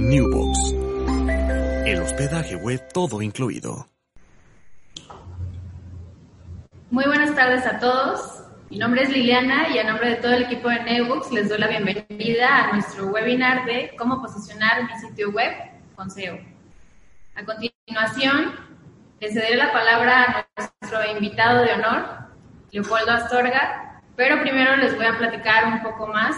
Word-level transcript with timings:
Newbox. 0.00 0.74
El 1.84 2.00
hospedaje 2.00 2.56
web 2.56 2.80
todo 2.90 3.20
incluido. 3.20 3.86
Muy 6.90 7.04
buenas 7.04 7.34
tardes 7.34 7.66
a 7.66 7.78
todos. 7.78 8.44
Mi 8.70 8.78
nombre 8.78 9.02
es 9.02 9.10
Liliana 9.10 9.68
y 9.68 9.78
a 9.78 9.84
nombre 9.84 10.08
de 10.08 10.16
todo 10.16 10.32
el 10.32 10.44
equipo 10.44 10.70
de 10.70 10.82
Newbox 10.84 11.30
les 11.32 11.50
doy 11.50 11.58
la 11.58 11.68
bienvenida 11.68 12.64
a 12.64 12.72
nuestro 12.72 13.08
webinar 13.08 13.66
de 13.66 13.94
cómo 13.98 14.22
posicionar 14.22 14.84
mi 14.84 14.98
sitio 15.06 15.32
web 15.32 15.52
con 15.94 16.10
SEO. 16.10 16.38
A 17.34 17.44
continuación, 17.44 18.54
le 19.20 19.30
cederé 19.30 19.56
la 19.56 19.70
palabra 19.70 20.46
a 20.56 20.70
nuestro 20.80 21.14
invitado 21.14 21.62
de 21.62 21.74
honor, 21.74 22.06
Leopoldo 22.70 23.12
Astorga, 23.12 24.00
pero 24.16 24.40
primero 24.40 24.76
les 24.76 24.96
voy 24.96 25.04
a 25.04 25.18
platicar 25.18 25.66
un 25.66 25.82
poco 25.82 26.06
más 26.06 26.34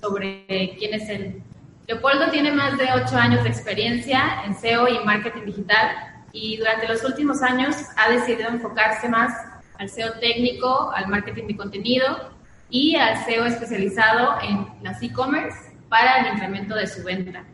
sobre 0.00 0.76
quién 0.78 0.94
es 0.94 1.08
él. 1.08 1.42
Leopoldo 1.86 2.30
tiene 2.30 2.52
más 2.52 2.78
de 2.78 2.88
ocho 2.92 3.16
años 3.16 3.42
de 3.42 3.48
experiencia 3.48 4.42
en 4.44 4.54
SEO 4.54 4.88
y 4.88 5.04
marketing 5.04 5.44
digital 5.46 5.96
y 6.32 6.56
durante 6.56 6.86
los 6.86 7.02
últimos 7.04 7.42
años 7.42 7.76
ha 7.96 8.10
decidido 8.10 8.48
enfocarse 8.48 9.08
más 9.08 9.32
al 9.78 9.88
SEO 9.88 10.12
técnico, 10.20 10.92
al 10.92 11.08
marketing 11.08 11.48
de 11.48 11.56
contenido 11.56 12.30
y 12.68 12.94
al 12.96 13.24
SEO 13.24 13.44
especializado 13.46 14.38
en 14.42 14.66
las 14.82 15.02
e-commerce 15.02 15.72
para 15.88 16.20
el 16.20 16.34
incremento 16.34 16.74
de 16.76 16.86
su 16.86 17.02
venta. 17.02 17.44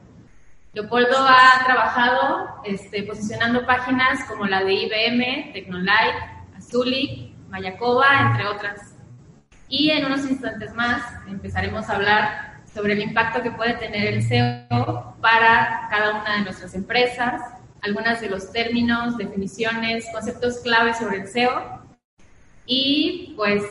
Leopoldo 0.74 1.16
ha 1.18 1.64
trabajado 1.64 2.60
este, 2.64 3.02
posicionando 3.04 3.64
páginas 3.64 4.22
como 4.28 4.44
la 4.44 4.62
de 4.62 4.74
IBM, 4.74 5.52
Tecnolite, 5.54 6.18
Azuli, 6.54 7.34
Mayacoba, 7.48 8.20
entre 8.20 8.46
otras. 8.46 8.94
Y 9.68 9.90
en 9.90 10.04
unos 10.04 10.28
instantes 10.28 10.74
más 10.74 11.02
empezaremos 11.26 11.88
a 11.88 11.94
hablar 11.94 12.45
sobre 12.76 12.92
el 12.92 13.00
impacto 13.00 13.42
que 13.42 13.50
puede 13.50 13.72
tener 13.72 14.12
el 14.12 14.22
SEO 14.22 15.16
para 15.22 15.88
cada 15.88 16.20
una 16.20 16.36
de 16.36 16.42
nuestras 16.42 16.74
empresas, 16.74 17.40
algunos 17.80 18.20
de 18.20 18.28
los 18.28 18.52
términos, 18.52 19.16
definiciones, 19.16 20.04
conceptos 20.12 20.58
clave 20.58 20.92
sobre 20.92 21.22
el 21.22 21.26
SEO 21.26 21.82
y 22.66 23.32
pues 23.34 23.62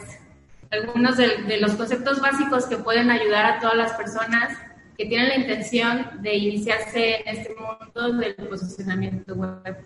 algunos 0.71 1.17
de, 1.17 1.59
los 1.61 1.75
conceptos 1.75 2.19
básicos 2.19 2.65
que 2.65 2.77
pueden 2.77 3.11
ayudar 3.11 3.45
a 3.45 3.59
todas 3.59 3.77
las 3.77 3.91
personas 3.93 4.57
que 4.97 5.05
tienen 5.05 5.27
la 5.29 5.35
intención 5.35 6.23
de 6.23 6.33
iniciarse 6.33 7.21
en 7.29 7.37
este 7.37 7.53
mundo 7.53 8.13
del 8.13 8.33
posicionamiento 8.33 9.35
web. 9.35 9.85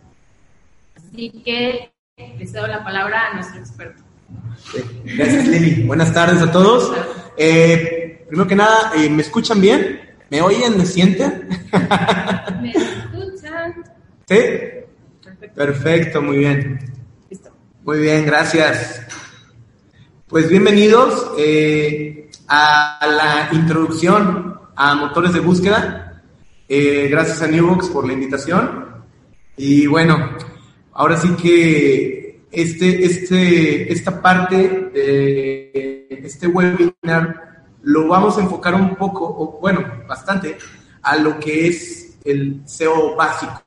Así 0.95 1.29
que 1.43 1.91
les 2.37 2.53
doy 2.53 2.69
la 2.69 2.85
palabra 2.85 3.31
a 3.31 3.33
nuestro 3.33 3.59
experto. 3.59 4.08
Gracias, 5.03 5.47
Lili. 5.47 5.83
Buenas 5.83 6.13
tardes 6.13 6.41
a 6.41 6.51
todos. 6.51 6.91
Eh, 7.37 8.25
primero 8.27 8.47
que 8.47 8.55
nada, 8.55 8.91
eh, 8.95 9.09
¿me 9.09 9.21
escuchan 9.21 9.59
bien? 9.61 9.99
¿Me 10.29 10.41
oyen? 10.41 10.77
¿Me 10.77 10.85
sienten? 10.85 11.47
¿Me 12.61 12.71
escuchan? 12.71 13.83
¿Sí? 14.27 14.39
Perfecto, 15.55 16.21
muy 16.21 16.37
bien. 16.37 16.79
Listo. 17.29 17.49
Muy 17.83 17.99
bien, 17.99 18.25
gracias. 18.25 19.01
Pues 20.27 20.47
bienvenidos 20.49 21.31
eh, 21.37 22.29
a 22.47 23.07
la 23.07 23.57
introducción 23.57 24.59
a 24.75 24.95
motores 24.95 25.33
de 25.33 25.39
búsqueda. 25.39 26.21
gracias 26.67 27.41
a 27.41 27.47
Newbox 27.47 27.89
por 27.89 28.05
la 28.05 28.13
invitación. 28.13 29.03
Y 29.57 29.87
bueno, 29.87 30.37
ahora 30.93 31.17
sí 31.17 31.29
que 31.41 32.18
este, 32.51 33.05
este, 33.05 33.91
esta 33.93 34.21
parte 34.21 34.55
de 34.93 36.07
este 36.09 36.47
webinar 36.47 37.65
lo 37.81 38.07
vamos 38.07 38.37
a 38.37 38.41
enfocar 38.41 38.75
un 38.75 38.95
poco, 38.95 39.57
bueno, 39.61 39.85
bastante, 40.07 40.57
a 41.01 41.15
lo 41.17 41.39
que 41.39 41.67
es 41.67 42.17
el 42.25 42.61
SEO 42.65 43.15
básico. 43.15 43.63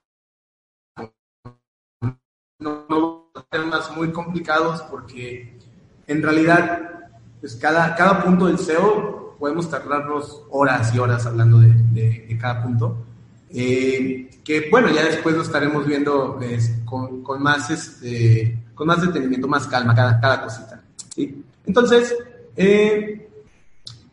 No, 2.58 2.86
no 2.88 3.32
temas 3.50 3.96
muy 3.96 4.12
complicados 4.12 4.82
porque 4.82 5.58
en 6.06 6.22
realidad, 6.22 7.10
pues 7.40 7.56
cada, 7.56 7.94
cada 7.94 8.22
punto 8.22 8.46
del 8.46 8.58
SEO 8.58 9.36
podemos 9.38 9.68
tardarnos 9.68 10.42
horas 10.50 10.94
y 10.94 10.98
horas 10.98 11.26
hablando 11.26 11.58
de, 11.58 11.72
de 11.72 12.38
cada 12.38 12.62
punto. 12.62 13.06
Eh, 13.54 14.30
que 14.42 14.68
bueno, 14.70 14.88
ya 14.88 15.04
después 15.04 15.36
lo 15.36 15.42
estaremos 15.42 15.86
viendo 15.86 16.36
pues, 16.38 16.74
con, 16.86 17.22
con, 17.22 17.42
más 17.42 17.70
este, 17.70 18.58
más 18.84 19.00
detenimiento, 19.00 19.48
más 19.48 19.66
calma 19.66 19.94
cada, 19.94 20.20
cada 20.20 20.42
cosita. 20.42 20.80
¿sí? 21.14 21.44
Entonces, 21.66 22.14
eh, 22.56 23.28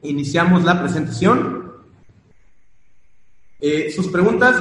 iniciamos 0.01 0.63
la 0.63 0.79
presentación. 0.79 1.73
Eh, 3.59 3.91
sus 3.91 4.07
preguntas, 4.07 4.55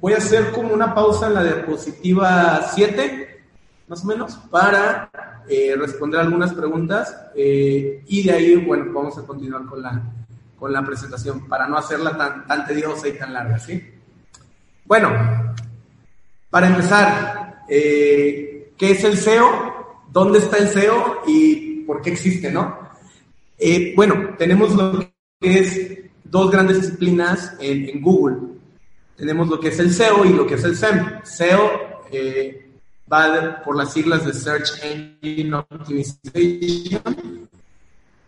voy 0.00 0.12
a 0.14 0.18
hacer 0.18 0.52
como 0.52 0.74
una 0.74 0.94
pausa 0.94 1.28
en 1.28 1.34
la 1.34 1.44
diapositiva 1.44 2.62
7, 2.74 3.44
más 3.88 4.04
o 4.04 4.06
menos, 4.06 4.34
para 4.50 5.10
responder 5.78 6.18
algunas 6.18 6.52
preguntas 6.52 7.16
y 7.36 8.22
de 8.24 8.32
ahí, 8.32 8.56
bueno, 8.56 8.92
vamos 8.92 9.16
a 9.16 9.22
continuar 9.22 9.64
con 9.66 9.80
la, 9.80 10.02
con 10.58 10.72
la 10.72 10.84
presentación 10.84 11.46
para 11.46 11.68
no 11.68 11.76
hacerla 11.78 12.16
tan, 12.16 12.46
tan 12.46 12.66
tediosa 12.66 13.08
y 13.08 13.12
tan 13.12 13.32
larga, 13.32 13.58
¿sí? 13.58 13.94
Bueno, 14.84 15.10
para 16.48 16.68
empezar, 16.68 17.64
eh, 17.68 18.45
¿qué 18.76 18.92
es 18.92 19.04
el 19.04 19.16
SEO? 19.16 20.04
¿Dónde 20.10 20.38
está 20.38 20.58
el 20.58 20.68
SEO 20.68 21.22
y 21.26 21.80
por 21.80 22.02
qué 22.02 22.10
existe, 22.10 22.50
no? 22.50 22.78
Eh, 23.58 23.94
bueno, 23.96 24.34
tenemos 24.38 24.74
lo 24.74 25.00
que 25.40 25.58
es 25.58 25.98
dos 26.24 26.50
grandes 26.50 26.80
disciplinas 26.80 27.54
en, 27.60 28.00
Google. 28.00 28.36
Tenemos 29.16 29.48
lo 29.48 29.58
que 29.58 29.68
es 29.68 29.78
el 29.78 29.92
SEO 29.92 30.24
y 30.24 30.32
lo 30.32 30.46
que 30.46 30.54
es 30.54 30.64
el 30.64 30.76
SEM. 30.76 31.22
SEO 31.24 32.02
eh, 32.10 32.70
va 33.10 33.62
por 33.64 33.76
las 33.76 33.92
siglas 33.92 34.26
de 34.26 34.32
Search 34.34 34.82
Engine 34.82 35.54
Optimization 35.54 37.46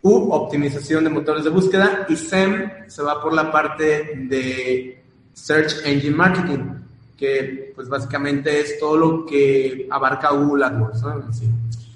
u 0.03 0.33
optimización 0.33 1.05
de 1.05 1.11
motores 1.11 1.45
de 1.45 1.51
búsqueda 1.51 2.07
y 2.09 2.17
SEM 2.17 2.89
se 2.89 3.03
va 3.03 3.21
por 3.21 3.33
la 3.33 3.51
parte 3.51 4.15
de 4.29 5.03
Search 5.33 5.85
Engine 5.85 6.17
Marketing, 6.17 6.78
que 7.19 7.73
pues 7.75 7.89
básicamente 7.89 8.61
es 8.61 8.79
todo 8.79 8.97
lo 8.97 9.27
que 9.27 9.89
abarca 9.91 10.31
Google 10.31 10.65
AdWords. 10.65 11.03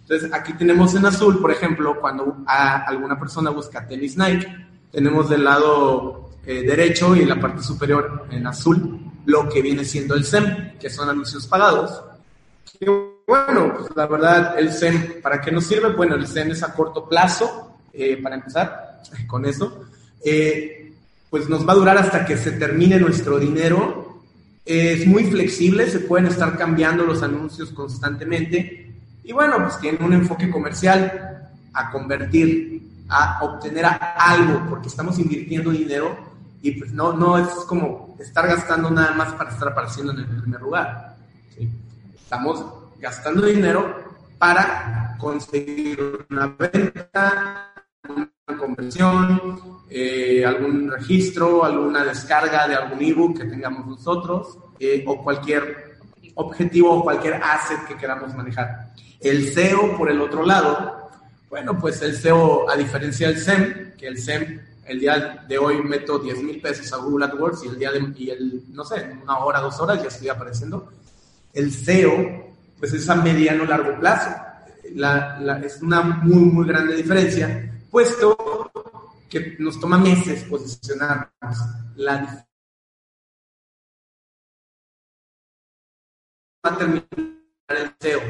Entonces 0.01 0.33
aquí 0.33 0.53
tenemos 0.55 0.95
en 0.97 1.07
azul, 1.07 1.41
por 1.41 1.53
ejemplo, 1.53 2.01
cuando 2.01 2.39
alguna 2.47 3.19
persona 3.19 3.51
busca 3.51 3.87
tenis 3.87 4.19
Nike, 4.19 4.47
tenemos 4.91 5.31
del 5.31 5.45
lado 5.45 6.31
eh, 6.45 6.63
derecho 6.63 7.15
y 7.15 7.23
en 7.23 7.29
la 7.29 7.41
parte 7.41 7.63
superior 7.63 8.27
en 8.31 8.47
azul 8.47 9.01
lo 9.25 9.49
que 9.49 9.63
viene 9.63 9.85
siendo 9.85 10.15
el 10.17 10.25
SEM, 10.25 10.77
que 10.79 10.91
son 10.91 11.09
anuncios 11.09 11.47
pagados. 11.47 12.03
Y 12.81 12.87
bueno, 12.87 13.75
pues 13.79 13.95
la 13.95 14.07
verdad, 14.09 14.59
el 14.59 14.73
SEM, 14.73 15.23
¿para 15.23 15.41
qué 15.41 15.53
nos 15.53 15.65
sirve? 15.65 15.91
Bueno, 15.93 16.17
el 16.17 16.27
SEM 16.27 16.51
es 16.51 16.65
a 16.65 16.75
corto 16.75 17.09
plazo, 17.09 17.79
eh, 17.93 18.21
para 18.21 18.35
empezar 18.35 19.01
con 19.29 19.45
eso. 19.45 19.85
Eh, 20.25 20.93
pues 21.31 21.49
nos 21.49 21.67
va 21.67 21.73
a 21.73 21.77
durar 21.77 21.97
hasta 21.97 22.25
que 22.25 22.37
se 22.37 22.53
termine 22.53 22.99
nuestro 22.99 23.39
dinero. 23.39 24.02
Es 24.65 25.07
muy 25.07 25.25
flexible, 25.25 25.91
se 25.91 26.01
pueden 26.01 26.27
estar 26.27 26.57
cambiando 26.57 27.05
los 27.05 27.23
anuncios 27.23 27.71
constantemente 27.71 28.95
y 29.25 29.33
bueno, 29.33 29.57
pues 29.59 29.79
tiene 29.81 30.05
un 30.05 30.13
enfoque 30.13 30.51
comercial 30.51 31.51
a 31.73 31.91
convertir, 31.91 32.83
a 33.09 33.39
obtener 33.43 33.87
algo, 33.87 34.67
porque 34.69 34.89
estamos 34.89 35.19
invirtiendo 35.19 35.71
dinero 35.71 36.17
y 36.61 36.73
pues 36.73 36.93
no, 36.93 37.13
no 37.13 37.39
es 37.39 37.49
como 37.67 38.17
estar 38.21 38.47
gastando 38.47 38.91
nada 38.91 39.15
más 39.15 39.33
para 39.35 39.51
estar 39.51 39.69
apareciendo 39.69 40.13
en 40.13 40.21
el 40.21 40.27
primer 40.27 40.61
lugar. 40.61 41.17
Estamos 42.15 42.65
gastando 43.01 43.47
dinero 43.47 44.13
para 44.39 45.17
conseguir 45.19 46.27
una 46.31 46.47
venta, 46.47 47.73
conversión, 48.45 49.85
eh, 49.89 50.45
algún 50.45 50.91
registro, 50.91 51.65
alguna 51.65 52.05
descarga 52.05 52.67
de 52.67 52.75
algún 52.75 53.01
ebook 53.01 53.39
que 53.39 53.45
tengamos 53.45 53.87
nosotros 53.87 54.59
eh, 54.81 55.05
o 55.07 55.23
cualquier 55.23 55.99
objetivo 56.35 56.93
o 56.93 57.03
cualquier 57.05 57.35
asset 57.35 57.85
que 57.87 57.97
queramos 57.97 58.35
manejar. 58.35 58.93
El 59.21 59.53
SEO, 59.53 59.97
por 59.97 60.11
el 60.11 60.21
otro 60.21 60.45
lado, 60.45 61.11
bueno, 61.49 61.79
pues 61.79 62.03
el 62.03 62.17
SEO, 62.17 62.69
a 62.69 62.77
diferencia 62.77 63.29
del 63.29 63.39
SEM, 63.39 63.93
que 63.97 64.09
el 64.09 64.19
SEM 64.19 64.61
el 64.87 64.99
día 64.99 65.45
de 65.47 65.59
hoy 65.59 65.81
meto 65.81 66.19
10 66.19 66.43
mil 66.43 66.61
pesos 66.61 66.93
a 66.93 66.97
Google 66.97 67.27
AdWords 67.27 67.65
y 67.65 67.69
el 67.69 67.79
día 67.79 67.93
de, 67.93 68.13
y 68.17 68.31
el, 68.31 68.65
no 68.71 68.85
sé, 68.85 69.17
una 69.23 69.39
hora, 69.39 69.61
dos 69.61 69.79
horas 69.79 70.03
ya 70.03 70.09
estoy 70.09 70.29
apareciendo. 70.29 70.91
El 71.55 71.73
SEO, 71.73 72.55
pues 72.81 72.93
es 72.93 73.09
a 73.09 73.15
mediano 73.15 73.65
largo 73.65 74.01
plazo. 74.01 74.31
es 75.63 75.83
una 75.83 76.03
muy, 76.03 76.43
muy 76.43 76.67
grande 76.67 76.97
diferencia 76.97 77.69
puesto 77.93 78.73
que 79.29 79.57
nos 79.59 79.79
toma 79.79 79.99
meses 79.99 80.45
posicionarnos. 80.45 81.29
La 81.97 82.47
va 86.67 86.75
a 86.75 86.79
terminar 86.79 87.07
el 87.69 87.95
SEO. 88.01 88.21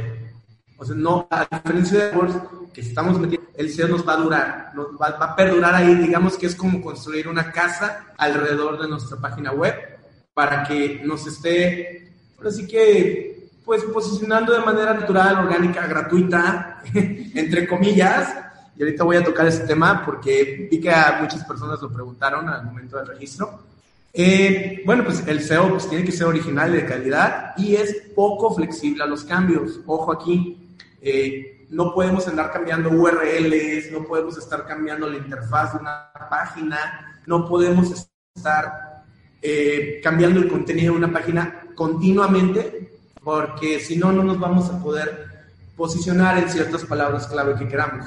O 0.79 0.85
sea, 0.85 0.97
no, 0.97 1.29
a 1.31 1.47
diferencia 1.51 2.11
de 2.11 2.41
que 2.75 2.81
estamos 2.81 3.19
metiendo, 3.21 3.49
el 3.55 3.71
SEO 3.71 3.87
nos 3.87 4.07
va 4.07 4.15
a 4.15 4.17
durar, 4.17 4.73
nos 4.75 4.87
va, 5.01 5.11
va, 5.17 5.27
a 5.27 5.37
perdurar 5.37 5.75
ahí, 5.75 5.95
digamos 5.95 6.37
que 6.37 6.47
es 6.47 6.57
como 6.57 6.83
construir 6.83 7.29
una 7.29 7.53
casa 7.53 8.15
alrededor 8.19 8.81
de 8.81 8.89
nuestra 8.89 9.17
página 9.19 9.53
web. 9.53 9.75
para 10.35 10.65
que 10.65 11.03
nos 11.05 11.27
esté, 11.27 12.11
así 12.45 12.67
que, 12.67 13.51
pues 13.65 13.85
posicionando 13.85 14.55
de 14.55 14.61
manera 14.61 14.95
natural, 14.95 15.45
orgánica, 15.45 15.87
gratuita, 15.87 16.83
entre 16.95 17.69
comillas. 17.69 18.52
Y 18.77 18.83
ahorita 18.83 19.05
voy 19.05 19.17
a 19.17 19.25
tocar 19.25 19.47
ese 19.47 19.67
tema 19.67 20.05
porque 20.05 20.69
vi 20.71 20.81
que 20.81 20.93
muchas 21.21 21.45
personas 21.45 21.81
lo 21.81 21.93
preguntaron 21.93 22.49
al 22.49 22.65
momento 22.65 22.97
del 22.97 23.09
registro. 23.09 23.63
Eh, 24.15 24.83
bueno, 24.85 25.05
pues 25.05 25.27
el 25.27 25.43
SEO 25.43 25.71
pues, 25.71 25.89
tiene 25.89 26.05
que 26.05 26.13
ser 26.13 26.27
original 26.27 26.73
y 26.75 26.79
de 26.79 26.87
calidad 26.87 27.55
y 27.57 27.77
es 27.77 27.95
poco 28.15 28.55
flexible 28.55 29.03
a 29.03 29.07
los 29.07 29.25
cambios. 29.25 29.81
Ojo 29.87 30.13
aquí, 30.13 30.77
eh, 31.01 31.67
no 31.71 31.95
podemos 31.95 32.29
andar 32.29 32.53
cambiando 32.53 32.91
URLs, 32.91 33.91
no 33.91 34.05
podemos 34.05 34.37
estar 34.37 34.67
cambiando 34.67 35.09
la 35.09 35.17
interfaz 35.17 35.73
de 35.73 35.81
una 35.81 36.11
página, 36.29 37.21
no 37.27 37.49
podemos 37.49 38.07
estar 38.35 39.05
eh, 39.41 40.01
cambiando 40.03 40.41
el 40.41 40.49
contenido 40.49 40.93
de 40.93 40.99
una 40.99 41.13
página 41.13 41.67
continuamente, 41.75 42.93
porque 43.25 43.81
si 43.81 43.97
no, 43.97 44.13
no 44.13 44.23
nos 44.23 44.39
vamos 44.39 44.69
a 44.69 44.83
poder 44.83 45.27
posicionar 45.75 46.37
en 46.39 46.51
ciertas 46.51 46.85
palabras 46.85 47.27
clave 47.27 47.55
que 47.59 47.67
queramos. 47.67 48.07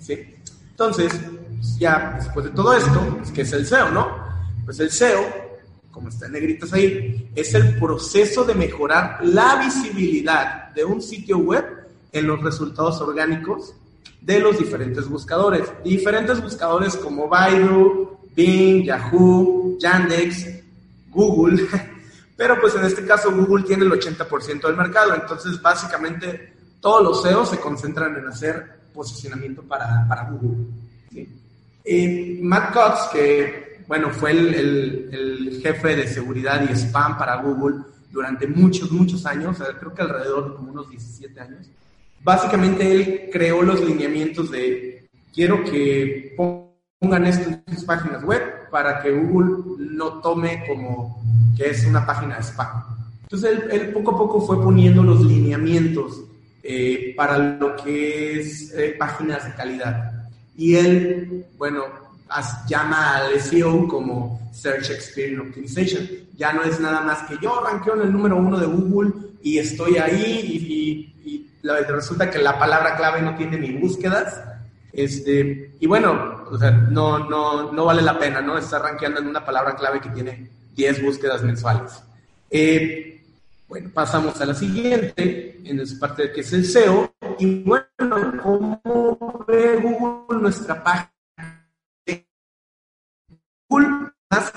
¿Sí? 0.00 0.34
Entonces, 0.70 1.12
ya 1.78 2.14
después 2.18 2.46
de 2.46 2.52
todo 2.52 2.74
esto, 2.74 3.16
pues, 3.18 3.30
¿qué 3.30 3.42
es 3.42 3.52
el 3.52 3.66
SEO, 3.66 3.90
no? 3.90 4.24
Pues 4.64 4.80
el 4.80 4.90
SEO, 4.90 5.20
como 5.90 6.08
está 6.08 6.26
en 6.26 6.32
negritas 6.32 6.72
ahí, 6.72 7.30
es 7.34 7.54
el 7.54 7.78
proceso 7.78 8.44
de 8.44 8.54
mejorar 8.54 9.18
la 9.22 9.56
visibilidad 9.64 10.70
de 10.74 10.84
un 10.84 11.00
sitio 11.00 11.38
web 11.38 11.64
en 12.12 12.26
los 12.26 12.42
resultados 12.42 13.00
orgánicos 13.00 13.74
de 14.20 14.40
los 14.40 14.58
diferentes 14.58 15.08
buscadores. 15.08 15.70
Diferentes 15.84 16.42
buscadores 16.42 16.96
como 16.96 17.28
Baidu, 17.28 18.18
Bing, 18.34 18.84
Yahoo, 18.84 19.76
Yandex, 19.78 20.48
Google. 21.10 21.68
Pero 22.36 22.60
pues 22.60 22.74
en 22.74 22.84
este 22.84 23.04
caso 23.04 23.30
Google 23.30 23.64
tiene 23.64 23.84
el 23.84 23.92
80% 23.92 24.62
del 24.62 24.76
mercado. 24.76 25.14
Entonces 25.14 25.60
básicamente 25.60 26.54
todos 26.80 27.02
los 27.02 27.22
SEO 27.22 27.46
se 27.46 27.60
concentran 27.60 28.16
en 28.16 28.26
hacer 28.26 28.83
posicionamiento 28.94 29.62
para, 29.62 30.06
para 30.08 30.30
Google. 30.30 30.66
¿sí? 31.12 32.40
Matt 32.42 32.72
Cox, 32.72 33.08
que 33.12 33.82
bueno, 33.86 34.10
fue 34.10 34.30
el, 34.30 34.54
el, 34.54 35.08
el, 35.12 35.60
jefe 35.60 35.94
de 35.94 36.06
seguridad 36.06 36.66
y 36.68 36.72
spam 36.72 37.18
para 37.18 37.42
Google 37.42 37.84
durante 38.10 38.46
muchos, 38.46 38.90
muchos 38.90 39.26
años, 39.26 39.58
creo 39.78 39.92
que 39.92 40.02
alrededor 40.02 40.50
de 40.50 40.56
como 40.56 40.70
unos 40.72 40.88
17 40.88 41.40
años, 41.40 41.68
Básicamente 42.24 42.90
él 42.90 43.28
creó 43.30 43.62
los 43.62 43.84
lineamientos 43.84 44.50
de 44.50 45.06
quiero 45.34 45.62
que 45.62 46.34
pongan 46.34 47.26
esto 47.26 47.50
en 47.50 47.74
sus 47.74 47.84
páginas 47.84 48.24
web 48.24 48.70
para 48.70 49.02
que 49.02 49.10
Google 49.10 49.76
no 49.90 50.22
tome 50.22 50.64
como 50.66 51.22
que 51.54 51.68
es 51.68 51.84
una 51.84 52.06
página 52.06 52.36
de 52.36 52.42
spam. 52.42 52.82
Entonces 53.24 53.58
él, 53.70 53.92
poco 53.92 54.12
a 54.12 54.18
poco 54.18 54.40
fue 54.40 54.62
poniendo 54.62 55.02
los 55.02 55.20
lineamientos 55.20 56.22
eh, 56.64 57.14
para 57.16 57.38
lo 57.38 57.76
que 57.76 58.40
es 58.40 58.72
eh, 58.72 58.96
páginas 58.98 59.44
de 59.44 59.54
calidad. 59.54 60.12
Y 60.56 60.76
él, 60.76 61.46
bueno, 61.58 61.84
llama 62.66 63.16
al 63.16 63.40
SEO 63.40 63.86
como 63.86 64.50
Search 64.52 64.90
Experience 64.90 65.48
Optimization. 65.48 66.08
Ya 66.36 66.52
no 66.52 66.64
es 66.64 66.80
nada 66.80 67.02
más 67.02 67.22
que 67.28 67.36
yo 67.40 67.60
ranqueo 67.60 67.94
en 67.94 68.02
el 68.02 68.12
número 68.12 68.36
uno 68.36 68.58
de 68.58 68.66
Google 68.66 69.12
y 69.42 69.58
estoy 69.58 69.98
ahí 69.98 70.22
y 70.24 70.84
resulta 71.88 72.30
que 72.30 72.38
la 72.38 72.58
palabra 72.58 72.96
clave 72.96 73.22
no 73.22 73.34
tiene 73.36 73.58
ni 73.58 73.72
búsquedas. 73.72 74.42
Este, 74.92 75.72
y 75.80 75.86
bueno, 75.86 76.44
o 76.50 76.58
sea, 76.58 76.70
no, 76.70 77.18
no, 77.18 77.72
no 77.72 77.84
vale 77.84 78.02
la 78.02 78.18
pena, 78.18 78.40
¿no? 78.40 78.56
Estar 78.58 78.82
rankeando 78.82 79.20
en 79.20 79.26
una 79.26 79.44
palabra 79.44 79.74
clave 79.74 80.00
que 80.00 80.10
tiene 80.10 80.50
10 80.76 81.02
búsquedas 81.02 81.42
mensuales. 81.42 82.02
Eh, 82.50 83.13
bueno, 83.74 83.90
pasamos 83.92 84.40
a 84.40 84.46
la 84.46 84.54
siguiente, 84.54 85.60
en 85.64 85.80
esa 85.80 85.98
parte 85.98 86.30
que 86.30 86.42
es 86.42 86.52
el 86.52 86.64
SEO. 86.64 87.12
Y 87.40 87.64
bueno, 87.64 88.40
¿cómo 88.40 89.44
ve 89.48 89.80
Google 89.82 90.42
nuestra 90.42 90.80
página? 90.80 91.10
Google 93.68 94.12
más 94.30 94.52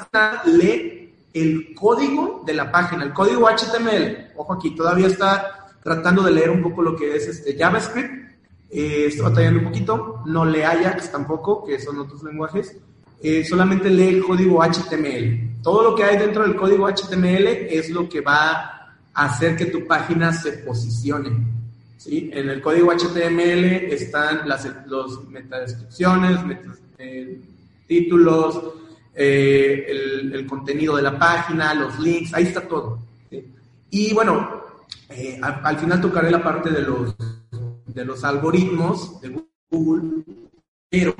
lee 0.45 1.15
el 1.33 1.73
código 1.73 2.43
de 2.45 2.53
la 2.53 2.71
página, 2.71 3.05
el 3.05 3.13
código 3.13 3.49
HTML. 3.49 4.33
Ojo 4.35 4.53
aquí, 4.53 4.75
todavía 4.75 5.07
está 5.07 5.65
tratando 5.83 6.21
de 6.21 6.29
leer 6.29 6.51
un 6.51 6.61
poco 6.61 6.83
lo 6.83 6.95
que 6.95 7.15
es 7.15 7.27
este 7.27 7.57
JavaScript. 7.57 8.37
Eh, 8.69 9.05
estoy 9.07 9.23
batallando 9.23 9.61
un 9.61 9.65
poquito. 9.65 10.21
No 10.27 10.45
lee 10.45 10.61
Ajax 10.61 11.11
tampoco, 11.11 11.65
que 11.65 11.79
son 11.79 11.97
otros 11.97 12.21
lenguajes. 12.21 12.77
Eh, 13.23 13.43
solamente 13.43 13.89
lee 13.89 14.09
el 14.09 14.23
código 14.23 14.61
HTML. 14.61 15.63
Todo 15.63 15.81
lo 15.81 15.95
que 15.95 16.03
hay 16.03 16.19
dentro 16.19 16.43
del 16.43 16.55
código 16.55 16.87
HTML 16.87 17.47
es 17.71 17.89
lo 17.89 18.07
que 18.07 18.21
va 18.21 18.76
hacer 19.17 19.55
que 19.55 19.65
tu 19.65 19.85
página 19.87 20.31
se 20.31 20.53
posicione. 20.59 21.31
¿sí? 21.97 22.29
En 22.31 22.49
el 22.49 22.61
código 22.61 22.91
HTML 22.91 23.91
están 23.91 24.47
las 24.47 24.69
los 24.85 25.27
metadescripciones, 25.27 26.39
eh, 26.99 27.41
títulos, 27.87 28.61
eh, 29.15 29.87
el, 30.31 30.45
contenido 30.45 30.95
de 30.95 31.01
la 31.01 31.17
página, 31.17 31.73
los 31.73 31.99
links, 31.99 32.33
ahí 32.35 32.43
está 32.43 32.67
todo. 32.67 32.99
Y 33.89 34.13
bueno, 34.13 34.61
eh, 35.09 35.39
al, 35.41 35.77
final 35.77 35.99
tocaré 35.99 36.29
la 36.29 36.43
parte 36.43 36.69
de 36.69 36.81
los, 36.81 37.15
de 37.87 38.05
los 38.05 38.23
algoritmos 38.23 39.19
de 39.19 39.43
Google, 39.71 40.23
pero 40.89 41.15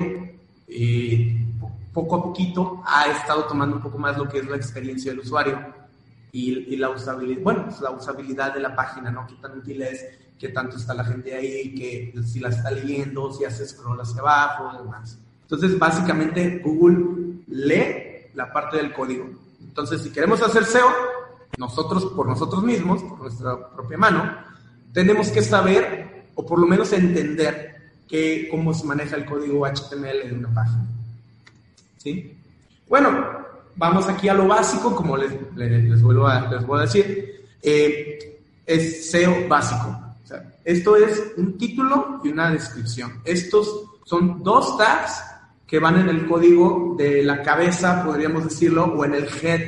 poco 1.92 2.14
a 2.14 2.22
poquito 2.22 2.80
ha 2.86 3.10
estado 3.10 3.44
tomando 3.46 3.76
un 3.76 3.82
poco 3.82 3.98
más 3.98 4.16
lo 4.16 4.28
que 4.28 4.38
es 4.38 4.46
la 4.46 4.56
experiencia 4.56 5.10
del 5.10 5.20
usuario 5.20 5.77
y, 6.32 6.76
la 6.76 6.90
usabilidad, 6.90 7.42
bueno, 7.42 7.64
pues 7.64 7.80
la 7.80 7.90
usabilidad 7.90 8.54
de 8.54 8.60
la 8.60 8.76
página, 8.76 9.10
¿no? 9.10 9.26
Qué 9.26 9.34
tan 9.36 9.58
útil 9.58 9.82
es, 9.82 10.04
qué 10.38 10.48
tanto 10.50 10.76
está 10.76 10.94
la 10.94 11.04
gente 11.04 11.34
ahí, 11.34 11.74
que 11.74 12.14
si 12.22 12.40
la 12.40 12.50
está 12.50 12.70
leyendo, 12.70 13.32
si 13.32 13.44
hace 13.44 13.66
scroll 13.66 14.00
hacia 14.00 14.20
abajo, 14.20 14.82
demás. 14.82 15.18
Entonces, 15.42 15.78
básicamente, 15.78 16.60
Google 16.62 17.42
lee 17.48 18.30
la 18.34 18.52
parte 18.52 18.76
del 18.76 18.92
código. 18.92 19.28
Entonces, 19.60 20.02
si 20.02 20.10
queremos 20.10 20.42
hacer 20.42 20.64
SEO, 20.64 20.88
nosotros 21.56 22.06
por 22.06 22.26
nosotros 22.26 22.62
mismos, 22.62 23.02
por 23.02 23.20
nuestra 23.20 23.70
propia 23.70 23.98
mano, 23.98 24.32
tenemos 24.92 25.30
que 25.30 25.42
saber 25.42 26.28
o 26.34 26.44
por 26.46 26.58
lo 26.58 26.66
menos 26.66 26.92
entender 26.92 27.92
que, 28.08 28.48
cómo 28.50 28.72
se 28.72 28.86
maneja 28.86 29.16
el 29.16 29.24
código 29.24 29.66
HTML 29.66 30.28
de 30.28 30.34
una 30.34 30.54
página. 30.54 30.86
¿Sí? 31.96 32.38
Bueno, 32.88 33.47
vamos 33.78 34.08
aquí 34.08 34.28
a 34.28 34.34
lo 34.34 34.46
básico, 34.46 34.94
como 34.94 35.16
les, 35.16 35.32
les, 35.56 36.02
vuelvo, 36.02 36.28
les 36.50 36.66
voy 36.66 36.78
a 36.78 36.82
decir. 36.82 37.46
Eh, 37.62 38.42
es 38.66 39.10
SEO 39.10 39.48
básico. 39.48 39.98
esto 40.62 40.96
es 40.96 41.32
un 41.38 41.56
título 41.56 42.20
y 42.22 42.28
una 42.28 42.50
descripción. 42.50 43.22
Estos 43.24 43.84
son 44.04 44.42
dos 44.42 44.76
tags 44.76 45.22
que 45.66 45.78
van 45.78 46.00
en 46.00 46.08
el 46.10 46.26
código 46.26 46.94
de 46.98 47.22
la 47.22 47.42
cabeza, 47.42 48.04
podríamos 48.04 48.44
decirlo, 48.44 48.84
o 48.84 49.04
en 49.06 49.14
el 49.14 49.28
head 49.42 49.60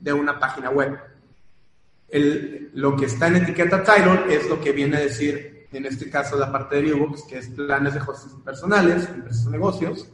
de 0.00 0.12
una 0.12 0.38
página 0.38 0.68
web 0.68 0.98
el, 2.12 2.70
lo 2.74 2.94
que 2.94 3.06
está 3.06 3.28
en 3.28 3.36
etiqueta 3.36 3.82
title 3.82 4.32
es 4.32 4.48
lo 4.48 4.60
que 4.60 4.72
viene 4.72 4.98
a 4.98 5.00
decir, 5.00 5.66
en 5.72 5.86
este 5.86 6.10
caso, 6.10 6.36
la 6.36 6.52
parte 6.52 6.76
de 6.76 6.82
viewbooks, 6.82 7.22
que 7.22 7.38
es 7.38 7.48
planes 7.48 7.94
de 7.94 8.00
hosting 8.00 8.42
personales, 8.42 9.08
empresas 9.08 9.46
o 9.46 9.50
negocios. 9.50 10.08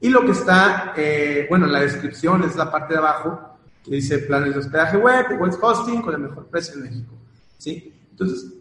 Y 0.00 0.08
lo 0.10 0.24
que 0.24 0.32
está, 0.32 0.92
eh, 0.96 1.46
bueno, 1.48 1.66
la 1.66 1.80
descripción 1.80 2.42
es 2.44 2.56
la 2.56 2.70
parte 2.70 2.94
de 2.94 2.98
abajo, 2.98 3.58
que 3.82 3.92
dice 3.92 4.18
planes 4.18 4.52
de 4.52 4.60
hospedaje 4.60 4.96
web, 4.96 5.38
web 5.38 5.54
hosting 5.60 6.02
con 6.02 6.14
el 6.14 6.20
mejor 6.20 6.46
precio 6.46 6.74
en 6.74 6.82
México. 6.82 7.14
¿Sí? 7.58 7.92
Entonces, 8.10 8.52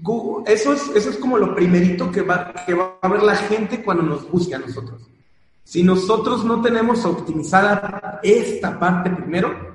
Google, 0.00 0.52
eso 0.52 0.72
es, 0.72 0.88
eso 0.94 1.10
es 1.10 1.16
como 1.16 1.38
lo 1.38 1.54
primerito 1.54 2.10
que 2.10 2.22
va, 2.22 2.52
que 2.66 2.74
va 2.74 2.98
a 3.00 3.08
ver 3.08 3.22
la 3.22 3.36
gente 3.36 3.82
cuando 3.82 4.02
nos 4.02 4.30
busque 4.30 4.54
a 4.54 4.58
nosotros. 4.58 5.02
Si 5.64 5.82
nosotros 5.82 6.44
no 6.44 6.60
tenemos 6.60 7.04
optimizada 7.04 8.20
esta 8.22 8.78
parte 8.78 9.10
primero, 9.10 9.72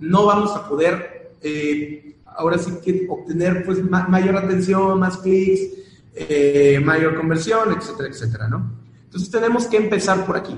no 0.00 0.26
vamos 0.26 0.54
a 0.56 0.68
poder 0.68 1.36
eh, 1.40 2.16
ahora 2.24 2.58
sí 2.58 2.72
que 2.84 3.06
obtener 3.08 3.64
pues 3.64 3.82
mayor 3.82 4.36
atención, 4.36 4.98
más 4.98 5.18
clics, 5.18 5.60
eh, 6.14 6.80
mayor 6.84 7.16
conversión, 7.16 7.72
etcétera, 7.76 8.08
etcétera, 8.08 8.48
¿no? 8.48 8.87
Entonces 9.08 9.30
tenemos 9.30 9.66
que 9.66 9.78
empezar 9.78 10.26
por 10.26 10.36
aquí. 10.36 10.54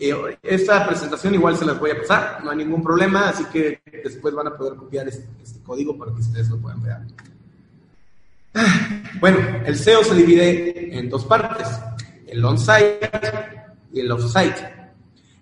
Eh, 0.00 0.38
esta 0.42 0.84
presentación 0.84 1.32
igual 1.34 1.56
se 1.56 1.64
las 1.64 1.78
voy 1.78 1.92
a 1.92 1.98
pasar, 2.00 2.42
no 2.42 2.50
hay 2.50 2.56
ningún 2.56 2.82
problema, 2.82 3.28
así 3.28 3.44
que 3.44 3.80
después 4.02 4.34
van 4.34 4.48
a 4.48 4.56
poder 4.56 4.74
copiar 4.74 5.06
este, 5.06 5.28
este 5.40 5.62
código 5.62 5.96
para 5.96 6.12
que 6.12 6.20
ustedes 6.20 6.48
lo 6.48 6.58
puedan 6.58 6.82
ver. 6.82 6.96
Bueno, 9.20 9.38
el 9.64 9.76
SEO 9.76 10.02
se 10.02 10.16
divide 10.16 10.98
en 10.98 11.08
dos 11.08 11.24
partes, 11.24 11.68
el 12.26 12.44
on-site 12.44 13.08
y 13.92 14.00
el 14.00 14.10
off-site. 14.10 14.82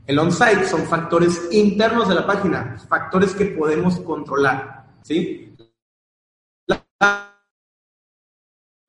El 0.07 0.19
on-site 0.19 0.67
son 0.67 0.87
factores 0.87 1.49
internos 1.53 2.07
de 2.11 2.17
la 2.17 2.27
página, 2.27 2.77
factores 2.87 3.33
que 3.33 3.47
podemos 3.47 3.99
controlar, 4.01 4.85
¿sí? 5.03 5.57
La 6.67 6.85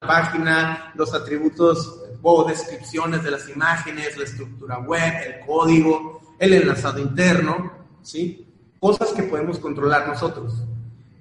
página, 0.01 0.91
los 0.95 1.13
atributos 1.13 2.01
o 2.23 2.43
descripciones 2.43 3.23
de 3.23 3.31
las 3.31 3.47
imágenes, 3.49 4.17
la 4.17 4.23
estructura 4.23 4.79
web, 4.79 5.13
el 5.25 5.45
código, 5.45 6.35
el 6.39 6.53
enlazado 6.53 6.99
interno, 6.99 7.71
¿sí? 8.01 8.47
cosas 8.79 9.09
que 9.09 9.23
podemos 9.23 9.59
controlar 9.59 10.07
nosotros. 10.07 10.63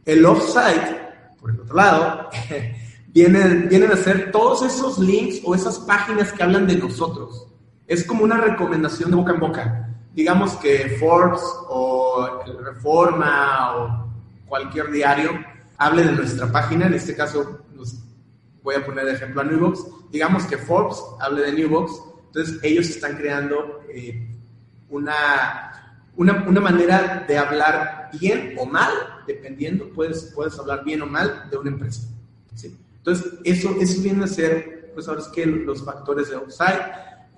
El 0.07 0.25
offsite, 0.25 0.97
por 1.39 1.51
el 1.51 1.61
otro 1.61 1.77
lado, 1.77 2.31
vienen, 3.09 3.69
vienen 3.69 3.93
a 3.93 3.97
ser 3.97 4.33
todos 4.33 4.63
esos 4.63 4.99
links 4.99 5.43
o 5.45 5.55
esas 5.55 5.79
páginas 5.81 6.33
que 6.33 6.43
hablan 6.43 6.67
de 6.67 6.77
nosotros. 6.77 7.49
Es 7.87 8.05
como 8.05 8.25
una 8.25 8.39
recomendación 8.39 9.11
de 9.11 9.17
boca 9.17 9.35
en 9.35 9.41
boca. 9.41 9.91
Digamos 10.15 10.55
que 10.55 10.97
Forbes 10.99 11.43
o 11.69 12.43
Reforma 12.65 13.77
o 13.77 14.11
cualquier 14.47 14.91
diario 14.91 15.33
hable 15.77 16.05
de 16.05 16.13
nuestra 16.13 16.51
página, 16.51 16.87
en 16.87 16.95
este 16.95 17.15
caso 17.15 17.61
voy 18.62 18.75
a 18.75 18.85
poner 18.85 19.07
de 19.07 19.12
ejemplo 19.12 19.40
a 19.40 19.45
Newbox, 19.45 19.87
digamos 20.11 20.45
que 20.45 20.59
Forbes 20.59 20.99
hable 21.21 21.43
de 21.43 21.52
Newbox, 21.52 21.93
entonces 22.26 22.59
ellos 22.62 22.88
están 22.88 23.17
creando 23.17 23.81
eh, 23.88 24.29
una, 24.88 26.07
una, 26.17 26.45
una, 26.47 26.61
manera 26.61 27.25
de 27.26 27.38
hablar 27.38 28.11
bien 28.21 28.55
o 28.59 28.67
mal, 28.67 28.93
dependiendo, 29.26 29.88
puedes, 29.90 30.33
puedes 30.35 30.59
hablar 30.59 30.85
bien 30.85 31.02
o 31.02 31.07
mal 31.07 31.49
de 31.50 31.57
una 31.57 31.71
empresa. 31.71 32.02
¿sí? 32.55 32.76
Entonces, 32.99 33.33
eso, 33.45 33.75
eso 33.81 34.02
viene 34.02 34.25
a 34.25 34.29
ser, 34.29 34.90
pues 34.95 35.09
ahora 35.09 35.23
es 35.23 35.29
que 35.29 35.47
los 35.47 35.85
factores 35.85 36.31
de 36.31 36.37
outside, 36.37 36.81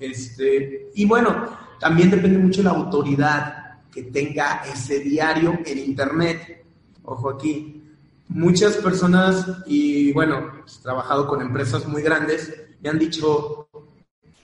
este, 0.00 0.91
y 0.95 1.05
bueno, 1.05 1.57
también 1.79 2.11
depende 2.11 2.38
mucho 2.38 2.61
de 2.61 2.64
la 2.64 2.75
autoridad 2.75 3.81
que 3.93 4.05
tenga 4.05 4.62
ese 4.64 5.00
diario 5.00 5.59
en 5.64 5.79
Internet. 5.79 6.64
Ojo 7.05 7.31
aquí, 7.31 7.82
muchas 8.35 8.77
personas, 8.77 9.47
y 9.67 10.12
bueno, 10.12 10.39
he 10.39 10.61
pues, 10.61 10.81
trabajado 10.81 11.27
con 11.27 11.41
empresas 11.41 11.87
muy 11.87 12.03
grandes, 12.03 12.53
me 12.81 12.91
han 12.91 12.99
dicho, 12.99 13.69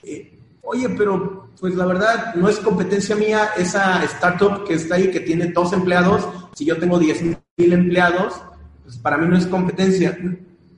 eh, 0.03 0.39
oye, 0.61 0.89
pero 0.89 1.49
pues 1.59 1.75
la 1.75 1.85
verdad 1.85 2.35
no 2.35 2.47
es 2.47 2.57
competencia 2.59 3.15
mía 3.15 3.49
esa 3.57 4.03
startup 4.05 4.65
que 4.65 4.75
está 4.75 4.95
ahí, 4.95 5.11
que 5.11 5.19
tiene 5.19 5.47
dos 5.47 5.73
empleados, 5.73 6.27
si 6.55 6.65
yo 6.65 6.77
tengo 6.77 6.97
10 6.99 7.23
mil 7.23 7.73
empleados, 7.73 8.41
pues 8.83 8.97
para 8.97 9.17
mí 9.17 9.27
no 9.27 9.37
es 9.37 9.45
competencia. 9.45 10.17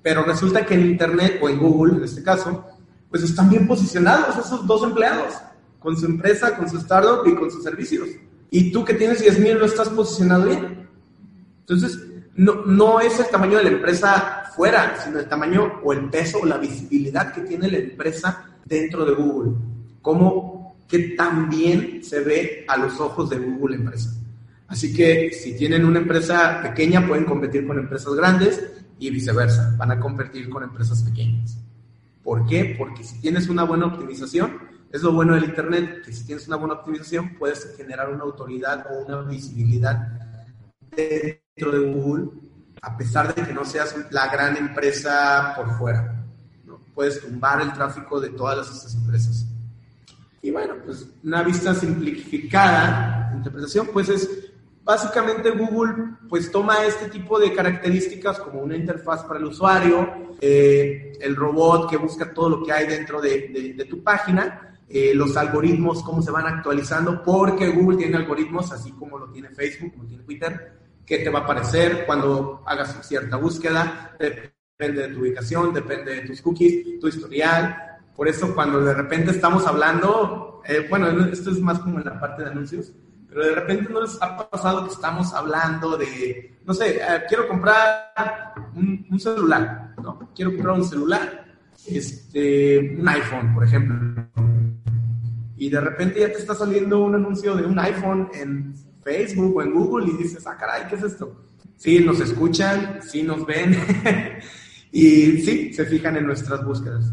Pero 0.02 0.24
resulta 0.24 0.66
que 0.66 0.74
en 0.74 0.88
Internet 0.88 1.40
o 1.42 1.50
en 1.50 1.60
Google, 1.60 1.98
en 1.98 2.04
este 2.04 2.24
caso, 2.24 2.66
pues 3.10 3.24
están 3.24 3.50
bien 3.50 3.68
posicionados 3.68 4.38
esos 4.38 4.66
dos 4.66 4.84
empleados, 4.84 5.36
con 5.80 5.98
su 5.98 6.06
empresa, 6.06 6.56
con 6.56 6.70
su 6.70 6.78
startup 6.78 7.28
y 7.28 7.36
con 7.36 7.52
sus 7.52 7.64
servicios. 7.64 8.08
Y 8.50 8.72
tú 8.72 8.84
que 8.84 8.96
tienes 8.96 9.22
10 9.22 9.40
mil 9.40 9.60
no 9.60 9.66
estás 9.66 9.90
posicionado 9.90 10.46
bien. 10.46 10.90
Entonces, 11.60 12.00
no, 12.36 12.66
no 12.66 13.00
es 13.00 13.20
el 13.20 13.28
tamaño 13.28 13.58
de 13.58 13.66
la 13.66 13.70
empresa 13.72 14.44
fuera, 14.56 14.98
sino 15.04 15.20
el 15.20 15.28
tamaño 15.28 15.80
o 15.84 15.94
el 15.94 16.10
peso 16.10 16.40
o 16.42 16.46
la 16.46 16.58
visibilidad 16.58 17.34
que 17.34 17.42
tiene 17.42 17.70
la 17.70 17.78
empresa 17.78 18.46
dentro 18.66 19.06
de 19.06 19.14
Google. 19.14 19.54
Cómo 20.02 20.76
que 20.88 21.00
también 21.16 22.04
se 22.04 22.20
ve 22.20 22.66
a 22.68 22.78
los 22.78 23.00
ojos 23.00 23.30
de 23.30 23.40
Google 23.40 23.78
empresa. 23.78 24.12
Así 24.68 24.94
que 24.94 25.32
si 25.32 25.56
tienen 25.56 25.86
una 25.86 26.00
empresa 26.00 26.62
pequeña 26.62 27.06
pueden 27.08 27.26
competir 27.26 27.68
con 27.68 27.78
empresas 27.78 28.14
grandes 28.14 28.62
y 29.00 29.10
viceversa, 29.10 29.76
van 29.78 29.92
a 29.92 30.00
competir 30.00 30.50
con 30.50 30.64
empresas 30.64 31.04
pequeñas. 31.04 31.58
¿Por 32.24 32.46
qué? 32.46 32.76
Porque 32.78 33.04
si 33.04 33.20
tienes 33.20 33.50
una 33.50 33.64
buena 33.64 33.88
optimización, 33.88 34.60
es 34.92 35.02
lo 35.02 35.14
bueno 35.14 35.36
del 35.36 35.46
Internet, 35.46 36.04
que 36.06 36.14
si 36.14 36.26
tienes 36.26 36.48
una 36.48 36.58
buena 36.58 36.76
optimización 36.76 37.36
puedes 37.38 37.76
generar 37.76 38.10
una 38.10 38.24
autoridad 38.24 38.86
o 38.92 39.06
una 39.06 39.22
visibilidad 39.22 40.08
dentro 41.56 41.72
de 41.72 41.92
Google, 41.92 42.30
a 42.82 42.98
pesar 42.98 43.34
de 43.34 43.44
que 43.44 43.54
no 43.54 43.66
seas 43.66 43.96
la 44.12 44.28
gran 44.28 44.58
empresa 44.58 45.54
por 45.56 45.78
fuera. 45.78 46.24
¿no? 46.66 46.80
Puedes 46.94 47.22
tumbar 47.22 47.62
el 47.62 47.74
tráfico 47.74 48.20
de 48.20 48.30
todas 48.30 48.70
estas 48.70 48.96
empresas. 48.96 49.46
Y 50.42 50.52
bueno, 50.52 50.76
pues 50.84 51.08
una 51.24 51.44
vista 51.44 51.74
simplificada, 51.76 53.32
interpretación, 53.36 53.90
pues 53.94 54.10
es 54.10 54.52
básicamente 54.84 55.52
Google 55.52 56.16
pues 56.28 56.52
toma 56.52 56.84
este 56.86 57.10
tipo 57.10 57.38
de 57.38 57.54
características 57.54 58.40
como 58.40 58.62
una 58.62 58.76
interfaz 58.76 59.24
para 59.24 59.40
el 59.40 59.46
usuario, 59.46 60.36
eh, 60.40 61.14
el 61.22 61.36
robot 61.36 61.88
que 61.90 61.98
busca 61.98 62.34
todo 62.34 62.50
lo 62.50 62.64
que 62.64 62.72
hay 62.72 62.88
dentro 62.88 63.22
de, 63.22 63.86
tu 63.88 64.02
página, 64.02 64.76
eh, 64.90 65.14
los 65.14 65.38
algoritmos, 65.38 66.02
cómo 66.02 66.24
se 66.24 66.32
van 66.32 66.48
actualizando, 66.48 67.22
porque 67.22 67.70
Google 67.70 67.98
tiene 67.98 68.18
algoritmos, 68.18 68.72
así 68.72 68.92
como 68.94 69.20
lo 69.20 69.30
tiene 69.30 69.50
Facebook, 69.50 69.92
como 69.94 70.08
tiene 70.08 70.24
Twitter, 70.24 70.81
qué 71.12 71.18
te 71.18 71.30
va 71.30 71.40
a 71.40 71.44
aparecer 71.44 72.06
cuando 72.06 72.64
hagas 72.66 73.06
cierta 73.06 73.36
búsqueda, 73.36 74.16
depende 74.18 75.10
de 75.10 75.14
tu 75.14 75.20
ubicación, 75.20 75.74
depende 75.74 76.16
de 76.16 76.22
tus 76.22 76.42
cookies, 76.42 77.02
tu 77.02 77.10
historial. 77.10 78.00
Por 78.16 78.30
eso 78.30 78.56
cuando 78.56 78.80
de 78.80 78.94
repente 78.94 79.32
estamos 79.32 79.68
hablando, 79.68 80.62
eh, 80.66 80.88
bueno, 80.90 81.26
esto 81.26 81.52
es 81.52 81.60
más 81.60 81.80
como 81.80 82.00
en 82.00 82.06
la 82.06 82.18
parte 82.18 82.44
de 82.44 82.52
anuncios, 82.52 82.94
pero 83.28 83.46
de 83.46 83.56
repente 83.56 83.92
no 83.92 84.00
ha 84.22 84.50
pasado 84.50 84.86
que 84.86 84.94
estamos 84.94 85.34
hablando 85.34 85.98
de, 85.98 86.62
no 86.66 86.74
sé, 86.74 86.96
eh, 86.96 87.24
quiero 87.28 87.46
comprar 87.46 88.14
un, 88.74 89.20
celular, 89.20 89.94
¿no? 90.02 90.32
Quiero 90.34 90.54
comprar 90.54 90.76
un 90.76 90.86
celular, 90.86 91.46
este, 91.88 92.96
un 92.98 93.10
iPhone, 93.10 93.54
por 93.54 93.66
ejemplo. 93.66 94.30
Y 95.58 95.70
de 95.70 95.82
repente 95.82 96.22
ya 96.22 96.28
te 96.28 96.38
está 96.38 96.56
saliendo 96.56 97.04
un 97.04 97.16
anuncio 97.16 97.54
de 97.58 97.66
un 97.66 97.78
iPhone 97.80 98.30
en 98.34 98.74
Facebook 99.04 99.56
o 99.58 99.62
en 99.62 99.74
Google 99.74 100.08
y 100.12 100.18
dices, 100.24 100.46
ah, 100.48 100.58
caray, 100.58 100.88
¿qué 100.88 100.96
es 100.96 101.04
esto? 101.04 101.36
Sí, 101.78 102.00
nos 102.00 102.20
escuchan, 102.20 103.00
sí 103.02 103.24
nos 103.24 103.46
ven 103.46 103.76
y 104.92 105.42
sí, 105.42 105.74
se 105.74 105.86
fijan 105.86 106.18
en 106.18 106.28
nuestras 106.28 106.64
búsquedas. 106.64 107.12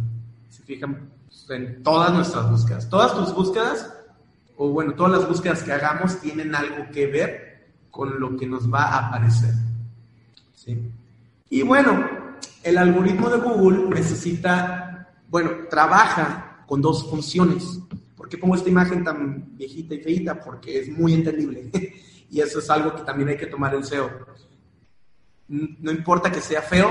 Se 0.50 0.62
fijan 0.62 1.10
en 1.48 1.82
todas 1.82 2.12
nuestras 2.12 2.50
búsquedas. 2.50 2.88
Todas 2.88 3.14
tus 3.14 3.34
búsquedas, 3.34 3.92
o 4.56 4.68
bueno, 4.68 4.94
todas 4.94 5.12
las 5.12 5.28
búsquedas 5.28 5.62
que 5.62 5.72
hagamos 5.72 6.20
tienen 6.20 6.54
algo 6.54 6.90
que 6.92 7.06
ver 7.06 7.68
con 7.90 8.20
lo 8.20 8.36
que 8.36 8.46
nos 8.46 8.72
va 8.72 8.82
a 8.84 9.08
aparecer. 9.08 9.54
¿Sí? 10.54 10.78
Y 11.50 11.62
bueno, 11.62 12.06
el 12.62 12.76
algoritmo 12.76 13.30
de 13.30 13.38
Google 13.38 13.88
necesita, 13.88 15.08
bueno, 15.28 15.50
trabaja 15.70 16.64
con 16.66 16.82
dos 16.82 17.08
funciones. 17.08 17.80
¿Por 18.28 18.36
qué 18.36 18.42
pongo 18.42 18.56
esta 18.56 18.68
imagen 18.68 19.02
tan 19.02 19.56
viejita 19.56 19.94
y 19.94 20.00
feita? 20.00 20.38
Porque 20.38 20.80
es 20.80 20.90
muy 20.90 21.14
entendible. 21.14 21.70
y 22.30 22.40
eso 22.42 22.58
es 22.58 22.68
algo 22.68 22.94
que 22.94 23.00
también 23.00 23.30
hay 23.30 23.38
que 23.38 23.46
tomar 23.46 23.74
en 23.74 23.82
SEO. 23.82 24.10
No 25.48 25.90
importa 25.90 26.30
que 26.30 26.42
sea 26.42 26.60
feo, 26.60 26.90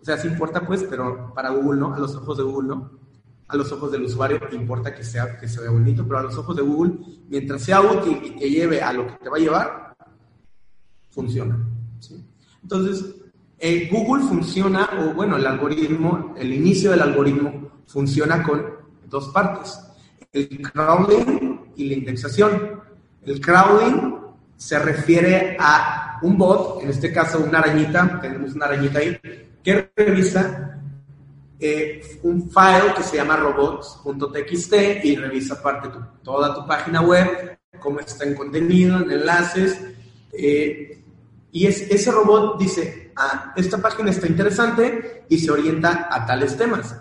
o 0.00 0.04
sea, 0.04 0.18
sí 0.18 0.26
importa 0.26 0.66
pues, 0.66 0.82
pero 0.90 1.32
para 1.32 1.50
Google 1.50 1.78
no, 1.78 1.94
a 1.94 2.00
los 2.00 2.16
ojos 2.16 2.36
de 2.36 2.42
Google 2.42 2.68
no. 2.68 2.90
A 3.46 3.56
los 3.56 3.70
ojos 3.70 3.92
del 3.92 4.02
usuario 4.02 4.40
importa 4.50 4.92
que 4.92 5.04
sea 5.04 5.38
que 5.38 5.46
se 5.46 5.60
vea 5.60 5.70
bonito, 5.70 6.02
pero 6.04 6.18
a 6.18 6.22
los 6.24 6.36
ojos 6.36 6.56
de 6.56 6.62
Google, 6.62 6.94
mientras 7.28 7.62
sea 7.62 7.80
útil 7.80 8.20
y 8.24 8.30
que 8.34 8.50
lleve 8.50 8.82
a 8.82 8.92
lo 8.92 9.06
que 9.06 9.14
te 9.22 9.28
va 9.28 9.36
a 9.36 9.40
llevar, 9.40 9.96
funciona. 11.10 11.64
Entonces, 12.60 13.14
eh, 13.56 13.88
Google 13.92 14.24
funciona, 14.24 14.90
o 14.98 15.14
bueno, 15.14 15.36
el 15.36 15.46
algoritmo, 15.46 16.34
el 16.36 16.52
inicio 16.52 16.90
del 16.90 17.02
algoritmo 17.02 17.70
funciona 17.86 18.42
con 18.42 18.66
dos 19.08 19.28
partes 19.28 19.78
el 20.32 20.62
crawling 20.72 21.60
y 21.76 21.88
la 21.88 21.94
indexación. 21.94 22.80
El 23.24 23.40
crawling 23.40 24.18
se 24.56 24.78
refiere 24.78 25.56
a 25.58 26.18
un 26.22 26.36
bot, 26.36 26.82
en 26.82 26.90
este 26.90 27.12
caso 27.12 27.40
una 27.40 27.60
arañita, 27.60 28.20
tenemos 28.20 28.54
una 28.54 28.66
arañita 28.66 28.98
ahí, 28.98 29.18
que 29.62 29.90
revisa 29.96 30.78
eh, 31.58 32.18
un 32.22 32.50
file 32.50 32.94
que 32.96 33.02
se 33.02 33.16
llama 33.16 33.36
robots.txt 33.36 35.04
y 35.04 35.16
revisa 35.16 35.62
parte 35.62 35.88
de 35.88 35.94
toda 36.22 36.54
tu 36.54 36.66
página 36.66 37.02
web, 37.02 37.58
cómo 37.78 38.00
está 38.00 38.24
en 38.24 38.34
contenido, 38.34 39.00
en 39.00 39.10
enlaces. 39.10 39.80
Eh, 40.32 41.02
y 41.52 41.66
es, 41.66 41.82
ese 41.90 42.10
robot 42.12 42.58
dice, 42.58 43.12
ah, 43.16 43.52
esta 43.56 43.78
página 43.78 44.10
está 44.10 44.26
interesante 44.26 45.24
y 45.28 45.38
se 45.38 45.50
orienta 45.50 46.08
a 46.10 46.24
tales 46.24 46.56
temas 46.56 46.94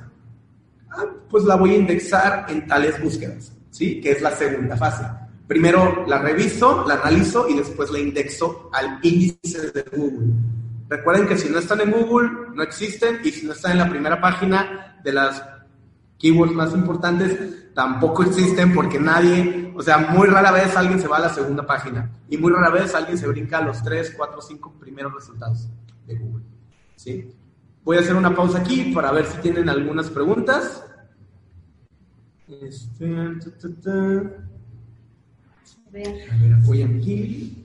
pues 1.30 1.44
la 1.44 1.56
voy 1.56 1.72
a 1.72 1.78
indexar 1.78 2.46
en 2.50 2.68
tales 2.68 3.02
búsquedas, 3.02 3.52
¿sí? 3.70 4.02
Que 4.02 4.12
es 4.12 4.22
la 4.22 4.32
segunda 4.32 4.76
fase. 4.78 5.04
Primero 5.48 6.06
la 6.08 6.20
reviso, 6.20 6.86
la 6.88 6.96
analizo 6.96 7.50
y 7.50 7.56
después 7.56 7.90
la 7.92 8.00
indexo 8.00 8.70
al 8.72 9.00
índice 9.02 9.72
de 9.72 9.84
Google. 9.96 10.34
Recuerden 10.88 11.28
que 11.28 11.38
si 11.38 11.50
no 11.50 11.60
están 11.60 11.82
en 11.82 11.92
Google, 11.92 12.30
no 12.54 12.64
existen 12.64 13.20
y 13.24 13.32
si 13.32 13.46
no 13.46 13.54
están 13.54 13.74
en 13.74 13.80
la 13.80 13.90
primera 13.90 14.20
página 14.20 15.00
de 15.04 15.14
las 15.14 15.44
keywords 16.18 16.54
más 16.54 16.74
importantes, 16.74 17.74
tampoco 17.74 18.24
existen 18.24 18.74
porque 18.74 19.00
nadie, 19.00 19.74
o 19.76 19.82
sea, 19.82 19.98
muy 19.98 20.28
rara 20.28 20.52
vez 20.52 20.76
alguien 20.76 21.00
se 21.00 21.08
va 21.08 21.18
a 21.18 21.22
la 21.22 21.34
segunda 21.34 21.66
página 21.66 22.12
y 22.28 22.38
muy 22.38 22.52
rara 22.52 22.70
vez 22.70 22.94
alguien 22.94 23.18
se 23.18 23.28
brinca 23.28 23.60
a 23.60 23.62
los 23.62 23.82
3, 23.84 24.14
4, 24.18 24.42
5 24.42 24.74
primeros 24.80 25.14
resultados 25.14 25.70
de 26.06 26.16
Google. 26.16 26.44
¿sí? 26.96 27.32
Voy 27.84 27.98
a 27.98 28.02
hacer 28.02 28.16
una 28.16 28.36
pausa 28.36 28.60
aquí 28.60 28.92
para 28.94 29.12
ver 29.12 29.26
si 29.26 29.38
tienen 29.38 29.70
algunas 29.70 30.10
preguntas. 30.10 30.84
Este, 32.50 33.06
A 33.06 33.30
ver, 35.92 36.84
aquí. 36.84 37.64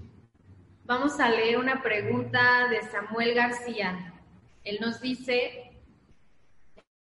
Vamos 0.85 1.19
a 1.19 1.31
leer 1.31 1.57
una 1.57 1.83
pregunta 1.83 2.69
de 2.69 2.83
Samuel 2.91 3.35
García. 3.35 4.13
Él 4.63 4.77
nos 4.83 5.01
dice, 5.01 5.73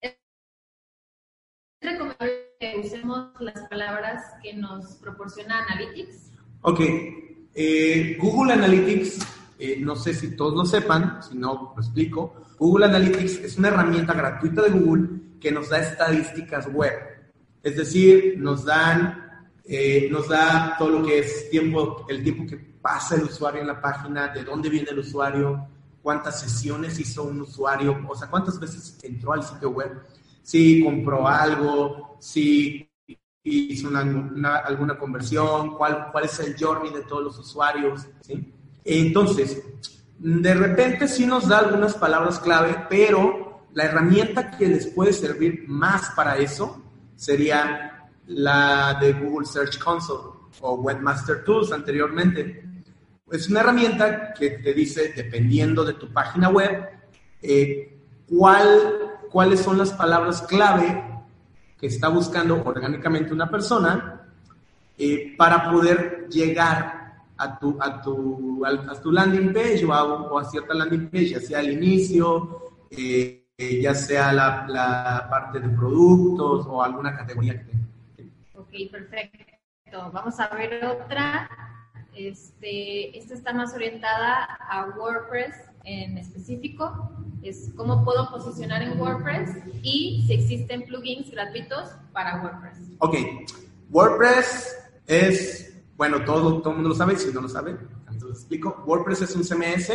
¿es 0.01 0.15
recomendable 1.79 2.55
que 2.59 2.81
usemos 2.83 3.39
las 3.39 3.61
palabras 3.69 4.23
que 4.41 4.53
nos 4.53 4.95
proporciona 4.95 5.63
Analytics? 5.65 6.31
Ok, 6.61 6.79
Eh, 7.55 8.15
Google 8.19 8.53
Analytics, 8.53 9.19
eh, 9.57 9.77
no 9.79 9.95
sé 9.95 10.13
si 10.13 10.35
todos 10.35 10.53
lo 10.53 10.65
sepan, 10.65 11.21
si 11.21 11.37
no, 11.37 11.73
lo 11.75 11.81
explico. 11.81 12.35
Google 12.57 12.85
Analytics 12.85 13.39
es 13.39 13.57
una 13.57 13.69
herramienta 13.69 14.13
gratuita 14.13 14.61
de 14.61 14.69
Google 14.69 15.09
que 15.39 15.51
nos 15.51 15.69
da 15.69 15.79
estadísticas 15.79 16.71
web. 16.71 16.93
Es 17.61 17.75
decir, 17.75 18.35
nos 18.37 18.65
dan, 18.65 19.43
eh, 19.65 20.07
nos 20.11 20.29
da 20.29 20.75
todo 20.77 20.89
lo 20.89 21.05
que 21.05 21.19
es 21.19 21.49
tiempo, 21.49 22.05
el 22.07 22.23
tiempo 22.23 22.45
que 22.47 22.57
pasa 22.57 23.15
el 23.15 23.23
usuario 23.23 23.61
en 23.61 23.67
la 23.67 23.81
página, 23.81 24.29
de 24.29 24.43
dónde 24.43 24.69
viene 24.69 24.89
el 24.91 24.99
usuario, 24.99 25.67
cuántas 26.01 26.39
sesiones 26.39 26.99
hizo 26.99 27.23
un 27.23 27.41
usuario, 27.41 27.99
o 28.07 28.15
sea, 28.15 28.29
cuántas 28.29 28.59
veces 28.59 28.97
entró 29.03 29.33
al 29.33 29.43
sitio 29.43 29.71
web, 29.71 30.01
si 30.41 30.83
compró 30.83 31.27
algo, 31.27 32.17
si 32.19 32.89
hizo 33.43 33.87
una, 33.87 34.57
alguna 34.57 34.97
conversión, 34.97 35.75
cuál, 35.75 36.09
cuál 36.11 36.25
es 36.25 36.39
el 36.39 36.55
journey 36.57 36.93
de 36.93 37.01
todos 37.01 37.23
los 37.23 37.39
usuarios. 37.39 38.07
¿sí? 38.21 38.53
Entonces, 38.83 39.61
de 40.17 40.53
repente 40.53 41.07
sí 41.07 41.25
nos 41.25 41.47
da 41.47 41.59
algunas 41.59 41.95
palabras 41.95 42.39
clave, 42.39 42.85
pero 42.89 43.67
la 43.73 43.85
herramienta 43.85 44.51
que 44.51 44.67
les 44.67 44.87
puede 44.87 45.13
servir 45.13 45.65
más 45.67 46.09
para 46.15 46.37
eso 46.37 46.81
sería 47.19 48.07
la 48.27 48.97
de 49.01 49.11
Google 49.11 49.45
Search 49.45 49.77
Console 49.77 50.39
o 50.61 50.75
Webmaster 50.75 51.43
Tools 51.43 51.73
anteriormente. 51.73 52.63
Es 53.29 53.49
una 53.49 53.59
herramienta 53.59 54.33
que 54.33 54.51
te 54.51 54.73
dice, 54.73 55.11
dependiendo 55.13 55.83
de 55.83 55.95
tu 55.95 56.13
página 56.13 56.49
web, 56.49 56.87
eh, 57.41 57.99
cuál, 58.25 59.17
cuáles 59.29 59.59
son 59.59 59.77
las 59.77 59.91
palabras 59.91 60.43
clave 60.43 61.03
que 61.77 61.87
está 61.87 62.07
buscando 62.07 62.63
orgánicamente 62.63 63.33
una 63.33 63.49
persona 63.49 64.21
eh, 64.97 65.35
para 65.37 65.69
poder 65.69 66.27
llegar 66.29 67.17
a 67.35 67.59
tu, 67.59 67.77
a 67.81 68.01
tu, 68.01 68.65
a, 68.65 69.01
tu 69.01 69.11
landing 69.11 69.51
page 69.51 69.83
o 69.85 70.39
a, 70.39 70.45
cierta 70.45 70.73
landing 70.73 71.09
page, 71.09 71.29
ya 71.31 71.41
sea 71.41 71.59
al 71.59 71.69
inicio, 71.69 72.73
eh, 72.89 73.38
ya 73.59 73.93
sea 73.93 74.31
la, 74.31 74.65
la, 74.69 75.27
parte 75.29 75.59
de 75.59 75.67
productos 75.69 76.65
o 76.67 76.81
alguna 76.81 77.15
categoría 77.15 77.57
que 77.57 77.65
tenga. 77.65 77.85
Ok, 78.55 78.91
perfecto. 78.91 80.11
Vamos 80.13 80.39
a 80.39 80.47
ver 80.55 80.85
otra. 80.85 81.49
Este, 82.15 83.17
esta 83.17 83.33
está 83.33 83.53
más 83.53 83.73
orientada 83.73 84.43
a 84.69 84.87
WordPress 84.97 85.55
en 85.83 86.17
específico. 86.17 87.11
Es 87.43 87.71
cómo 87.75 88.03
puedo 88.05 88.29
posicionar 88.29 88.81
en 88.81 88.99
WordPress 88.99 89.49
y 89.83 90.23
si 90.25 90.33
existen 90.33 90.85
plugins 90.85 91.29
gratuitos 91.31 91.89
para 92.13 92.41
WordPress. 92.41 92.77
Ok, 92.99 93.15
WordPress 93.89 94.77
es, 95.05 95.81
bueno, 95.97 96.23
todo, 96.23 96.61
todo 96.61 96.69
el 96.69 96.75
mundo 96.75 96.89
lo 96.89 96.95
sabe, 96.95 97.17
si 97.17 97.33
no 97.33 97.41
lo 97.41 97.49
sabe, 97.49 97.77
entonces 98.09 98.39
explico. 98.39 98.83
WordPress 98.85 99.21
es 99.23 99.35
un 99.35 99.43
CMS. 99.43 99.91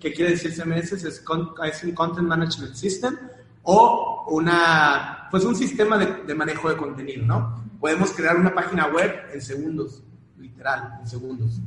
¿Qué 0.00 0.12
quiere 0.12 0.32
decir 0.32 0.52
CMS? 0.52 0.92
Es, 0.92 1.04
es 1.04 1.24
un 1.26 1.92
Content 1.94 2.28
Management 2.28 2.74
System 2.74 3.16
o 3.62 4.24
una, 4.28 5.28
pues 5.30 5.44
un 5.44 5.56
sistema 5.56 5.98
de, 5.98 6.34
manejo 6.34 6.68
de 6.68 6.76
contenido, 6.76 7.24
¿no? 7.24 7.64
Podemos 7.80 8.12
crear 8.12 8.36
una 8.36 8.54
página 8.54 8.86
web 8.88 9.12
en 9.32 9.40
segundos 9.40 10.02
literal, 10.38 10.98
en 11.00 11.08
segundos. 11.08 11.60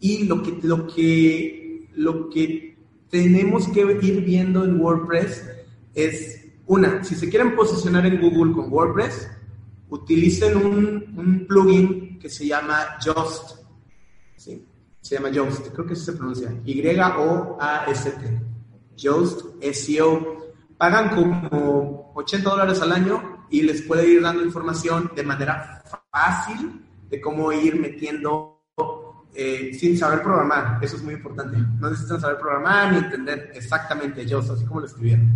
Y 0.00 0.24
lo 0.24 0.42
que, 0.42 0.58
lo 0.62 0.86
que, 0.86 1.88
lo 1.94 2.28
que 2.28 2.76
tenemos 3.08 3.68
que 3.68 3.80
ir 4.02 4.20
viendo 4.22 4.64
en 4.64 4.80
WordPress 4.80 5.48
es, 5.94 6.46
una, 6.66 7.02
si 7.04 7.14
se 7.14 7.28
quieren 7.30 7.56
posicionar 7.56 8.04
en 8.06 8.20
Google 8.20 8.52
con 8.52 8.72
WordPress, 8.72 9.30
utilicen 9.88 10.56
un 10.56 11.46
plugin 11.48 12.18
que 12.18 12.28
se 12.28 12.46
llama 12.46 12.98
Just. 13.02 13.59
Se 15.00 15.16
llama 15.16 15.30
Just, 15.34 15.68
creo 15.68 15.86
que 15.86 15.94
así 15.94 16.04
se 16.04 16.12
pronuncia. 16.12 16.52
Y-O-A-S-T. 16.64 18.40
Just 18.98 19.62
SEO. 19.72 20.54
Pagan 20.76 21.14
como 21.14 22.12
80 22.14 22.50
dólares 22.50 22.80
al 22.82 22.92
año 22.92 23.46
y 23.50 23.62
les 23.62 23.82
puede 23.82 24.06
ir 24.08 24.22
dando 24.22 24.44
información 24.44 25.10
de 25.14 25.22
manera 25.22 25.82
fácil 26.10 26.82
de 27.08 27.20
cómo 27.20 27.52
ir 27.52 27.78
metiendo 27.78 28.60
eh, 29.34 29.72
sin 29.78 29.96
saber 29.98 30.22
programar. 30.22 30.82
Eso 30.82 30.96
es 30.96 31.02
muy 31.02 31.14
importante. 31.14 31.56
No 31.78 31.90
necesitan 31.90 32.20
saber 32.20 32.38
programar 32.38 32.92
ni 32.92 32.98
entender 32.98 33.50
exactamente 33.54 34.22
ellos, 34.22 34.48
así 34.50 34.64
como 34.64 34.80
lo 34.80 34.86
escribieron. 34.86 35.28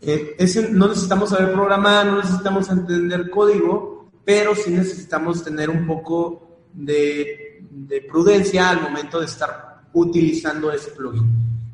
Eh, 0.00 0.36
no 0.70 0.88
necesitamos 0.88 1.30
saber 1.30 1.52
programar, 1.52 2.06
no 2.06 2.18
necesitamos 2.18 2.68
entender 2.70 3.30
código, 3.30 4.10
pero 4.24 4.54
sí 4.54 4.70
necesitamos 4.70 5.42
tener 5.42 5.70
un 5.70 5.86
poco 5.86 6.60
de, 6.72 7.47
de 7.70 8.00
prudencia 8.02 8.70
al 8.70 8.82
momento 8.82 9.20
de 9.20 9.26
estar 9.26 9.82
utilizando 9.92 10.70
ese 10.72 10.90
plugin. 10.90 11.24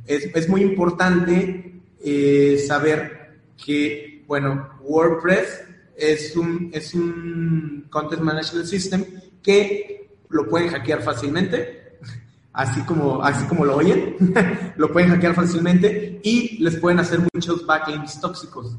Es, 0.07 0.25
es 0.35 0.49
muy 0.49 0.62
importante 0.62 1.81
eh, 2.01 2.62
saber 2.66 3.38
que, 3.57 4.25
bueno, 4.27 4.79
WordPress 4.83 5.62
es 5.97 6.37
un, 6.37 6.70
es 6.73 6.92
un 6.94 7.87
Content 7.88 8.23
Management 8.23 8.66
System 8.66 9.05
que 9.42 10.11
lo 10.29 10.49
pueden 10.49 10.68
hackear 10.68 11.03
fácilmente, 11.03 11.99
así 12.53 12.83
como, 12.83 13.23
así 13.23 13.47
como 13.47 13.64
lo 13.64 13.77
oyen, 13.77 14.16
lo 14.77 14.92
pueden 14.92 15.11
hackear 15.11 15.35
fácilmente 15.35 16.20
y 16.23 16.62
les 16.62 16.77
pueden 16.77 17.01
hacer 17.01 17.20
muchos 17.33 17.64
backlinks 17.64 18.20
tóxicos, 18.20 18.77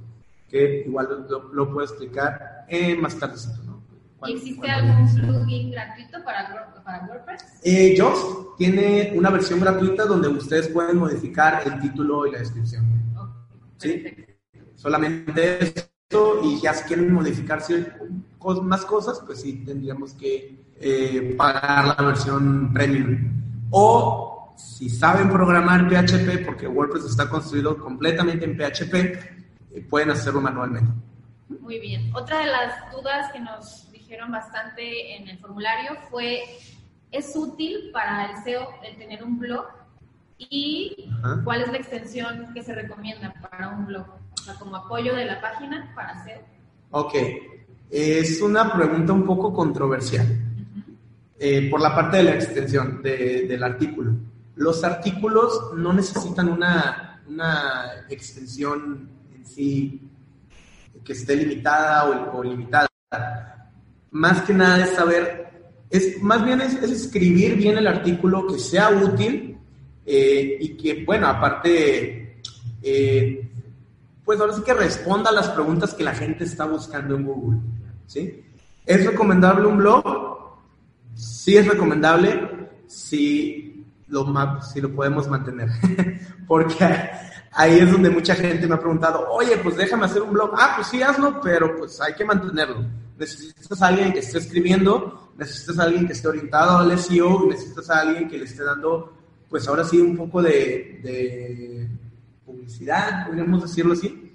que 0.50 0.84
igual 0.86 1.26
lo, 1.52 1.72
puedo 1.72 1.86
explicar 1.86 2.66
más 3.00 3.18
tarde. 3.18 3.38
¿No? 4.22 4.28
¿Y 4.28 4.34
existe 4.34 4.70
algún 4.70 5.14
plugin 5.14 5.72
gratuito 5.72 6.24
para, 6.24 6.82
para 6.84 7.06
WordPress? 7.06 7.44
Eh, 7.64 7.96
Just 8.00 8.58
tiene 8.58 9.14
una 9.16 9.30
versión 9.30 9.60
gratuita 9.60 10.06
donde 10.06 10.28
ustedes 10.28 10.70
pueden 10.70 10.98
modificar 10.98 11.64
el 11.66 11.80
título 11.80 12.26
y 12.28 12.32
la 12.32 12.40
descripción. 12.40 12.86
¿Sí? 13.78 14.04
Solamente 14.76 15.92
y 16.44 16.62
ya 16.62 16.74
si 16.74 16.84
quieren 16.86 17.14
modificarse 17.14 17.92
más 18.62 18.86
cosas, 18.86 19.22
pues 19.26 19.42
sí, 19.42 19.64
tendríamos 19.66 20.14
que 20.14 20.66
eh, 20.80 21.34
pagar 21.38 21.98
la 21.98 22.06
versión 22.06 22.72
premium. 22.74 23.68
O 23.72 24.54
si 24.56 24.90
saben 24.90 25.30
programar 25.30 25.88
PHP, 25.90 26.46
porque 26.46 26.68
WordPress 26.68 27.06
está 27.06 27.28
construido 27.28 27.78
completamente 27.78 28.46
en 28.46 28.56
PHP, 28.56 28.94
eh, 28.94 29.82
pueden 29.90 30.12
hacerlo 30.12 30.42
manualmente. 30.42 30.92
Muy 31.60 31.80
bien. 31.80 32.14
Otra 32.16 32.40
de 32.40 32.46
las 32.46 32.92
dudas 32.92 33.32
que 33.32 33.40
nos 33.40 33.90
dijeron 34.06 34.32
bastante 34.32 35.16
en 35.16 35.28
el 35.28 35.40
formulario 35.40 35.98
fue, 36.12 36.44
¿es 37.12 37.36
útil 37.36 37.90
para 37.92 38.32
el 38.32 38.44
SEO 38.44 38.70
el 38.84 38.98
tener 38.98 39.24
un 39.24 39.40
blog? 39.40 39.66
¿Y 40.38 41.10
cuál 41.44 41.62
es 41.62 41.72
la 41.72 41.78
extensión 41.78 42.54
que 42.54 42.62
se 42.62 42.76
recomienda 42.76 43.34
para 43.50 43.70
un 43.70 43.88
blog? 43.88 44.06
como 44.60 44.76
apoyo 44.76 45.16
de 45.16 45.26
la 45.26 45.42
página 45.42 45.92
para 45.96 46.24
SEO. 46.24 46.40
Ok, 46.92 47.16
es 47.90 48.40
una 48.44 48.72
pregunta 48.72 49.12
un 49.12 49.26
poco 49.26 49.52
controversial 49.52 50.28
eh, 51.40 51.68
por 51.68 51.82
la 51.82 51.96
parte 51.96 52.18
de 52.18 52.24
la 52.26 52.36
extensión 52.36 53.02
del 53.02 53.64
artículo. 53.64 54.14
Los 54.56 54.84
artículos 54.84 55.72
no 55.76 55.94
necesitan 55.94 56.50
una, 56.50 57.24
una 57.28 58.06
extensión 58.08 59.10
en 59.34 59.46
sí 59.48 60.12
que 61.04 61.14
esté 61.14 61.36
limitada 61.36 62.06
o, 62.34 62.44
limitada. 62.44 62.88
Más 64.16 64.44
que 64.44 64.54
nada 64.54 64.82
es 64.82 64.92
saber, 64.92 65.50
es, 65.90 66.22
más 66.22 66.46
bien 66.46 66.62
es, 66.62 66.76
escribir 66.76 67.58
bien 67.58 67.78
el 67.78 67.86
artículo 67.86 68.48
que 68.48 68.58
sea 68.58 68.90
útil 68.90 69.58
eh, 70.06 70.58
y 70.58 70.78
que, 70.78 71.04
bueno, 71.04 71.28
aparte 71.28 72.40
eh, 72.82 73.52
pues 74.24 74.40
ahora 74.40 74.54
sí 74.54 74.62
que 74.62 74.74
responda 74.74 75.32
a 75.32 75.34
las 75.34 75.50
preguntas 75.50 75.94
que 75.94 76.06
la 76.06 76.16
gente 76.16 76.46
está 76.46 76.64
buscando 76.64 77.14
en 77.14 77.26
Google. 77.26 77.60
¿sí? 78.08 78.42
¿Es 78.86 79.06
recomendable 79.06 79.68
un 79.68 79.80
blog? 79.80 80.60
Sí 81.14 81.58
es 81.58 81.68
recomendable 81.68 82.70
si 82.88 83.86
lo, 84.08 84.62
si 84.62 84.80
lo 84.80 84.96
podemos 84.96 85.28
mantener. 85.28 85.68
Porque 86.48 86.86
ahí 87.52 87.80
es 87.80 87.92
donde 87.92 88.10
mucha 88.10 88.34
gente 88.34 88.66
me 88.66 88.76
ha 88.76 88.80
preguntado, 88.80 89.28
oye, 89.30 89.58
pues 89.58 89.76
déjame 89.76 90.06
hacer 90.06 90.22
un 90.22 90.32
blog. 90.32 90.54
Ah, 90.58 90.76
pues 90.78 90.88
sí, 90.88 91.04
hazlo, 91.04 91.42
pero 91.42 91.76
pues 91.76 92.00
hay 92.00 92.14
que 92.14 92.24
mantenerlo. 92.24 93.05
Necesitas 93.18 93.82
a 93.82 93.88
alguien 93.88 94.14
que 94.14 94.20
esté 94.20 94.38
escribiendo, 94.40 95.32
necesitas 95.38 95.80
a 95.80 95.84
alguien 95.84 96.06
que 96.06 96.14
esté 96.14 96.28
orientado 96.28 96.78
al 96.78 97.00
SEO, 97.00 97.48
necesitas 97.48 97.90
a 97.90 98.02
alguien 98.02 98.28
que 98.28 98.38
le 98.38 98.46
esté 98.46 98.64
dando, 98.64 99.14
pues 99.50 99.68
ahora 99.68 99.84
sí, 99.84 100.00
un 100.00 100.18
poco 100.18 100.42
de 100.42 101.88
publicidad, 102.46 103.28
podríamos 103.28 103.64
decirlo 103.64 103.94
así, 103.94 104.34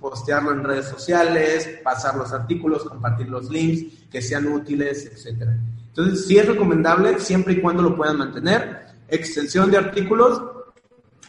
postearlo 0.00 0.52
en 0.52 0.64
redes 0.64 0.86
sociales, 0.86 1.80
pasar 1.84 2.16
los 2.16 2.32
artículos, 2.32 2.84
compartir 2.84 3.28
los 3.28 3.50
links 3.50 4.08
que 4.10 4.22
sean 4.22 4.46
útiles, 4.48 5.06
etc. 5.06 5.48
Entonces, 5.88 6.26
sí 6.26 6.38
es 6.38 6.46
recomendable 6.46 7.18
siempre 7.20 7.54
y 7.54 7.60
cuando 7.60 7.82
lo 7.82 7.96
puedan 7.96 8.18
mantener. 8.18 8.86
Extensión 9.08 9.70
de 9.70 9.76
artículos 9.76 10.40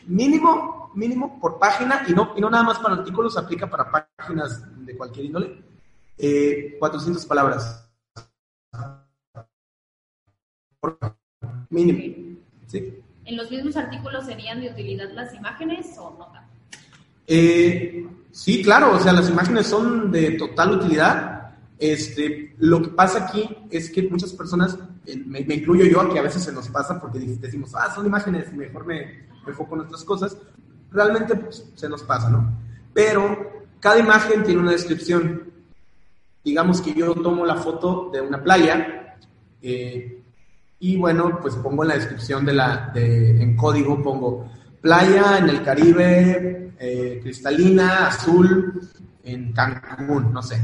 mínimo, 0.08 0.92
mínimo 0.96 1.40
por 1.40 1.60
página 1.60 2.04
y 2.08 2.14
no, 2.14 2.34
y 2.36 2.42
no 2.42 2.50
nada 2.50 2.64
más 2.64 2.80
para 2.80 2.96
artículos, 2.96 3.38
aplica 3.38 3.70
para 3.70 4.08
páginas 4.18 4.64
de 4.86 4.96
cualquier 4.96 5.26
índole. 5.26 5.71
400 6.80 7.24
eh, 7.24 7.28
palabras. 7.28 7.88
Mínimo. 11.70 12.38
¿Sí? 12.68 13.02
¿En 13.26 13.38
los 13.38 13.50
mismos 13.50 13.76
artículos 13.76 14.26
serían 14.26 14.62
de 14.62 14.70
utilidad 14.70 15.10
las 15.12 15.34
imágenes 15.34 15.88
o 15.98 16.16
no? 16.18 16.28
Eh, 17.28 18.08
sí, 18.32 18.62
claro, 18.62 18.96
o 18.96 19.00
sea, 19.00 19.14
las 19.14 19.30
imágenes 19.30 19.68
son 19.68 20.12
de 20.12 20.32
total 20.32 20.74
utilidad. 20.74 21.56
Este, 21.80 22.54
lo 22.60 22.82
que 22.82 22.90
pasa 22.90 23.26
aquí 23.26 23.50
es 23.70 23.90
que 23.90 24.04
muchas 24.04 24.34
personas, 24.34 24.78
eh, 25.06 25.16
me, 25.26 25.40
incluyo 25.40 25.86
yo, 25.86 26.12
que 26.12 26.20
a 26.20 26.24
veces 26.24 26.44
se 26.44 26.52
nos 26.52 26.68
pasa 26.70 27.00
porque 27.00 27.20
decimos, 27.20 27.74
ah, 27.76 27.92
son 27.94 28.06
imágenes, 28.06 28.52
mejor 28.54 28.86
me, 28.86 29.00
me 29.46 29.52
enfoco 29.52 29.76
en 29.76 29.82
otras 29.82 30.04
cosas. 30.04 30.38
Realmente 30.92 31.36
pues, 31.36 31.66
se 31.74 31.90
nos 31.90 32.04
pasa, 32.04 32.30
¿no? 32.30 32.52
Pero 32.94 33.66
cada 33.80 33.98
imagen 33.98 34.44
tiene 34.44 34.62
una 34.62 34.72
descripción. 34.72 35.51
Digamos 36.44 36.82
que 36.82 36.94
yo 36.94 37.14
tomo 37.14 37.46
la 37.46 37.56
foto 37.56 38.10
de 38.12 38.22
una 38.22 38.42
playa 38.44 39.18
eh, 39.62 40.22
y 40.80 40.98
bueno, 40.98 41.40
pues 41.40 41.56
pongo 41.56 41.84
en 41.84 41.90
la 41.90 41.96
descripción 41.96 42.44
de 42.46 42.54
la, 42.54 42.90
de, 42.94 43.42
en 43.42 43.56
código, 43.56 44.02
pongo 44.02 44.50
playa 44.82 45.38
en 45.38 45.50
el 45.50 45.62
Caribe, 45.62 46.74
eh, 46.80 47.20
cristalina, 47.22 48.08
azul, 48.08 48.82
en 49.24 49.54
Cancún, 49.54 50.34
no 50.34 50.42
sé. 50.42 50.60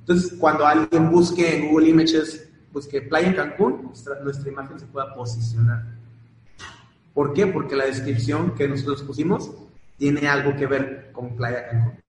Entonces, 0.00 0.34
cuando 0.38 0.66
alguien 0.66 1.12
busque 1.12 1.56
en 1.56 1.70
Google 1.70 1.90
Images, 1.90 2.48
busque 2.72 3.02
playa 3.02 3.28
en 3.28 3.34
Cancún, 3.34 3.82
nuestra, 3.84 4.18
nuestra 4.20 4.50
imagen 4.50 4.80
se 4.80 4.86
pueda 4.86 5.14
posicionar. 5.14 5.84
¿Por 7.14 7.32
qué? 7.32 7.46
Porque 7.46 7.76
la 7.76 7.84
descripción 7.84 8.56
que 8.56 8.66
nosotros 8.66 9.02
pusimos 9.02 9.52
tiene 9.96 10.26
algo 10.26 10.56
que 10.56 10.66
ver 10.66 11.10
con 11.12 11.36
playa 11.36 11.68
Cancún. 11.68 12.00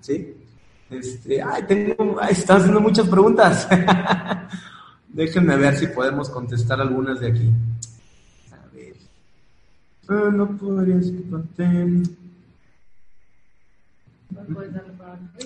¿Sí? 0.00 0.39
Este, 0.90 1.40
ay, 1.40 1.62
tengo, 1.64 2.18
ay, 2.20 2.32
está 2.32 2.56
haciendo 2.56 2.80
muchas 2.80 3.08
preguntas. 3.08 3.68
Déjenme 5.08 5.56
ver 5.56 5.76
si 5.76 5.86
podemos 5.86 6.28
contestar 6.28 6.80
algunas 6.80 7.20
de 7.20 7.28
aquí. 7.28 7.52
A 8.52 8.74
ver. 8.74 8.96
Ah, 10.08 10.30
no 10.32 10.56
podrías 10.56 11.06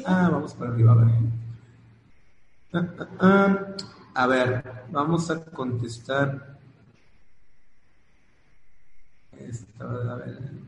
Ah, 0.07 0.29
vamos 0.31 0.55
para 0.55 0.71
arriba, 0.71 0.93
a 0.93 0.95
ver. 0.97 1.09
Ah, 2.73 2.89
ah, 2.99 3.07
ah. 3.21 3.77
a 4.15 4.27
ver, 4.27 4.65
vamos 4.91 5.31
a 5.31 5.45
contestar. 5.45 6.59
Esta, 9.39 9.85
a 9.85 10.15
ver. 10.17 10.64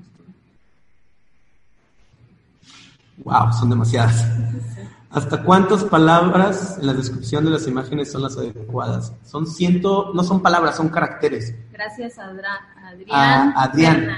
Wow, 3.18 3.52
son 3.52 3.70
demasiadas. 3.70 4.26
¿Hasta 5.10 5.42
cuántas 5.42 5.84
palabras 5.84 6.76
en 6.78 6.86
la 6.86 6.92
descripción 6.92 7.44
de 7.44 7.50
las 7.50 7.66
imágenes 7.66 8.12
son 8.12 8.22
las 8.22 8.36
adecuadas? 8.36 9.14
Son 9.24 9.46
ciento, 9.46 10.12
no 10.14 10.22
son 10.22 10.42
palabras, 10.42 10.76
son 10.76 10.88
caracteres. 10.88 11.54
Gracias, 11.72 12.18
Adrián. 12.18 12.58
A 13.10 13.62
Adrián. 13.62 14.08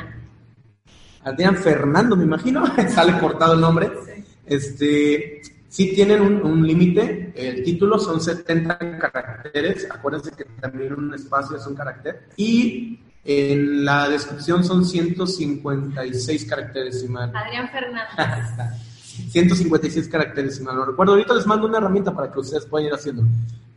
Adrián 1.22 1.56
Fernando, 1.56 2.16
me 2.16 2.24
imagino. 2.24 2.64
Sale 2.88 3.18
cortado 3.18 3.54
el 3.54 3.60
nombre. 3.60 3.92
Sí. 4.04 4.24
Este, 4.46 5.42
sí 5.68 5.92
tienen 5.94 6.20
un, 6.20 6.44
un 6.44 6.66
límite. 6.66 7.32
El 7.36 7.62
título 7.62 7.98
son 7.98 8.20
70 8.20 8.78
caracteres. 8.98 9.86
Acuérdense 9.90 10.32
que 10.32 10.44
también 10.60 10.94
un 10.94 11.14
espacio 11.14 11.56
es 11.56 11.66
un 11.66 11.74
carácter. 11.74 12.28
Y 12.36 12.98
en 13.24 13.84
la 13.84 14.08
descripción 14.08 14.64
son 14.64 14.84
156 14.84 16.44
caracteres, 16.44 17.00
si 17.00 17.08
mal. 17.08 17.32
Adrián 17.34 17.68
Fernández. 17.70 18.78
156 19.30 20.08
caracteres, 20.08 20.56
si 20.56 20.62
mal 20.62 20.76
no 20.76 20.84
recuerdo. 20.84 21.12
Ahorita 21.12 21.34
les 21.34 21.46
mando 21.46 21.66
una 21.66 21.78
herramienta 21.78 22.14
para 22.14 22.30
que 22.30 22.38
ustedes 22.38 22.64
puedan 22.66 22.86
ir 22.86 22.94
haciendo. 22.94 23.24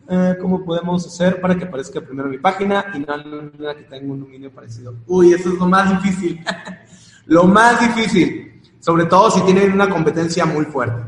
Eh, 0.10 0.36
¿Cómo 0.42 0.64
podemos 0.66 1.06
hacer 1.06 1.40
para 1.40 1.56
que 1.58 1.66
aparezca 1.66 2.02
primero 2.02 2.28
mi 2.28 2.38
página 2.38 2.86
y 2.94 3.00
no 3.00 3.18
nada 3.58 3.76
que 3.76 3.84
tenga 3.84 4.12
un 4.12 4.20
dominio 4.20 4.52
parecido? 4.52 4.96
Uy, 5.08 5.34
eso 5.34 5.50
es 5.50 5.56
lo 5.56 5.68
más 5.68 5.90
difícil. 6.02 6.44
lo 7.26 7.46
más 7.46 7.80
difícil. 7.80 8.62
Sobre 8.80 9.06
todo 9.06 9.32
si 9.32 9.42
tienen 9.42 9.72
una 9.72 9.90
competencia 9.90 10.46
muy 10.46 10.66
fuerte. 10.66 11.02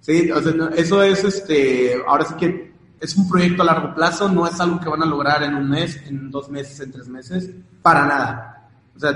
Sí, 0.00 0.30
o 0.30 0.40
sea, 0.40 0.52
eso 0.76 1.02
es, 1.02 1.24
este, 1.24 1.94
ahora 2.06 2.26
sí 2.26 2.34
que 2.34 2.63
es 3.04 3.16
un 3.16 3.28
proyecto 3.28 3.62
a 3.62 3.66
largo 3.66 3.94
plazo, 3.94 4.28
no 4.30 4.46
es 4.46 4.58
algo 4.58 4.80
que 4.80 4.88
van 4.88 5.02
a 5.02 5.06
lograr 5.06 5.42
en 5.42 5.54
un 5.54 5.68
mes, 5.68 6.00
en 6.06 6.30
dos 6.30 6.48
meses, 6.48 6.80
en 6.80 6.90
tres 6.90 7.06
meses, 7.06 7.50
para 7.82 8.06
nada. 8.06 8.68
O 8.96 8.98
sea, 8.98 9.12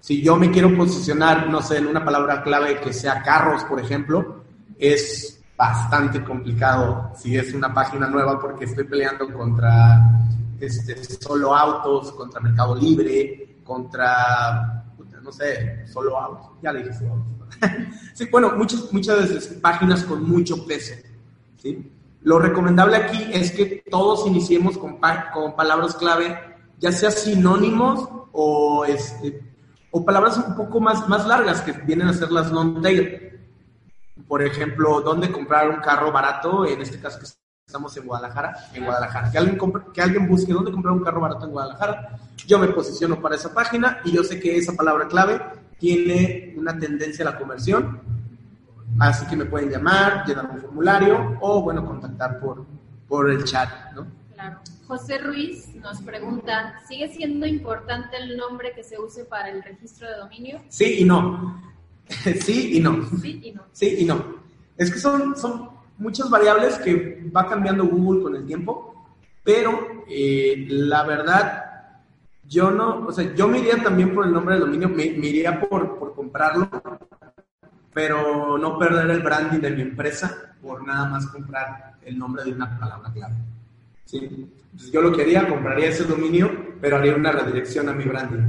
si 0.00 0.22
yo 0.22 0.36
me 0.36 0.52
quiero 0.52 0.74
posicionar, 0.76 1.48
no 1.48 1.60
sé, 1.60 1.78
en 1.78 1.88
una 1.88 2.04
palabra 2.04 2.42
clave 2.42 2.80
que 2.80 2.92
sea 2.92 3.22
carros, 3.22 3.64
por 3.64 3.80
ejemplo, 3.80 4.44
es 4.78 5.42
bastante 5.56 6.22
complicado 6.22 7.12
si 7.16 7.36
es 7.36 7.52
una 7.54 7.74
página 7.74 8.06
nueva 8.06 8.38
porque 8.40 8.66
estoy 8.66 8.84
peleando 8.84 9.32
contra 9.32 10.00
este, 10.60 11.02
solo 11.04 11.54
autos, 11.54 12.12
contra 12.12 12.40
Mercado 12.40 12.76
Libre, 12.76 13.58
contra, 13.64 14.84
no 15.22 15.32
sé, 15.32 15.84
solo 15.88 16.18
autos. 16.18 16.52
Ya 16.62 16.72
le 16.72 16.84
dije 16.84 16.94
solo 16.94 17.14
autos. 17.14 17.58
sí, 18.14 18.28
bueno, 18.30 18.52
muchas, 18.56 18.92
muchas 18.92 19.46
páginas 19.60 20.04
con 20.04 20.22
mucho 20.22 20.64
peso. 20.64 20.94
¿sí? 21.56 21.90
Lo 22.24 22.38
recomendable 22.38 22.96
aquí 22.96 23.30
es 23.34 23.52
que 23.52 23.84
todos 23.90 24.26
iniciemos 24.26 24.78
con, 24.78 24.98
palabras 24.98 25.94
clave, 25.94 26.56
ya 26.78 26.90
sea 26.90 27.10
sinónimos 27.10 28.08
o, 28.32 28.86
este, 28.86 29.42
o 29.90 30.06
palabras 30.06 30.38
un 30.38 30.56
poco 30.56 30.80
más, 30.80 31.06
más 31.06 31.26
largas 31.26 31.60
que 31.60 31.72
vienen 31.72 32.08
a 32.08 32.14
ser 32.14 32.32
las 32.32 32.50
long 32.50 32.80
tail. 32.80 33.40
Por 34.26 34.42
ejemplo, 34.42 35.02
¿dónde 35.02 35.30
comprar 35.30 35.68
un 35.68 35.82
carro 35.82 36.10
barato? 36.12 36.64
En 36.64 36.80
este 36.80 36.98
caso 36.98 37.18
que 37.18 37.26
estamos 37.66 37.94
en 37.98 38.06
Guadalajara, 38.06 38.70
en 38.72 38.86
Guadalajara. 38.86 39.30
Que 39.30 39.36
alguien, 39.36 39.58
que 39.92 40.00
alguien 40.00 40.26
busque 40.26 40.54
dónde 40.54 40.72
comprar 40.72 40.94
un 40.94 41.04
carro 41.04 41.20
barato 41.20 41.44
en 41.44 41.52
Guadalajara. 41.52 42.18
Yo 42.46 42.58
me 42.58 42.68
posiciono 42.68 43.20
para 43.20 43.34
esa 43.34 43.52
página 43.52 44.00
y 44.02 44.12
yo 44.12 44.24
sé 44.24 44.40
que 44.40 44.56
esa 44.56 44.72
palabra 44.72 45.08
clave 45.08 45.42
tiene 45.78 46.54
una 46.56 46.78
tendencia 46.78 47.28
a 47.28 47.32
la 47.32 47.38
conversión 47.38 48.13
Así 48.98 49.26
que 49.26 49.36
me 49.36 49.44
pueden 49.44 49.70
llamar, 49.70 50.24
llenar 50.26 50.50
un 50.50 50.60
formulario 50.60 51.38
o, 51.40 51.62
bueno, 51.62 51.84
contactar 51.84 52.38
por, 52.38 52.64
por 53.08 53.30
el 53.30 53.44
chat, 53.44 53.92
¿no? 53.94 54.06
Claro. 54.32 54.60
José 54.86 55.18
Ruiz 55.18 55.74
nos 55.76 56.00
pregunta, 56.02 56.80
¿sigue 56.86 57.08
siendo 57.08 57.46
importante 57.46 58.16
el 58.18 58.36
nombre 58.36 58.72
que 58.74 58.84
se 58.84 59.00
use 59.00 59.24
para 59.24 59.48
el 59.48 59.62
registro 59.62 60.08
de 60.08 60.16
dominio? 60.16 60.60
Sí 60.68 60.96
y 61.00 61.04
no. 61.04 61.62
sí 62.40 62.76
y 62.76 62.80
no. 62.80 63.04
Sí 63.20 63.40
y 63.42 63.52
no. 63.52 63.62
Sí 63.72 63.96
y 63.98 64.04
no. 64.04 64.44
Es 64.76 64.90
que 64.92 64.98
son, 64.98 65.36
son 65.36 65.70
muchas 65.98 66.28
variables 66.28 66.78
que 66.78 67.30
va 67.34 67.48
cambiando 67.48 67.86
Google 67.86 68.22
con 68.22 68.36
el 68.36 68.46
tiempo, 68.46 68.94
pero 69.42 70.04
eh, 70.08 70.66
la 70.68 71.04
verdad, 71.04 72.02
yo 72.46 72.70
no, 72.70 73.06
o 73.06 73.12
sea, 73.12 73.34
yo 73.34 73.48
me 73.48 73.58
iría 73.58 73.82
también 73.82 74.14
por 74.14 74.26
el 74.26 74.32
nombre 74.32 74.54
de 74.54 74.60
dominio, 74.60 74.88
me, 74.88 75.10
me 75.12 75.28
iría 75.28 75.60
por, 75.60 75.98
por 75.98 76.14
comprarlo 76.14 76.68
pero 77.94 78.58
no 78.58 78.78
perder 78.78 79.10
el 79.10 79.22
branding 79.22 79.60
de 79.60 79.70
mi 79.70 79.80
empresa 79.82 80.54
por 80.60 80.86
nada 80.86 81.08
más 81.08 81.26
comprar 81.28 81.94
el 82.02 82.18
nombre 82.18 82.44
de 82.44 82.52
una 82.52 82.78
palabra 82.78 83.10
clave. 83.12 83.34
¿Sí? 84.04 84.50
Entonces 84.72 84.92
yo 84.92 85.00
lo 85.00 85.12
quería, 85.12 85.48
compraría 85.48 85.88
ese 85.88 86.04
dominio, 86.04 86.50
pero 86.80 86.96
haría 86.96 87.14
una 87.14 87.30
redirección 87.32 87.88
a 87.88 87.92
mi 87.92 88.04
branding. 88.04 88.42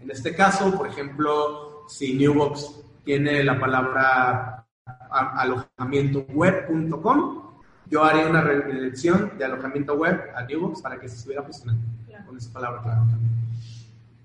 En 0.00 0.10
este 0.10 0.34
caso, 0.34 0.76
por 0.76 0.88
ejemplo, 0.88 1.84
si 1.88 2.14
Newbox 2.14 2.82
tiene 3.04 3.44
la 3.44 3.60
palabra 3.60 4.66
alojamientoweb.com, 5.10 7.42
yo 7.88 8.02
haría 8.02 8.26
una 8.26 8.40
redirección 8.40 9.32
de 9.38 9.44
alojamiento 9.44 9.94
web 9.94 10.20
a 10.34 10.42
Newbox 10.42 10.80
para 10.80 10.98
que 10.98 11.08
se 11.08 11.16
estuviera 11.16 11.46
posicionando 11.46 11.84
con 12.26 12.36
esa 12.36 12.52
palabra 12.52 12.82
clave 12.82 13.10
también. 13.10 13.32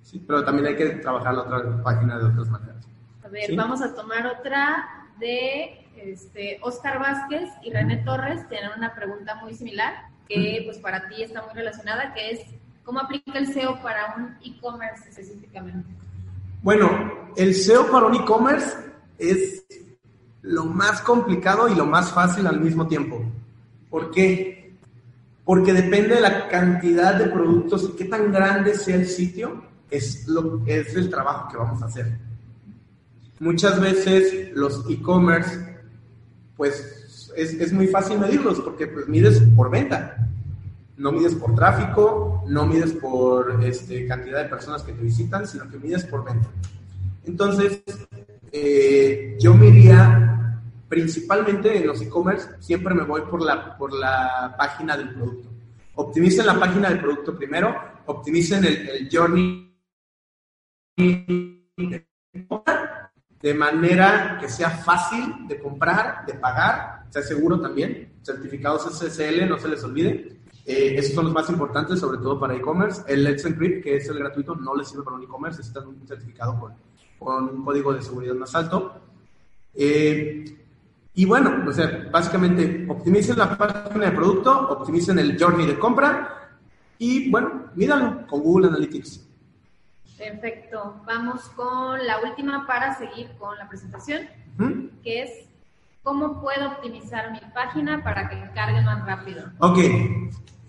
Sí, 0.01 0.23
pero 0.25 0.43
también 0.43 0.67
hay 0.67 0.75
que 0.75 0.89
trabajar 0.95 1.33
la 1.33 1.41
otra 1.41 1.83
página 1.83 2.17
de 2.17 2.25
otras 2.25 2.49
maneras. 2.49 2.87
Ver, 3.31 3.55
vamos 3.55 3.81
a 3.81 3.95
tomar 3.95 4.27
otra 4.27 5.07
de 5.17 5.87
este, 5.95 6.59
Oscar 6.61 6.99
Vázquez 6.99 7.49
y 7.63 7.71
René 7.71 7.97
Torres. 7.97 8.47
Tienen 8.49 8.71
una 8.77 8.93
pregunta 8.93 9.35
muy 9.35 9.53
similar 9.53 9.93
que 10.27 10.61
pues 10.65 10.77
para 10.79 11.07
ti 11.07 11.23
está 11.23 11.41
muy 11.43 11.53
relacionada, 11.53 12.13
que 12.13 12.31
es 12.31 12.41
¿cómo 12.83 12.99
aplica 12.99 13.37
el 13.37 13.47
SEO 13.53 13.81
para 13.81 14.15
un 14.17 14.37
e-commerce 14.43 15.09
específicamente? 15.09 15.89
Bueno, 16.61 17.31
el 17.37 17.55
SEO 17.55 17.89
para 17.89 18.07
un 18.07 18.15
e-commerce 18.15 18.75
es 19.17 19.63
lo 20.41 20.65
más 20.65 21.01
complicado 21.01 21.69
y 21.69 21.75
lo 21.75 21.85
más 21.85 22.11
fácil 22.11 22.47
al 22.47 22.59
mismo 22.59 22.87
tiempo. 22.87 23.23
¿Por 23.89 24.11
qué? 24.11 24.75
Porque 25.45 25.73
depende 25.73 26.15
de 26.15 26.21
la 26.21 26.47
cantidad 26.49 27.15
de 27.15 27.27
productos 27.27 27.89
y 27.89 27.95
qué 27.95 28.05
tan 28.05 28.31
grande 28.31 28.73
sea 28.75 28.95
el 28.95 29.07
sitio, 29.07 29.63
es, 29.89 30.27
lo, 30.27 30.61
es 30.65 30.95
el 30.95 31.09
trabajo 31.09 31.49
que 31.49 31.57
vamos 31.57 31.81
a 31.81 31.85
hacer. 31.85 32.30
Muchas 33.41 33.81
veces 33.81 34.51
los 34.53 34.85
e-commerce, 34.87 35.81
pues 36.55 37.33
es, 37.35 37.73
muy 37.73 37.87
fácil 37.87 38.19
medirlos 38.19 38.59
porque 38.59 38.85
pues 38.85 39.07
mides 39.07 39.41
por 39.55 39.71
venta, 39.71 40.29
no 40.95 41.11
mides 41.11 41.33
por 41.33 41.55
tráfico, 41.55 42.43
no 42.47 42.67
mides 42.67 42.91
por 42.91 43.65
este, 43.65 44.05
cantidad 44.05 44.43
de 44.43 44.49
personas 44.49 44.83
que 44.83 44.93
te 44.93 45.01
visitan, 45.01 45.47
sino 45.47 45.67
que 45.67 45.79
mides 45.79 46.03
por 46.05 46.23
venta. 46.23 46.47
Entonces, 47.25 47.81
eh, 48.51 49.35
yo 49.39 49.55
me 49.55 49.71
principalmente 50.87 51.77
en 51.77 51.87
los 51.87 51.99
e-commerce, 51.99 52.47
siempre 52.59 52.93
me 52.93 53.05
voy 53.05 53.21
por 53.21 53.41
la, 53.41 53.75
por 53.75 53.91
la 53.91 54.53
página 54.55 54.95
del 54.95 55.15
producto. 55.15 55.49
Optimicen 55.95 56.45
la 56.45 56.59
página 56.59 56.89
del 56.89 56.99
producto 56.99 57.35
primero, 57.35 57.75
optimicen 58.05 58.63
el 58.65 59.09
journey 59.11 59.67
de 63.41 63.53
manera 63.53 64.37
que 64.39 64.47
sea 64.47 64.69
fácil 64.69 65.47
de 65.47 65.59
comprar, 65.59 66.25
de 66.25 66.33
pagar, 66.35 67.05
sea 67.09 67.21
seguro 67.21 67.59
también, 67.59 68.13
certificados 68.21 68.83
SSL, 68.83 69.49
no 69.49 69.57
se 69.57 69.67
les 69.67 69.83
olvide. 69.83 70.37
Eh, 70.65 70.95
esos 70.95 71.15
son 71.15 71.25
los 71.25 71.33
más 71.33 71.49
importantes, 71.49 71.99
sobre 71.99 72.19
todo 72.19 72.39
para 72.39 72.55
e-commerce. 72.55 73.01
El 73.07 73.23
Let's 73.23 73.45
Encrypt, 73.45 73.83
que 73.83 73.97
es 73.97 74.07
el 74.07 74.19
gratuito, 74.19 74.55
no 74.55 74.75
les 74.75 74.87
sirve 74.87 75.03
para 75.03 75.15
un 75.15 75.23
e-commerce, 75.23 75.57
necesitan 75.57 75.87
un 75.87 76.07
certificado 76.07 76.59
con, 77.19 77.49
un 77.49 77.65
código 77.65 77.93
de 77.93 78.01
seguridad 78.01 78.35
más 78.35 78.53
alto. 78.53 78.93
Eh, 79.73 80.45
y 81.13 81.25
bueno, 81.25 81.63
o 81.67 81.73
sea, 81.73 82.09
básicamente 82.11 82.85
optimicen 82.87 83.37
la 83.37 83.57
página 83.57 84.05
de 84.05 84.11
producto, 84.11 84.69
optimicen 84.69 85.19
el 85.19 85.37
journey 85.37 85.65
de 85.65 85.77
compra 85.77 86.51
y 86.97 87.29
bueno, 87.29 87.71
mídanlo 87.75 88.27
con 88.27 88.41
Google 88.41 88.67
Analytics. 88.67 89.30
Perfecto. 90.21 91.01
Vamos 91.07 91.41
con 91.55 92.05
la 92.05 92.19
última 92.19 92.67
para 92.67 92.95
seguir 92.95 93.31
con 93.39 93.57
la 93.57 93.67
presentación, 93.67 94.27
que 95.03 95.23
es 95.23 95.31
¿cómo 96.03 96.39
puedo 96.39 96.67
optimizar 96.67 97.31
mi 97.31 97.39
página 97.55 98.03
para 98.03 98.29
que 98.29 98.39
cargue 98.53 98.81
más 98.81 99.03
rápido? 99.03 99.51
Ok. 99.57 99.79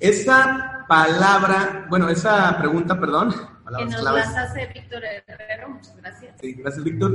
Esa 0.00 0.86
palabra, 0.88 1.86
bueno, 1.90 2.08
esa 2.08 2.56
pregunta, 2.56 2.98
perdón. 2.98 3.34
Que 3.76 3.84
nos 3.84 4.02
las 4.02 4.34
hace 4.34 4.66
Víctor 4.68 5.02
Herrero. 5.04 5.68
Muchas 5.68 5.96
gracias. 5.98 6.34
Sí, 6.40 6.54
gracias, 6.54 6.84
Víctor. 6.84 7.12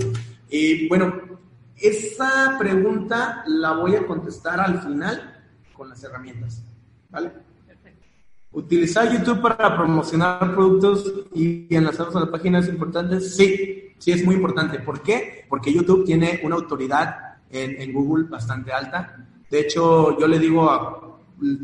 Y 0.50 0.88
bueno, 0.88 1.40
esa 1.76 2.56
pregunta 2.60 3.44
la 3.48 3.72
voy 3.72 3.96
a 3.96 4.06
contestar 4.06 4.60
al 4.60 4.80
final 4.80 5.44
con 5.74 5.90
las 5.90 6.04
herramientas. 6.04 6.64
¿Vale? 7.10 7.32
¿Utilizar 8.58 9.16
YouTube 9.16 9.40
para 9.40 9.78
promocionar 9.78 10.56
productos 10.56 11.14
y 11.36 11.68
enlazarlos 11.70 12.16
a 12.16 12.22
la 12.22 12.32
página 12.32 12.58
es 12.58 12.68
importante? 12.68 13.22
Sí, 13.22 13.94
sí 14.00 14.12
es 14.12 14.26
muy 14.26 14.34
importante. 14.34 14.80
¿Por 14.80 15.04
qué? 15.04 15.46
Porque 15.48 15.72
YouTube 15.72 16.04
tiene 16.04 16.40
una 16.42 16.56
autoridad 16.56 17.36
en, 17.52 17.94
Google 17.94 18.24
bastante 18.28 18.72
alta. 18.72 19.16
De 19.48 19.60
hecho, 19.60 20.20
yo 20.20 20.28
le 20.28 20.40
digo 20.40 20.72
a 20.72 21.20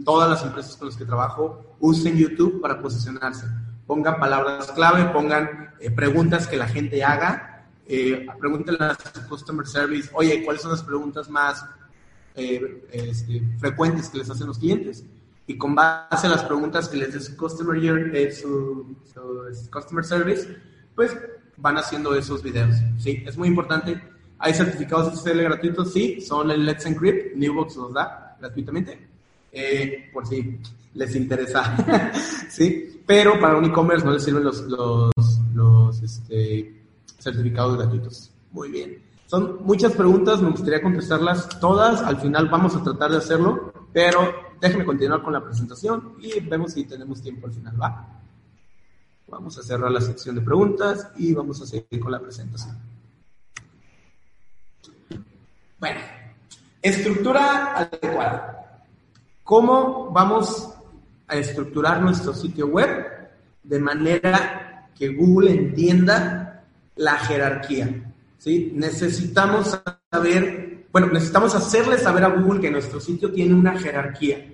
todas 0.06 0.30
las 0.30 0.44
empresas 0.44 0.76
con 0.76 0.90
las 0.90 0.96
que 0.96 1.06
trabajo, 1.06 1.78
usen 1.80 2.16
YouTube 2.16 2.62
para 2.62 2.80
posicionarse. 2.80 3.48
Pongan 3.88 4.20
palabras 4.20 4.72
clave, 4.74 5.06
pongan 5.06 5.72
eh, 5.80 5.90
preguntas 5.90 6.46
que 6.48 6.58
la 6.58 6.68
gente 6.68 7.04
haga, 7.04 7.66
eh, 7.88 8.28
pregúntenle 8.40 8.86
a 8.86 8.96
su 9.16 9.28
customer 9.28 9.66
service, 9.66 10.12
oye, 10.14 10.44
¿cuáles 10.46 10.62
son 10.62 10.70
las 10.70 10.84
preguntas 10.84 11.28
más 11.28 11.66
eh, 12.36 12.88
este, 12.92 13.42
frecuentes 13.58 14.10
que 14.10 14.20
les 14.20 14.30
hacen 14.30 14.46
los 14.46 14.60
clientes? 14.60 15.04
Y 15.46 15.58
con 15.58 15.76
base 15.76 16.28
a 16.28 16.30
las 16.30 16.44
preguntas 16.44 16.88
que 16.88 16.98
les 16.98 17.14
dé 17.14 17.20
su 17.20 17.36
customer, 17.36 17.78
eh, 18.16 18.32
su, 18.32 18.96
customer 19.72 20.06
service, 20.06 20.48
pues 20.96 21.16
van 21.58 21.78
haciendo 21.78 22.16
esos 22.16 22.42
videos. 22.42 22.76
Sí, 22.98 23.24
es 23.26 23.38
muy 23.38 23.48
importante. 23.50 24.02
Hay 24.40 24.54
certificados 24.54 25.14
SSL 25.14 25.44
gratuitos, 25.44 25.94
sí, 25.94 26.20
son 26.22 26.52
el 26.52 26.66
Let's 26.66 26.86
Encrypt, 26.86 27.36
Newbox 27.36 27.76
los 27.78 27.94
da 27.94 28.36
gratuitamente, 28.40 29.08
eh, 29.52 30.10
por 30.12 30.28
si 30.28 30.60
les 30.94 31.16
interesa, 31.16 32.12
sí, 32.50 33.02
pero 33.06 33.40
para 33.40 33.58
un 33.58 33.66
e-commerce 33.66 34.06
no 34.06 34.12
les 34.12 34.24
sirven 34.24 34.44
los, 34.44 34.62
los, 34.64 35.12
los 35.54 36.02
este, 36.02 36.82
certificados 37.20 37.78
gratuitos. 37.78 38.32
Muy 38.52 38.70
bien. 38.70 39.02
Son 39.26 39.60
muchas 39.64 39.94
preguntas, 39.94 40.42
me 40.42 40.52
gustaría 40.52 40.82
contestarlas 40.82 41.48
todas, 41.60 42.02
al 42.02 42.20
final 42.20 42.50
vamos 42.50 42.76
a 42.76 42.84
tratar 42.84 43.12
de 43.12 43.18
hacerlo, 43.18 43.74
pero 43.94 44.53
déjeme 44.64 44.86
continuar 44.86 45.22
con 45.22 45.34
la 45.34 45.44
presentación 45.44 46.14
y 46.22 46.40
vemos 46.40 46.72
si 46.72 46.86
tenemos 46.86 47.22
tiempo 47.22 47.48
al 47.48 47.54
final, 47.54 47.82
¿va? 47.82 48.08
Vamos 49.28 49.58
a 49.58 49.62
cerrar 49.62 49.92
la 49.92 50.00
sección 50.00 50.36
de 50.36 50.42
preguntas 50.42 51.10
y 51.18 51.34
vamos 51.34 51.62
a 51.62 51.66
seguir 51.66 52.00
con 52.00 52.14
la 52.14 52.20
presentación. 52.22 52.78
Bueno, 55.80 56.00
estructura 56.82 57.76
adecuada. 57.76 58.86
¿Cómo 59.44 60.10
vamos 60.12 60.70
a 61.28 61.36
estructurar 61.36 62.02
nuestro 62.02 62.34
sitio 62.34 62.68
web 62.68 63.06
de 63.64 63.80
manera 63.80 64.90
que 64.98 65.10
Google 65.10 65.52
entienda 65.52 66.64
la 66.96 67.18
jerarquía? 67.18 68.14
¿sí? 68.38 68.72
Necesitamos 68.74 69.78
saber, 70.10 70.63
bueno, 70.94 71.08
necesitamos 71.08 71.56
hacerle 71.56 71.98
saber 71.98 72.24
a 72.24 72.28
Google 72.28 72.62
que 72.62 72.70
nuestro 72.70 73.00
sitio 73.02 73.32
tiene 73.32 73.56
una 73.56 73.78
jerarquía. 73.80 74.54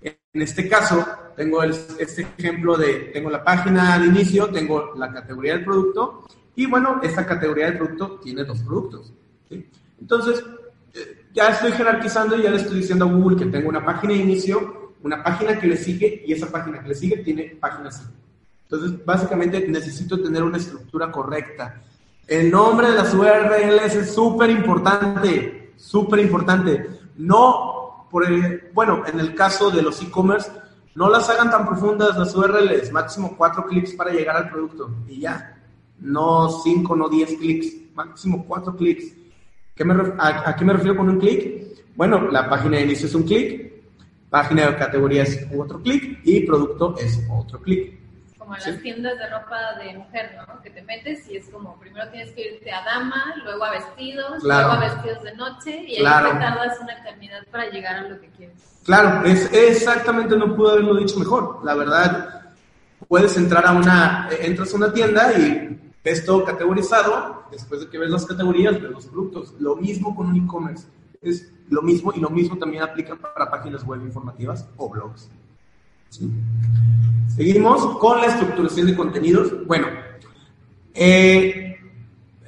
En 0.00 0.42
este 0.42 0.66
caso, 0.66 1.06
tengo 1.36 1.62
este 1.62 2.26
ejemplo 2.38 2.74
de, 2.78 3.10
tengo 3.12 3.28
la 3.28 3.44
página 3.44 3.92
al 3.92 4.06
inicio, 4.06 4.48
tengo 4.48 4.94
la 4.96 5.12
categoría 5.12 5.52
del 5.52 5.64
producto 5.64 6.26
y 6.56 6.64
bueno, 6.64 7.00
esta 7.02 7.26
categoría 7.26 7.66
del 7.66 7.76
producto 7.76 8.18
tiene 8.22 8.44
dos 8.44 8.60
productos. 8.60 9.12
Entonces, 10.00 10.42
eh, 10.94 11.26
ya 11.34 11.50
estoy 11.50 11.72
jerarquizando 11.72 12.36
y 12.36 12.44
ya 12.44 12.50
le 12.50 12.56
estoy 12.56 12.78
diciendo 12.78 13.04
a 13.04 13.12
Google 13.12 13.36
que 13.36 13.46
tengo 13.46 13.68
una 13.68 13.84
página 13.84 14.14
de 14.14 14.20
inicio, 14.20 14.94
una 15.02 15.22
página 15.22 15.58
que 15.60 15.66
le 15.66 15.76
sigue 15.76 16.24
y 16.26 16.32
esa 16.32 16.50
página 16.50 16.82
que 16.82 16.88
le 16.88 16.94
sigue 16.94 17.18
tiene 17.18 17.56
página 17.60 17.90
5. 17.90 18.10
Entonces, 18.70 19.04
básicamente 19.04 19.68
necesito 19.68 20.18
tener 20.22 20.42
una 20.42 20.56
estructura 20.56 21.12
correcta. 21.12 21.82
El 22.28 22.50
nombre 22.50 22.90
de 22.90 22.94
las 22.94 23.14
URLs 23.14 23.94
es 23.94 24.14
súper 24.14 24.50
importante, 24.50 25.72
súper 25.76 26.20
importante. 26.20 26.86
No 27.16 28.06
por 28.10 28.26
bueno, 28.74 29.02
en 29.06 29.18
el 29.18 29.34
caso 29.34 29.70
de 29.70 29.80
los 29.80 30.02
e-commerce, 30.02 30.50
no 30.94 31.08
las 31.08 31.28
hagan 31.30 31.50
tan 31.50 31.66
profundas 31.66 32.18
las 32.18 32.34
URLs, 32.34 32.92
máximo 32.92 33.34
cuatro 33.34 33.64
clics 33.64 33.94
para 33.94 34.12
llegar 34.12 34.36
al 34.36 34.50
producto 34.50 34.90
y 35.08 35.20
ya. 35.20 35.58
No 36.00 36.50
cinco, 36.50 36.94
no 36.94 37.08
diez 37.08 37.34
clics, 37.34 37.94
máximo 37.94 38.44
cuatro 38.46 38.76
clics. 38.76 39.06
a, 40.18 40.54
qué 40.54 40.64
me 40.66 40.74
refiero 40.74 40.98
con 40.98 41.08
un 41.08 41.18
clic? 41.18 41.78
Bueno, 41.96 42.30
la 42.30 42.46
página 42.46 42.76
de 42.76 42.84
inicio 42.84 43.06
es 43.06 43.14
un 43.14 43.22
clic, 43.22 43.72
página 44.28 44.66
de 44.66 44.76
categoría 44.76 45.22
es 45.22 45.46
otro 45.58 45.80
clic 45.80 46.20
y 46.24 46.40
producto 46.40 46.94
es 46.98 47.26
otro 47.30 47.58
clic 47.60 47.97
como 48.48 48.56
las 48.56 48.80
tiendas 48.80 49.18
de 49.18 49.28
ropa 49.28 49.74
de 49.78 49.98
mujer, 49.98 50.38
¿no? 50.48 50.62
Que 50.62 50.70
te 50.70 50.82
metes 50.82 51.28
y 51.28 51.36
es 51.36 51.50
como, 51.50 51.78
primero 51.78 52.08
tienes 52.10 52.30
que 52.32 52.54
irte 52.54 52.72
a 52.72 52.82
dama, 52.82 53.34
luego 53.44 53.62
a 53.62 53.72
vestidos, 53.72 54.42
luego 54.42 54.70
a 54.70 54.80
vestidos 54.80 55.22
de 55.22 55.34
noche 55.34 55.84
y 55.86 56.04
ahí 56.04 56.32
te 56.32 56.38
tardas 56.38 56.78
una 56.80 56.94
eternidad 56.94 57.46
para 57.50 57.68
llegar 57.68 57.96
a 57.96 58.08
lo 58.08 58.18
que 58.18 58.28
quieres. 58.30 58.56
Claro, 58.84 59.26
es 59.26 59.52
exactamente, 59.52 60.34
no 60.34 60.56
pude 60.56 60.72
haberlo 60.72 60.96
dicho 60.96 61.18
mejor. 61.18 61.60
La 61.62 61.74
verdad, 61.74 62.54
puedes 63.06 63.36
entrar 63.36 63.66
a 63.66 63.72
una, 63.72 64.30
entras 64.40 64.72
a 64.72 64.76
una 64.76 64.92
tienda 64.94 65.30
y 65.34 65.92
ves 66.02 66.24
todo 66.24 66.42
categorizado, 66.42 67.44
después 67.50 67.82
de 67.82 67.90
que 67.90 67.98
ves 67.98 68.08
las 68.08 68.24
categorías, 68.24 68.80
ves 68.80 68.90
los 68.90 69.06
productos. 69.08 69.54
Lo 69.58 69.76
mismo 69.76 70.16
con 70.16 70.28
un 70.28 70.36
e-commerce. 70.36 70.86
Es 71.20 71.52
lo 71.68 71.82
mismo 71.82 72.12
y 72.14 72.20
lo 72.20 72.30
mismo 72.30 72.56
también 72.56 72.82
aplica 72.82 73.14
para 73.14 73.50
páginas 73.50 73.84
web 73.84 74.00
informativas 74.00 74.66
o 74.78 74.88
blogs. 74.88 75.28
Seguimos 77.36 77.98
con 77.98 78.20
la 78.20 78.26
estructuración 78.26 78.86
de 78.86 78.96
contenidos. 78.96 79.66
Bueno, 79.66 79.86
eh, 80.94 81.76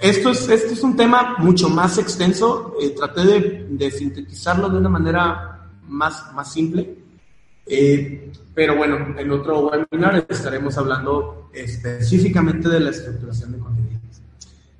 esto, 0.00 0.30
es, 0.30 0.48
esto 0.48 0.72
es 0.72 0.82
un 0.82 0.96
tema 0.96 1.36
mucho 1.38 1.68
más 1.68 1.98
extenso. 1.98 2.74
Eh, 2.80 2.90
traté 2.90 3.66
de, 3.68 3.90
sintetizarlo 3.90 4.68
de 4.68 4.78
una 4.78 4.88
manera 4.88 5.70
más, 5.86 6.32
más 6.34 6.52
simple. 6.52 6.96
Eh, 7.66 8.32
pero 8.54 8.76
bueno, 8.76 9.14
en 9.16 9.30
otro 9.30 9.60
webinar 9.60 10.26
estaremos 10.28 10.76
hablando 10.76 11.50
específicamente 11.52 12.68
de 12.68 12.80
la 12.80 12.90
estructuración 12.90 13.52
de 13.52 13.58
contenidos. 13.58 14.22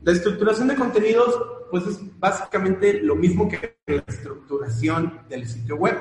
La 0.02 0.12
estructuración 0.12 0.68
de 0.68 0.74
contenidos, 0.74 1.40
pues 1.70 1.86
es 1.86 2.00
básicamente 2.18 3.00
lo 3.00 3.14
mismo 3.14 3.48
que 3.48 3.76
la 3.86 4.02
estructuración 4.06 5.20
del 5.28 5.46
sitio 5.46 5.76
web. 5.76 5.96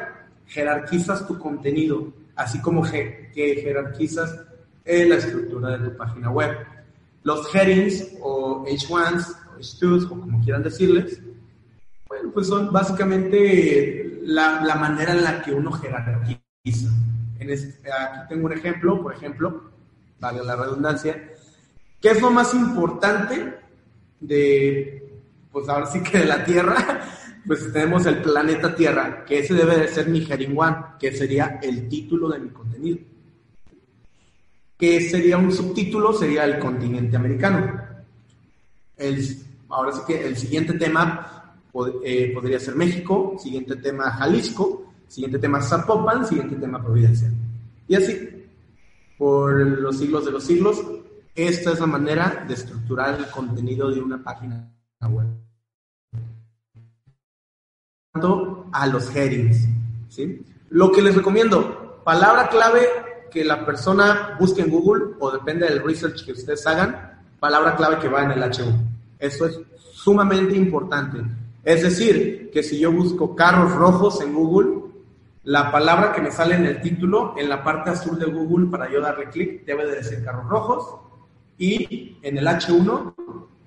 Jerarquizas 0.48 1.28
tu 1.28 1.38
contenido 1.38 2.12
así 2.40 2.60
como 2.62 2.82
que 2.82 3.30
jerarquizas 3.34 4.46
la 4.86 5.16
estructura 5.16 5.78
de 5.78 5.90
tu 5.90 5.98
página 5.98 6.32
web. 6.32 6.58
Los 7.24 7.54
headings 7.54 8.16
o 8.22 8.66
H1s 8.66 9.36
o 9.52 9.60
H2s 9.60 10.06
o 10.06 10.10
como 10.10 10.42
quieran 10.42 10.64
decirles, 10.64 11.22
bueno, 12.08 12.32
pues 12.34 12.48
son 12.48 12.72
básicamente 12.72 14.20
la, 14.24 14.62
la 14.62 14.76
manera 14.76 15.12
en 15.12 15.24
la 15.24 15.42
que 15.42 15.54
uno 15.54 15.72
jerarquiza. 15.74 16.90
En 17.40 17.50
este, 17.50 17.92
aquí 17.92 18.20
tengo 18.30 18.48
un 18.48 18.54
ejemplo, 18.54 19.02
por 19.02 19.14
ejemplo, 19.14 19.70
vale 20.20 20.44
la 20.44 20.56
redundancia, 20.56 21.32
¿qué 22.02 22.12
es 22.12 22.22
lo 22.22 22.32
más 22.32 22.54
importante 22.54 23.54
de, 24.20 25.22
pues 25.52 25.68
ahora 25.70 25.86
sí 25.86 26.02
que 26.02 26.20
de 26.20 26.26
la 26.26 26.44
Tierra? 26.44 27.06
Pues 27.46 27.72
tenemos 27.72 28.06
el 28.06 28.22
planeta 28.22 28.76
Tierra, 28.76 29.24
que 29.26 29.40
ese 29.40 29.54
debe 29.54 29.78
de 29.78 29.88
ser 29.88 30.08
mi 30.08 30.26
one, 30.56 30.78
que 31.00 31.12
sería 31.12 31.60
el 31.62 31.88
título 31.88 32.30
de 32.30 32.40
mi 32.40 32.50
contenido. 32.50 33.00
¿Qué 34.78 35.02
sería 35.02 35.38
un 35.38 35.52
subtítulo? 35.52 36.14
Sería 36.14 36.46
el 36.46 36.58
continente 36.60 37.18
americano. 37.18 37.82
ahora 39.70 39.92
sí 39.92 40.00
que 40.08 40.26
el 40.26 40.38
siguiente 40.38 40.74
tema 40.74 41.56
eh, 42.04 42.32
podría 42.34 42.60
ser 42.60 42.76
México, 42.76 43.36
siguiente 43.42 43.76
tema 43.76 44.10
Jalisco, 44.12 44.94
siguiente 45.08 45.40
tema 45.40 45.62
Zapopan, 45.62 46.26
siguiente 46.26 46.56
tema 46.56 46.82
Providencia. 46.82 47.30
Y 47.88 47.96
así. 47.96 48.48
por 49.18 49.60
los 49.60 49.98
siglos 49.98 50.26
de 50.26 50.32
los 50.32 50.44
siglos. 50.44 50.82
Esta 51.36 51.72
es 51.74 51.80
la 51.80 51.86
manera 51.86 52.46
de 52.48 52.54
estructurar 52.54 53.20
el 53.20 53.28
contenido 53.28 53.90
de 53.92 54.02
una 54.02 54.22
página 54.24 54.79
A 58.72 58.88
los 58.88 59.16
headings. 59.16 59.68
¿sí? 60.10 60.46
Lo 60.70 60.92
que 60.92 61.02
les 61.02 61.16
recomiendo, 61.16 62.02
palabra 62.04 62.50
clave 62.50 62.88
que 63.32 63.44
la 63.44 63.66
persona 63.66 64.36
busque 64.40 64.62
en 64.62 64.70
Google 64.70 65.16
o 65.20 65.32
depende 65.32 65.68
del 65.68 65.84
research 65.84 66.26
que 66.26 66.34
ustedes 66.34 66.66
hagan, 66.68 67.20
palabra 67.40 67.76
clave 67.76 68.00
que 68.00 68.10
va 68.10 68.24
en 68.24 68.32
el 68.32 68.42
H1. 68.42 68.76
Eso 69.20 69.46
es 69.46 69.60
sumamente 69.94 70.56
importante. 70.56 71.20
Es 71.64 71.84
decir, 71.84 72.50
que 72.52 72.64
si 72.64 72.80
yo 72.80 72.92
busco 72.92 73.36
carros 73.36 73.74
rojos 73.74 74.22
en 74.22 74.34
Google, 74.34 74.80
la 75.44 75.72
palabra 75.72 76.14
que 76.14 76.22
me 76.22 76.32
sale 76.32 76.56
en 76.56 76.66
el 76.66 76.82
título, 76.82 77.36
en 77.38 77.50
la 77.50 77.64
parte 77.64 77.92
azul 77.92 78.20
de 78.20 78.26
Google, 78.26 78.68
para 78.68 78.92
yo 78.92 79.02
darle 79.02 79.30
clic, 79.30 79.66
debe 79.66 79.86
de 79.86 79.98
decir 79.98 80.24
carros 80.24 80.48
rojos. 80.48 80.96
Y 81.58 82.18
en 82.22 82.38
el 82.38 82.48
H1 82.48 83.14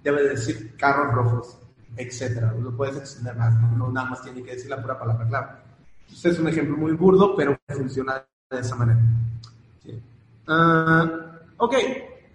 debe 0.02 0.22
de 0.22 0.28
decir 0.30 0.74
carros 0.76 1.14
rojos, 1.14 1.58
etcétera. 1.96 2.54
Lo 2.60 2.76
puedes 2.76 2.96
extender 2.96 3.36
más, 3.36 3.54
no 3.76 3.90
nada 3.90 4.10
más 4.10 4.22
tiene 4.22 4.42
que 4.42 4.52
decir 4.52 4.70
la 4.70 4.80
pura 4.80 4.98
palabra 4.98 5.26
clave. 5.28 5.48
Este 6.12 6.30
es 6.30 6.38
un 6.38 6.48
ejemplo 6.48 6.76
muy 6.76 6.92
burdo, 6.92 7.34
pero 7.36 7.58
funciona 7.68 8.24
de 8.50 8.60
esa 8.60 8.76
manera. 8.76 9.00
Ah, 10.46 11.08
ok, 11.56 11.74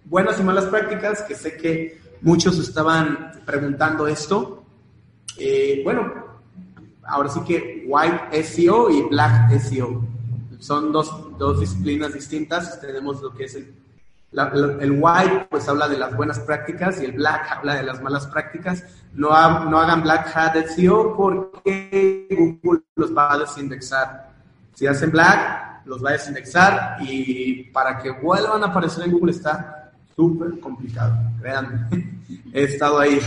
buenas 0.04 0.40
y 0.40 0.42
malas 0.42 0.64
prácticas, 0.66 1.22
que 1.22 1.34
sé 1.34 1.56
que 1.56 2.00
muchos 2.22 2.58
estaban 2.58 3.32
preguntando 3.44 4.06
esto. 4.06 4.64
Eh, 5.36 5.82
bueno, 5.84 6.12
ahora 7.04 7.28
sí 7.28 7.40
que 7.46 7.84
White 7.86 8.42
SEO 8.42 8.90
y 8.90 9.02
Black 9.02 9.58
SEO 9.58 10.02
son 10.58 10.92
dos, 10.92 11.38
dos 11.38 11.60
disciplinas 11.60 12.12
distintas. 12.12 12.80
Tenemos 12.80 13.22
lo 13.22 13.32
que 13.32 13.44
es 13.44 13.54
el, 13.54 13.72
el 14.32 14.98
White, 15.00 15.48
pues 15.50 15.68
habla 15.68 15.88
de 15.88 15.98
las 15.98 16.14
buenas 16.14 16.38
prácticas 16.40 17.00
y 17.00 17.06
el 17.06 17.12
Black 17.12 17.50
habla 17.50 17.76
de 17.76 17.82
las 17.82 18.02
malas 18.02 18.26
prácticas. 18.26 18.84
No, 19.14 19.28
no 19.64 19.78
hagan 19.78 20.02
Black 20.02 20.30
Hat 20.34 20.54
SEO 20.66 21.16
porque 21.16 22.28
Google 22.30 22.82
los 22.96 23.16
va 23.16 23.32
a 23.32 23.38
desindexar. 23.38 24.30
Si 24.74 24.86
hacen 24.86 25.10
Black, 25.10 25.82
los 25.86 26.04
va 26.04 26.10
a 26.10 26.12
desindexar 26.12 26.98
y 27.00 27.64
para 27.64 27.98
que 27.98 28.10
vuelvan 28.10 28.62
a 28.62 28.66
aparecer 28.66 29.04
en 29.04 29.12
Google 29.12 29.32
está 29.32 29.92
súper 30.14 30.60
complicado, 30.60 31.16
créanme. 31.40 31.86
He 32.52 32.64
estado 32.64 32.98
ahí. 32.98 33.18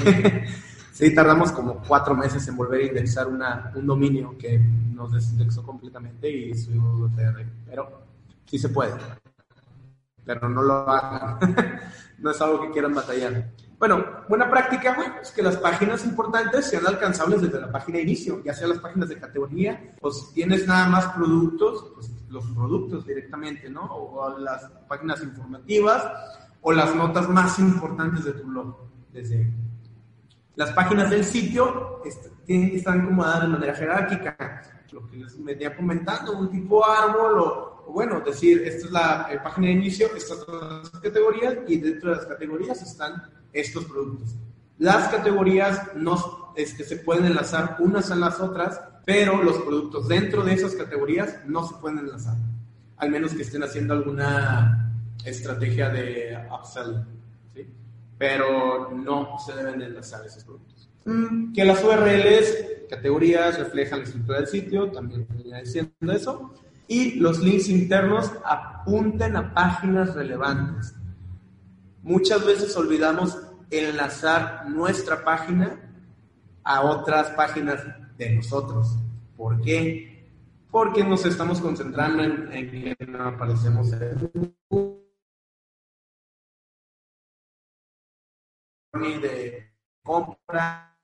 sí, 0.94 1.14
tardamos 1.16 1.52
como 1.52 1.82
cuatro 1.88 2.16
meses 2.16 2.48
en 2.48 2.56
volver 2.56 2.82
a 2.82 2.86
indexar 2.86 3.28
una, 3.28 3.72
un 3.74 3.88
dominio 3.88 4.38
que 4.38 4.60
nos 4.94 5.14
desindexó 5.14 5.64
completamente 5.64 6.30
y 6.30 6.54
subimos 6.54 7.00
UTR. 7.00 7.44
Pero 7.66 8.04
sí 8.46 8.60
se 8.60 8.70
puede. 8.70 8.94
Pero 10.26 10.50
no 10.50 10.62
lo 10.62 10.90
hagan. 10.90 11.40
no 12.20 12.32
es 12.32 12.42
algo 12.42 12.62
que 12.62 12.72
quieran 12.72 12.94
batallar. 12.94 13.52
Bueno, 13.80 14.06
buena 14.30 14.50
práctica, 14.50 14.94
bueno, 14.96 15.16
es 15.22 15.32
que 15.32 15.42
las 15.42 15.58
páginas 15.58 16.06
importantes 16.06 16.68
sean 16.68 16.86
alcanzables 16.86 17.42
desde 17.42 17.60
la 17.60 17.72
página 17.72 17.98
de 17.98 18.04
inicio, 18.04 18.44
ya 18.44 18.54
sea 18.54 18.68
las 18.68 18.78
páginas 18.78 19.10
de 19.10 19.18
categoría, 19.18 19.96
o 20.02 20.12
si 20.12 20.32
tienes 20.36 20.68
nada 20.68 20.88
más 20.88 21.08
productos, 21.08 21.92
pues 21.96 22.12
los 22.30 22.46
productos 22.52 23.08
directamente, 23.08 23.72
¿no? 23.72 23.82
O 23.86 24.38
las 24.38 24.70
páginas 24.88 25.24
informativas, 25.24 26.06
o 26.62 26.72
las 26.72 26.96
notas 26.96 27.28
más 27.30 27.58
importantes 27.58 28.24
de 28.24 28.34
tu 28.34 28.44
blog. 28.44 28.78
Desde 29.12 29.52
las 30.56 30.72
páginas 30.74 31.10
del 31.10 31.26
sitio 31.26 32.02
estar 32.46 33.00
acomodadas 33.00 33.42
de 33.42 33.48
manera 33.48 33.74
jerárquica, 33.74 34.62
lo 34.92 35.08
que 35.08 35.18
les 35.18 35.44
venía 35.44 35.76
comentando, 35.76 36.38
un 36.38 36.52
tipo 36.52 36.86
árbol 36.86 37.40
o 37.40 37.71
bueno, 37.88 38.22
decir, 38.22 38.62
esta 38.65 38.86
es 38.86 38.91
la 38.91 39.28
eh, 39.32 39.39
página 39.44 39.67
de 39.67 39.74
inicio, 39.74 40.08
estas 40.15 40.39
son 40.39 40.82
las 40.82 40.89
categorías 40.89 41.58
y 41.67 41.78
dentro 41.78 42.12
de 42.12 42.17
las 42.17 42.26
categorías 42.26 42.82
están 42.82 43.24
estos 43.54 43.86
productos. 43.86 44.36
Las 44.78 45.10
categorías 45.10 45.96
no 45.96 46.54
es 46.56 46.74
que 46.74 46.84
se 46.84 46.98
pueden 46.98 47.26
enlazar 47.26 47.78
unas 47.80 48.12
a 48.12 48.15
las 48.15 48.39
otras, 48.39 48.82
pero 49.06 49.41
los 49.44 49.58
productos 49.60 50.08
dentro 50.08 50.44
de 50.44 50.54
esas 50.54 50.76
categorías 50.76 51.39
no 51.46 51.67
se 51.67 51.76
pueden 51.76 52.00
enlazar, 52.00 52.36
al 52.98 53.12
menos 53.12 53.34
que 53.34 53.44
estén 53.44 53.63
haciendo 53.63 53.94
alguna 53.94 54.94
estrategia 55.24 55.89
de 55.89 56.38
upselling, 56.52 57.06
¿sí? 57.54 57.67
pero 58.17 58.91
no 58.91 59.38
se 59.46 59.54
deben 59.54 59.82
enlazar 59.82 60.26
esos 60.26 60.44
productos. 60.44 60.89
Mm, 61.06 61.54
que 61.54 61.65
las 61.65 61.84
URLs, 61.84 62.88
categorías, 62.89 63.60
reflejan 63.60 64.00
la 64.00 64.06
estructura 64.06 64.38
del 64.39 64.48
sitio, 64.48 64.91
también 64.91 65.28
venía 65.30 65.58
diciendo 65.58 66.12
eso 66.12 66.54
y 66.91 67.12
los 67.21 67.39
links 67.39 67.69
internos 67.69 68.30
apunten 68.43 69.38
a 69.38 69.54
páginas 69.54 70.13
relevantes. 70.13 70.93
Muchas 72.04 72.45
veces 72.45 72.75
olvidamos 72.75 73.41
enlazar 73.69 74.69
nuestra 74.69 75.23
página 75.23 75.80
a 76.65 76.82
otras 76.82 77.30
páginas 77.30 77.82
de 78.17 78.36
nosotros. 78.36 78.97
¿Por 79.38 79.62
qué? 79.62 80.27
Porque 80.69 81.01
nos 81.01 81.25
estamos 81.25 81.62
concentrando 81.62 82.23
en, 82.25 82.51
en 82.51 82.97
que 82.97 83.06
no 83.06 83.23
aparecemos 83.23 83.93
en 83.93 84.54
de 89.21 89.71
compra, 90.04 90.97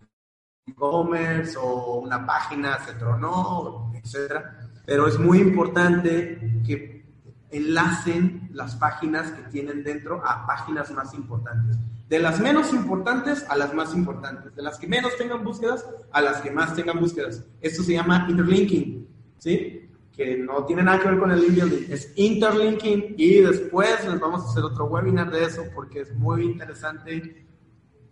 e-commerce 0.65 1.58
o 1.58 2.00
una 2.02 2.26
página 2.26 2.78
se 2.80 2.93
tronó, 2.95 3.93
etcétera 3.95 4.67
pero 4.88 5.06
es 5.06 5.19
muy 5.19 5.39
importante 5.39 6.62
que 6.65 7.04
enlacen 7.52 8.50
las 8.54 8.78
páginas 8.78 9.32
que 9.32 9.43
tienen 9.52 9.84
dentro 9.84 10.21
a 10.26 10.47
páginas 10.47 10.91
más 10.91 11.13
importantes. 11.13 11.78
De 12.08 12.19
las 12.19 12.39
menos 12.39 12.71
importantes 12.71 13.45
a 13.50 13.58
las 13.58 13.73
más 13.73 13.93
importantes. 13.93 14.56
De 14.56 14.62
las 14.62 14.78
que 14.78 14.88
menos 14.88 15.17
tengan 15.17 15.43
búsquedas 15.43 15.86
a 16.13 16.21
las 16.21 16.39
que 16.39 16.52
más 16.52 16.73
tengan 16.73 17.02
búsquedas. 17.02 17.43
Esto 17.60 17.84
se 17.84 17.95
llama 17.95 18.28
interlinking, 18.30 19.06
¿sí? 19.39 19.89
Que 20.15 20.38
no 20.38 20.63
tiene 20.63 20.84
nada 20.84 21.02
que 21.02 21.10
ver 21.10 21.19
con 21.19 21.32
el 21.32 21.41
link 21.41 21.56
building. 21.56 21.91
Es 21.91 22.13
interlinking 22.15 23.15
y 23.17 23.41
después 23.41 24.08
les 24.08 24.19
vamos 24.21 24.45
a 24.45 24.50
hacer 24.50 24.63
otro 24.63 24.86
webinar 24.86 25.30
de 25.30 25.43
eso 25.43 25.63
porque 25.76 26.00
es 26.00 26.15
muy 26.15 26.45
interesante, 26.45 27.45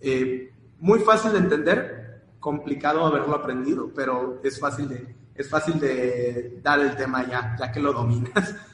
eh, 0.02 0.52
muy 0.82 1.00
fácil 1.00 1.32
de 1.32 1.38
entender, 1.38 2.22
complicado 2.42 3.06
haberlo 3.06 3.34
aprendido, 3.34 3.92
pero 3.96 4.42
es 4.44 4.60
fácil 4.60 4.90
de 4.90 5.16
es 5.36 5.50
fácil 5.50 5.80
de 5.80 6.60
dar 6.64 6.80
el 6.80 6.96
tema 6.96 7.28
ya, 7.28 7.56
ya 7.60 7.72
que 7.72 7.80
lo 7.80 7.94
dominas. 7.94 8.56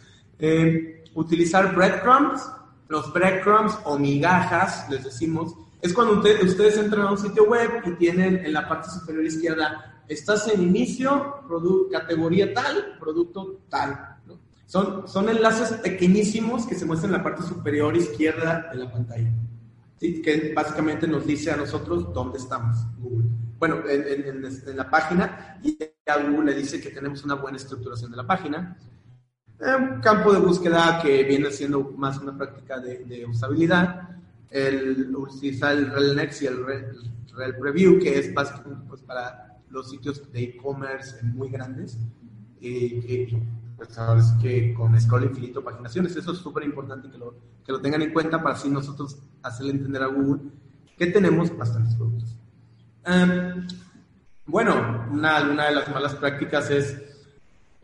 Eh, 0.44 1.04
utilizar 1.14 1.76
breadcrumbs, 1.76 2.42
los 2.88 3.14
breadcrumbs 3.14 3.78
o 3.84 4.00
migajas, 4.00 4.90
les 4.90 5.04
decimos, 5.04 5.54
es 5.80 5.94
cuando 5.94 6.14
ustedes 6.14 6.78
entran 6.78 7.06
a 7.06 7.12
un 7.12 7.20
sitio 7.20 7.44
web 7.44 7.70
y 7.86 7.92
tienen 7.92 8.44
en 8.44 8.52
la 8.52 8.68
parte 8.68 8.90
superior 8.90 9.24
izquierda, 9.24 10.02
estás 10.08 10.48
en 10.48 10.64
inicio, 10.64 11.44
categoría 11.92 12.52
tal, 12.56 12.98
producto 13.00 13.60
tal. 13.70 14.16
Son, 14.66 15.08
son 15.08 15.30
enlaces 15.30 15.74
pequeñísimos 15.74 16.66
que 16.66 16.74
se 16.74 16.86
muestran 16.86 17.14
en 17.14 17.20
la 17.20 17.24
parte 17.24 17.44
superior 17.44 17.96
izquierda 17.96 18.68
de 18.74 18.80
la 18.80 18.92
pantalla. 18.92 19.32
¿sí? 20.00 20.24
Que 20.24 20.54
básicamente 20.56 21.08
nos 21.08 21.28
dice 21.28 21.52
a 21.52 21.56
nosotros 21.56 22.12
dónde 22.12 22.40
estamos, 22.40 22.78
Google 22.98 23.30
bueno, 23.62 23.84
en, 23.88 24.76
la 24.76 24.90
página 24.90 25.60
y 25.62 25.78
a 26.08 26.18
Google 26.18 26.52
le 26.52 26.58
dice 26.58 26.82
que 26.82 26.90
tenemos 26.90 27.24
una 27.24 27.36
buena 27.36 27.58
estructuración 27.58 28.10
de 28.10 28.18
la 28.18 28.26
página. 28.26 28.76
Un 29.60 30.02
campo 30.02 30.34
de 30.34 30.40
búsqueda 30.40 31.00
que 31.00 31.24
viene 31.26 31.52
siendo 31.52 31.84
más 31.96 32.18
una 32.18 32.36
práctica 32.36 32.80
de, 32.80 33.24
usabilidad. 33.30 34.10
El, 34.50 35.16
utilizar 35.16 35.78
el 35.78 35.92
Rel 35.92 36.16
Next 36.16 36.42
y 36.42 36.48
el 36.48 36.66
Rel, 36.66 37.56
Preview, 37.60 38.00
que 38.00 38.18
es 38.18 38.34
básicamente 38.34 38.84
pues, 38.90 39.04
para 39.04 39.60
los 39.70 39.92
sitios 39.92 40.32
de 40.32 40.42
e-commerce 40.42 41.22
muy 41.22 41.50
grandes. 41.50 42.00
Y, 42.60 43.28
pues 43.78 43.96
ahora 44.00 44.24
que 44.42 44.74
con 44.74 45.00
scroll 45.00 45.26
infinito, 45.26 45.64
paginaciones, 45.64 46.16
eso 46.16 46.32
es 46.32 46.40
súper 46.40 46.64
importante 46.64 47.12
que 47.12 47.18
lo, 47.20 47.36
que 47.64 47.72
lo 47.72 47.80
tengan 47.80 48.02
en 48.02 48.12
cuenta 48.12 48.42
para 48.42 48.56
así 48.56 48.70
nosotros 48.70 49.20
hacerle 49.44 49.74
entender 49.74 50.02
a 50.02 50.08
Google 50.08 50.50
que 50.98 51.06
tenemos 51.06 51.56
bastantes 51.56 51.94
productos. 51.94 52.41
Em, 53.06 53.68
bueno, 54.46 55.08
una, 55.12 55.42
de 55.42 55.76
las 55.76 55.90
malas 55.90 56.16
prácticas 56.16 56.70
es 56.70 56.98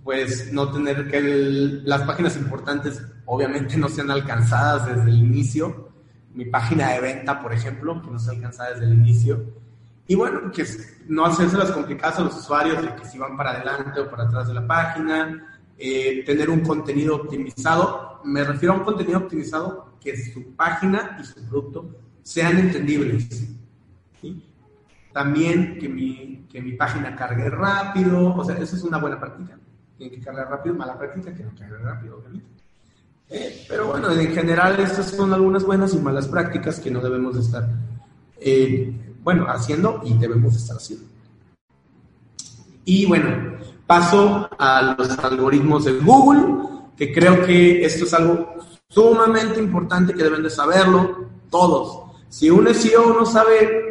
pues 0.03 0.53
no 0.53 0.71
tener 0.71 1.09
que 1.09 1.21
las 1.21 2.03
páginas 2.03 2.37
importantes 2.37 3.01
obviamente 3.25 3.75
no 3.75 3.89
sean 3.89 4.09
alcanzadas 4.09 4.87
desde 4.87 5.09
el 5.09 5.17
inicio. 5.17 5.89
Mi 6.33 6.45
página 6.45 6.91
de 6.91 7.01
venta, 7.01 7.41
por 7.41 7.51
ejemplo, 7.51 8.01
que 8.01 8.11
no 8.11 8.19
sea 8.19 8.33
alcanzada 8.33 8.71
desde 8.71 8.85
el 8.85 8.93
inicio. 8.93 9.43
Y 10.07 10.15
bueno, 10.15 10.51
que 10.51 10.65
no 11.07 11.25
hacerse 11.25 11.57
las 11.57 11.71
complicadas 11.71 12.19
a 12.19 12.21
los 12.21 12.37
usuarios 12.37 12.81
de 12.81 12.95
que 12.95 13.05
si 13.05 13.17
van 13.17 13.35
para 13.35 13.51
adelante 13.51 13.99
o 13.99 14.09
para 14.09 14.23
atrás 14.23 14.47
de 14.47 14.53
la 14.53 14.65
página. 14.65 15.57
Eh, 15.79 16.23
tener 16.25 16.49
un 16.49 16.61
contenido 16.61 17.17
optimizado. 17.17 18.21
Me 18.23 18.43
refiero 18.43 18.73
a 18.73 18.77
un 18.77 18.83
contenido 18.83 19.19
optimizado 19.19 19.93
que 20.01 20.17
su 20.17 20.55
página 20.55 21.17
y 21.21 21.25
su 21.25 21.35
producto 21.45 21.89
sean 22.23 22.57
entendibles. 22.57 23.56
También 25.17 25.79
que 25.79 25.89
mi, 25.89 26.45
que 26.47 26.61
mi 26.61 26.73
página 26.73 27.15
cargue 27.15 27.49
rápido, 27.49 28.35
o 28.35 28.45
sea, 28.45 28.55
eso 28.59 28.75
es 28.75 28.83
una 28.83 28.99
buena 28.99 29.19
práctica. 29.19 29.57
Tiene 29.97 30.15
que 30.15 30.21
cargar 30.21 30.47
rápido, 30.47 30.75
mala 30.75 30.95
práctica 30.95 31.33
que 31.33 31.43
no 31.43 31.55
cargue 31.57 31.75
rápido, 31.79 32.19
obviamente. 32.19 32.45
Eh, 33.27 33.65
pero 33.67 33.87
bueno, 33.87 34.11
en 34.11 34.31
general 34.31 34.79
estas 34.79 35.09
son 35.09 35.33
algunas 35.33 35.63
buenas 35.63 35.95
y 35.95 35.97
malas 35.97 36.27
prácticas 36.27 36.79
que 36.79 36.91
no 36.91 37.01
debemos 37.01 37.33
de 37.33 37.41
estar, 37.41 37.67
eh, 38.39 38.93
bueno, 39.23 39.47
haciendo 39.47 40.01
y 40.05 40.13
debemos 40.13 40.53
de 40.53 40.59
estar 40.59 40.77
haciendo. 40.77 41.07
Y 42.85 43.07
bueno, 43.07 43.57
paso 43.87 44.47
a 44.59 44.95
los 44.99 45.17
algoritmos 45.17 45.85
de 45.85 45.93
Google, 45.93 46.93
que 46.95 47.11
creo 47.11 47.43
que 47.43 47.83
esto 47.83 48.05
es 48.05 48.13
algo 48.13 48.53
sumamente 48.87 49.59
importante 49.59 50.13
que 50.13 50.21
deben 50.21 50.43
de 50.43 50.51
saberlo 50.51 51.25
todos. 51.49 52.03
Si 52.29 52.51
un 52.51 52.71
SEO 52.71 53.15
no 53.15 53.25
sabe 53.25 53.87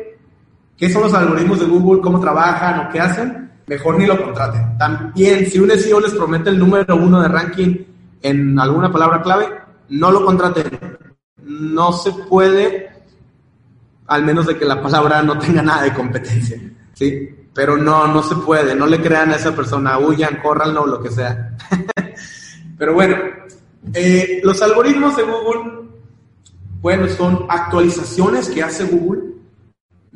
qué 0.76 0.90
son 0.90 1.02
los 1.02 1.14
algoritmos 1.14 1.60
de 1.60 1.66
Google, 1.66 2.02
cómo 2.02 2.20
trabajan 2.20 2.86
o 2.86 2.90
qué 2.90 3.00
hacen, 3.00 3.50
mejor 3.66 3.98
ni 3.98 4.06
lo 4.06 4.22
contraten. 4.22 4.78
También, 4.78 5.46
si 5.50 5.58
un 5.58 5.70
SEO 5.70 6.00
les 6.00 6.12
promete 6.12 6.50
el 6.50 6.58
número 6.58 6.96
uno 6.96 7.20
de 7.22 7.28
ranking 7.28 7.76
en 8.22 8.58
alguna 8.58 8.90
palabra 8.90 9.22
clave, 9.22 9.48
no 9.88 10.10
lo 10.10 10.24
contraten. 10.24 10.78
No 11.42 11.92
se 11.92 12.12
puede, 12.28 12.90
al 14.06 14.24
menos 14.24 14.46
de 14.46 14.56
que 14.56 14.64
la 14.64 14.82
palabra 14.82 15.22
no 15.22 15.38
tenga 15.38 15.62
nada 15.62 15.82
de 15.82 15.94
competencia. 15.94 16.60
¿sí? 16.94 17.28
Pero 17.54 17.76
no, 17.76 18.06
no 18.08 18.22
se 18.22 18.36
puede. 18.36 18.74
No 18.74 18.86
le 18.86 19.00
crean 19.00 19.30
a 19.32 19.36
esa 19.36 19.54
persona, 19.54 19.98
huyan, 19.98 20.40
córranlo 20.42 20.82
o 20.82 20.86
lo 20.86 21.02
que 21.02 21.10
sea. 21.10 21.56
Pero 22.78 22.94
bueno, 22.94 23.16
eh, 23.94 24.40
los 24.44 24.60
algoritmos 24.60 25.16
de 25.16 25.22
Google, 25.22 25.88
bueno, 26.80 27.08
son 27.08 27.46
actualizaciones 27.48 28.48
que 28.48 28.62
hace 28.62 28.84
Google. 28.84 29.25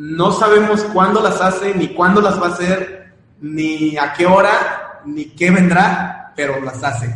No 0.01 0.32
sabemos 0.32 0.82
cuándo 0.94 1.20
las 1.20 1.42
hace, 1.42 1.74
ni 1.74 1.88
cuándo 1.88 2.22
las 2.22 2.40
va 2.40 2.46
a 2.46 2.53
hacer, 2.53 3.12
ni 3.42 3.98
a 3.98 4.14
qué 4.14 4.24
hora, 4.24 5.03
ni 5.05 5.26
qué 5.26 5.51
vendrá, 5.51 6.32
pero 6.34 6.59
las 6.62 6.82
hace. 6.82 7.14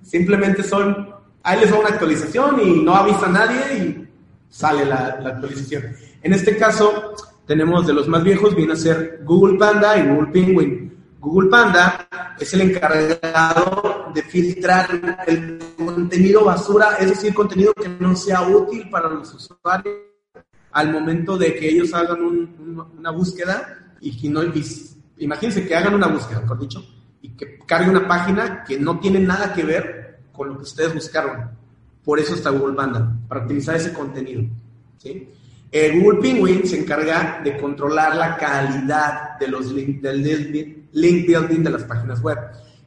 Simplemente 0.00 0.62
son, 0.62 1.10
ahí 1.42 1.60
les 1.60 1.70
da 1.70 1.78
una 1.78 1.90
actualización 1.90 2.58
y 2.66 2.82
no 2.82 2.94
avisa 2.94 3.26
a 3.26 3.28
nadie 3.28 3.76
y 3.76 4.08
sale 4.48 4.86
la, 4.86 5.18
la 5.20 5.28
actualización. 5.28 5.94
En 6.22 6.32
este 6.32 6.56
caso, 6.56 7.12
tenemos 7.46 7.86
de 7.86 7.92
los 7.92 8.08
más 8.08 8.24
viejos, 8.24 8.56
viene 8.56 8.72
a 8.72 8.76
ser 8.76 9.20
Google 9.24 9.58
Panda 9.58 9.98
y 9.98 10.08
Google 10.08 10.32
Penguin. 10.32 11.04
Google 11.20 11.50
Panda 11.50 12.08
es 12.40 12.54
el 12.54 12.62
encargado 12.62 14.10
de 14.14 14.22
filtrar 14.22 14.88
el 15.26 15.58
contenido 15.76 16.46
basura, 16.46 16.96
es 16.98 17.10
decir, 17.10 17.34
contenido 17.34 17.74
que 17.74 17.90
no 17.90 18.16
sea 18.16 18.40
útil 18.40 18.88
para 18.88 19.10
los 19.10 19.34
usuarios 19.34 20.11
al 20.72 20.90
momento 20.90 21.36
de 21.36 21.54
que 21.54 21.68
ellos 21.68 21.92
hagan 21.94 22.20
una 22.98 23.10
búsqueda 23.10 23.94
y 24.00 24.16
que 24.16 24.28
no, 24.28 24.42
imagínense 25.18 25.66
que 25.66 25.76
hagan 25.76 25.94
una 25.94 26.08
búsqueda, 26.08 26.40
mejor 26.40 26.58
dicho, 26.58 26.84
y 27.20 27.30
que 27.30 27.58
cargue 27.66 27.90
una 27.90 28.08
página 28.08 28.64
que 28.64 28.78
no 28.78 28.98
tiene 28.98 29.20
nada 29.20 29.52
que 29.52 29.64
ver 29.64 30.20
con 30.32 30.48
lo 30.48 30.56
que 30.56 30.62
ustedes 30.62 30.94
buscaron. 30.94 31.50
Por 32.04 32.18
eso 32.18 32.34
está 32.34 32.50
Google 32.50 32.74
Panda, 32.74 33.16
para 33.28 33.44
utilizar 33.44 33.76
ese 33.76 33.92
contenido. 33.92 34.44
¿sí? 34.98 35.28
Google 35.72 36.20
Penguin 36.20 36.66
se 36.66 36.80
encarga 36.80 37.40
de 37.42 37.56
controlar 37.56 38.16
la 38.16 38.36
calidad 38.36 39.38
de 39.38 39.48
los 39.48 39.72
link, 39.72 40.00
del 40.02 40.22
link 40.92 41.26
building 41.26 41.62
de 41.62 41.70
las 41.70 41.84
páginas 41.84 42.20
web. 42.20 42.38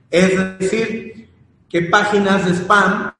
Es 0.09 0.59
decir, 0.59 1.29
que 1.67 1.81
páginas 1.83 2.45
de 2.45 2.51
spam 2.53 3.11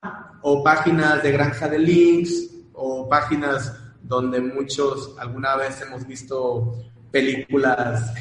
o 0.41 0.63
páginas 0.63 1.23
de 1.23 1.31
granja 1.31 1.67
de 1.67 1.79
links 1.79 2.51
o 2.73 3.09
páginas 3.09 3.73
donde 4.07 4.39
muchos 4.39 5.15
alguna 5.19 5.55
vez 5.55 5.81
hemos 5.81 6.05
visto 6.05 6.75
películas 7.11 8.13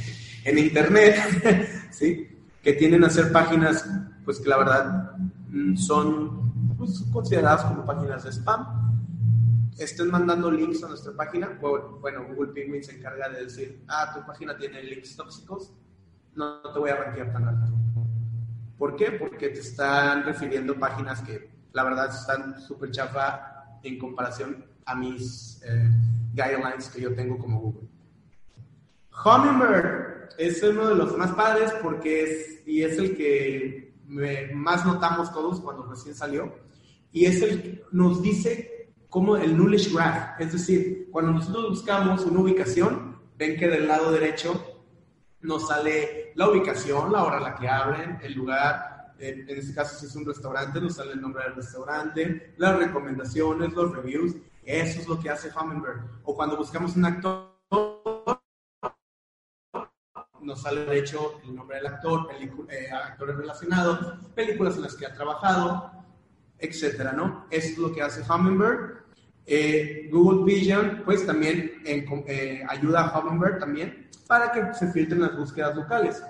en 0.44 0.58
internet, 0.58 1.16
¿sí? 1.90 2.28
que 2.62 2.72
tienden 2.72 3.04
a 3.04 3.10
ser 3.10 3.30
páginas 3.30 3.84
pues 4.24 4.40
que 4.40 4.48
la 4.48 4.56
verdad 4.56 5.12
mm, 5.48 5.76
son 5.76 6.76
pues, 6.76 7.04
consideradas 7.12 7.64
como 7.64 7.84
páginas 7.84 8.24
de 8.24 8.32
spam 8.32 8.84
estén 9.78 10.10
mandando 10.10 10.50
links 10.50 10.84
a 10.84 10.88
nuestra 10.88 11.12
página, 11.12 11.58
bueno, 11.60 12.26
Google 12.28 12.52
Penguin 12.52 12.82
se 12.84 12.96
encarga 12.96 13.28
de 13.28 13.44
decir, 13.44 13.84
ah, 13.88 14.12
tu 14.14 14.24
página 14.24 14.56
tiene 14.56 14.82
links 14.82 15.16
tóxicos, 15.16 15.72
no, 16.34 16.60
te 16.60 16.78
voy 16.78 16.90
a 16.90 16.96
rankear 16.96 17.32
tan 17.32 17.48
alto. 17.48 17.72
¿Por 18.78 18.96
qué? 18.96 19.12
Porque 19.12 19.48
te 19.48 19.60
están 19.60 20.24
refiriendo 20.24 20.78
páginas 20.78 21.20
que 21.22 21.50
la 21.72 21.84
verdad 21.84 22.14
están 22.14 22.60
súper 22.60 22.90
chafa 22.90 23.78
en 23.82 23.98
comparación 23.98 24.64
a 24.86 24.94
mis 24.94 25.60
eh, 25.64 25.90
guidelines 26.32 26.88
que 26.88 27.02
yo 27.02 27.14
tengo 27.14 27.38
como 27.38 27.60
Google. 27.60 27.88
Hummingbird 29.24 30.30
es 30.38 30.62
uno 30.62 30.88
de 30.88 30.94
los 30.96 31.16
más 31.16 31.32
padres 31.32 31.72
porque 31.82 32.22
es, 32.22 32.66
y 32.66 32.82
es 32.82 32.98
el 32.98 33.16
que 33.16 33.94
más 34.54 34.84
notamos 34.84 35.32
todos 35.32 35.60
cuando 35.60 35.84
recién 35.84 36.14
salió, 36.14 36.54
y 37.12 37.26
es 37.26 37.40
el 37.42 37.62
que 37.62 37.84
nos 37.92 38.22
dice 38.22 38.92
como 39.08 39.36
el 39.36 39.56
knowledge 39.56 39.92
graph, 39.92 40.40
es 40.40 40.52
decir, 40.52 41.08
cuando 41.12 41.32
nosotros 41.32 41.70
buscamos 41.70 42.24
una 42.24 42.40
ubicación, 42.40 43.20
ven 43.38 43.56
que 43.56 43.68
del 43.68 43.86
lado 43.86 44.10
derecho 44.10 44.82
nos 45.40 45.68
sale 45.68 46.32
la 46.34 46.50
ubicación, 46.50 47.12
la 47.12 47.22
hora 47.22 47.36
a 47.36 47.40
la 47.40 47.54
que 47.54 47.68
abren, 47.68 48.18
el 48.22 48.32
lugar, 48.32 49.14
en 49.18 49.48
este 49.48 49.72
caso 49.72 49.96
si 49.96 50.06
es 50.06 50.16
un 50.16 50.24
restaurante, 50.24 50.80
nos 50.80 50.96
sale 50.96 51.12
el 51.12 51.20
nombre 51.20 51.44
del 51.44 51.54
restaurante, 51.54 52.54
las 52.56 52.76
recomendaciones, 52.76 53.72
los 53.72 53.94
reviews, 53.94 54.34
eso 54.64 55.00
es 55.00 55.08
lo 55.08 55.18
que 55.18 55.30
hace 55.30 55.50
Hummingbird. 55.50 56.00
O 56.24 56.34
cuando 56.34 56.56
buscamos 56.56 56.96
un 56.96 57.04
actor, 57.04 57.54
nos 60.40 60.60
sale 60.60 60.84
de 60.84 60.98
hecho 60.98 61.40
el 61.44 61.54
nombre 61.54 61.78
del 61.78 61.86
actor, 61.86 62.28
eh, 62.68 62.90
actores 62.90 63.36
relacionados, 63.36 64.18
películas 64.34 64.76
en 64.76 64.82
las 64.82 64.94
que 64.94 65.06
ha 65.06 65.14
trabajado, 65.14 65.90
etcétera, 66.58 67.12
¿no? 67.12 67.46
Eso 67.50 67.68
es 67.68 67.78
lo 67.78 67.92
que 67.92 68.02
hace 68.02 68.22
Hummingbird. 68.30 69.04
Eh, 69.46 70.08
Google 70.10 70.44
Vision, 70.44 71.02
pues 71.04 71.26
también 71.26 71.82
eh, 71.84 72.64
ayuda 72.68 73.08
a 73.08 73.18
Hummingbird 73.18 73.58
también 73.58 74.08
para 74.26 74.52
que 74.52 74.72
se 74.74 74.90
filtren 74.90 75.22
las 75.22 75.36
búsquedas 75.36 75.76
locales. 75.76 76.22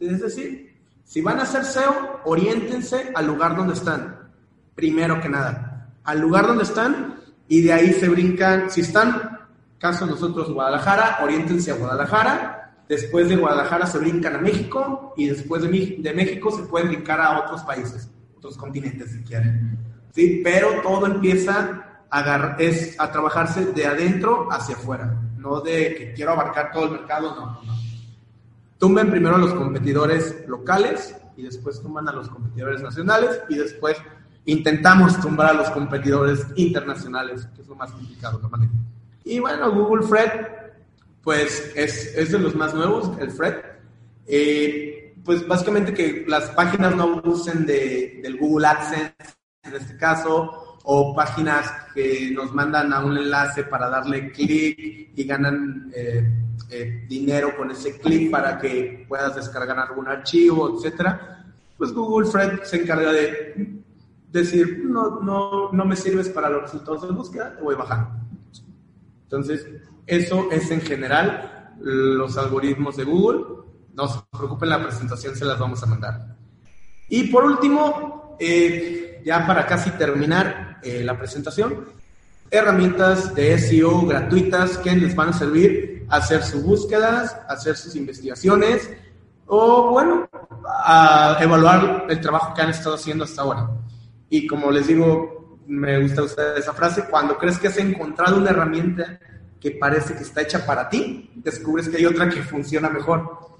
Es 0.00 0.20
decir, 0.20 0.76
si 1.04 1.20
van 1.20 1.38
a 1.38 1.42
hacer 1.42 1.64
SEO, 1.64 2.20
oriéntense 2.24 3.12
al 3.14 3.26
lugar 3.26 3.56
donde 3.56 3.74
están, 3.74 4.30
primero 4.74 5.20
que 5.20 5.28
nada, 5.28 5.90
al 6.04 6.20
lugar 6.20 6.46
donde 6.46 6.64
están 6.64 7.17
y 7.48 7.62
de 7.62 7.72
ahí 7.72 7.92
se 7.92 8.08
brincan, 8.08 8.70
si 8.70 8.82
están, 8.82 9.38
caso 9.78 10.06
nosotros 10.06 10.52
Guadalajara, 10.52 11.18
oriéntense 11.22 11.70
a 11.70 11.76
Guadalajara, 11.76 12.74
después 12.88 13.28
de 13.28 13.36
Guadalajara 13.36 13.86
se 13.86 13.98
brincan 13.98 14.36
a 14.36 14.38
México 14.38 15.14
y 15.16 15.28
después 15.28 15.62
de, 15.62 15.96
de 15.98 16.14
México 16.14 16.50
se 16.50 16.62
pueden 16.64 16.88
brincar 16.88 17.20
a 17.20 17.40
otros 17.40 17.62
países, 17.62 18.10
otros 18.36 18.56
continentes 18.56 19.12
si 19.12 19.22
quieren. 19.22 19.78
¿Sí? 20.12 20.40
Pero 20.44 20.82
todo 20.82 21.06
empieza 21.06 21.84
es 22.58 22.98
a 22.98 23.12
trabajarse 23.12 23.66
de 23.66 23.86
adentro 23.86 24.48
hacia 24.50 24.76
afuera, 24.76 25.14
no 25.36 25.60
de 25.60 25.94
que 25.94 26.12
quiero 26.14 26.32
abarcar 26.32 26.72
todo 26.72 26.84
el 26.86 26.90
mercado, 26.92 27.34
no, 27.34 27.46
no. 27.62 27.78
Tumben 28.78 29.10
primero 29.10 29.34
a 29.34 29.38
los 29.38 29.52
competidores 29.54 30.44
locales 30.46 31.14
y 31.36 31.42
después 31.42 31.82
tumban 31.82 32.08
a 32.08 32.12
los 32.12 32.28
competidores 32.28 32.80
nacionales 32.80 33.42
y 33.48 33.56
después 33.56 33.96
intentamos 34.48 35.20
tumbar 35.20 35.48
a 35.48 35.52
los 35.52 35.70
competidores 35.70 36.46
internacionales, 36.56 37.46
que 37.54 37.62
es 37.62 37.68
lo 37.68 37.76
más 37.76 37.92
complicado 37.92 38.38
también. 38.38 38.70
Y 39.24 39.38
bueno, 39.40 39.70
Google 39.72 40.06
Fred, 40.06 40.30
pues 41.22 41.70
es, 41.76 42.14
es 42.16 42.32
de 42.32 42.38
los 42.38 42.54
más 42.54 42.72
nuevos, 42.72 43.10
el 43.20 43.30
Fred. 43.30 43.56
Eh, 44.26 45.14
pues 45.22 45.46
básicamente 45.46 45.92
que 45.92 46.24
las 46.26 46.48
páginas 46.50 46.96
no 46.96 47.20
usen 47.24 47.66
de, 47.66 48.20
del 48.22 48.38
Google 48.38 48.68
AdSense 48.68 49.14
en 49.64 49.74
este 49.74 49.98
caso, 49.98 50.78
o 50.84 51.14
páginas 51.14 51.70
que 51.94 52.30
nos 52.32 52.54
mandan 52.54 52.90
a 52.94 53.00
un 53.00 53.18
enlace 53.18 53.64
para 53.64 53.90
darle 53.90 54.32
clic 54.32 55.10
y 55.14 55.24
ganan 55.24 55.92
eh, 55.94 56.26
eh, 56.70 57.04
dinero 57.06 57.54
con 57.54 57.70
ese 57.70 57.98
clic 57.98 58.30
para 58.30 58.58
que 58.58 59.04
puedas 59.06 59.36
descargar 59.36 59.78
algún 59.78 60.08
archivo, 60.08 60.74
etcétera, 60.74 61.44
pues 61.76 61.92
Google 61.92 62.30
Fred 62.30 62.62
se 62.62 62.80
encarga 62.80 63.12
de 63.12 63.77
decir, 64.40 64.82
no, 64.84 65.70
me 65.72 65.96
sirves 65.96 66.28
para 66.28 66.48
los 66.48 66.62
resultados 66.62 67.02
de 67.02 67.10
búsqueda, 67.10 67.56
te 67.56 67.62
voy 67.62 67.74
a 67.74 67.78
bajar. 67.78 68.08
Entonces, 69.24 69.66
eso 70.06 70.48
es 70.50 70.70
en 70.70 70.80
general 70.80 71.74
los 71.80 72.36
algoritmos 72.36 72.96
de 72.96 73.04
Google. 73.04 73.44
No 73.94 74.08
se 74.08 74.20
preocupen, 74.30 74.68
la 74.68 74.82
presentación 74.82 75.36
se 75.36 75.44
las 75.44 75.58
vamos 75.58 75.82
a 75.82 75.86
mandar. 75.86 76.36
Y 77.08 77.24
por 77.24 77.44
último, 77.44 78.36
eh, 78.38 79.20
ya 79.24 79.46
para 79.46 79.66
casi 79.66 79.90
terminar, 79.92 80.78
eh, 80.82 81.02
la 81.04 81.18
presentación, 81.18 81.86
herramientas 82.50 83.34
de 83.34 83.58
SEO 83.58 84.06
gratuitas 84.06 84.78
que 84.78 84.94
les 84.96 85.14
van 85.14 85.30
a 85.30 85.32
servir 85.32 86.06
a 86.08 86.16
hacer 86.16 86.42
sus 86.42 86.62
búsquedas, 86.62 87.36
a 87.48 87.52
hacer 87.52 87.76
sus 87.76 87.94
investigaciones 87.96 88.90
o, 89.46 89.90
bueno, 89.90 90.28
a 90.84 91.36
evaluar 91.40 92.06
el 92.08 92.20
trabajo 92.20 92.54
que 92.54 92.62
han 92.62 92.70
estado 92.70 92.94
haciendo 92.94 93.24
hasta 93.24 93.42
ahora. 93.42 93.68
Y 94.30 94.46
como 94.46 94.70
les 94.70 94.86
digo, 94.86 95.58
me 95.66 96.00
gusta 96.00 96.22
usar 96.22 96.58
esa 96.58 96.72
frase, 96.72 97.04
cuando 97.10 97.38
crees 97.38 97.58
que 97.58 97.68
has 97.68 97.78
encontrado 97.78 98.36
una 98.36 98.50
herramienta 98.50 99.18
que 99.60 99.72
parece 99.72 100.14
que 100.14 100.22
está 100.22 100.42
hecha 100.42 100.64
para 100.64 100.88
ti, 100.88 101.30
descubres 101.36 101.88
que 101.88 101.96
hay 101.96 102.06
otra 102.06 102.28
que 102.28 102.42
funciona 102.42 102.88
mejor. 102.88 103.58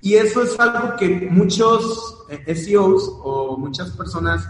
Y 0.00 0.14
eso 0.14 0.42
es 0.42 0.58
algo 0.58 0.96
que 0.96 1.28
muchos 1.30 2.24
eh, 2.28 2.54
SEOs 2.54 3.18
o 3.22 3.56
muchas 3.56 3.90
personas 3.90 4.48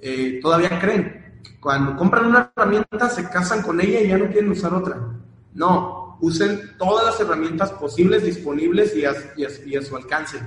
eh, 0.00 0.38
todavía 0.42 0.78
creen 0.78 1.26
cuando 1.66 1.96
compran 1.96 2.26
una 2.26 2.52
herramienta 2.54 3.10
se 3.10 3.28
casan 3.28 3.60
con 3.60 3.80
ella 3.80 4.00
y 4.00 4.06
ya 4.06 4.18
no 4.18 4.30
quieren 4.30 4.52
usar 4.52 4.72
otra. 4.72 5.00
No, 5.52 6.16
usen 6.20 6.76
todas 6.78 7.06
las 7.06 7.20
herramientas 7.20 7.72
posibles, 7.72 8.22
disponibles 8.22 8.94
y 8.94 9.04
a, 9.04 9.12
y 9.36 9.74
a 9.74 9.82
su 9.82 9.96
alcance. 9.96 10.38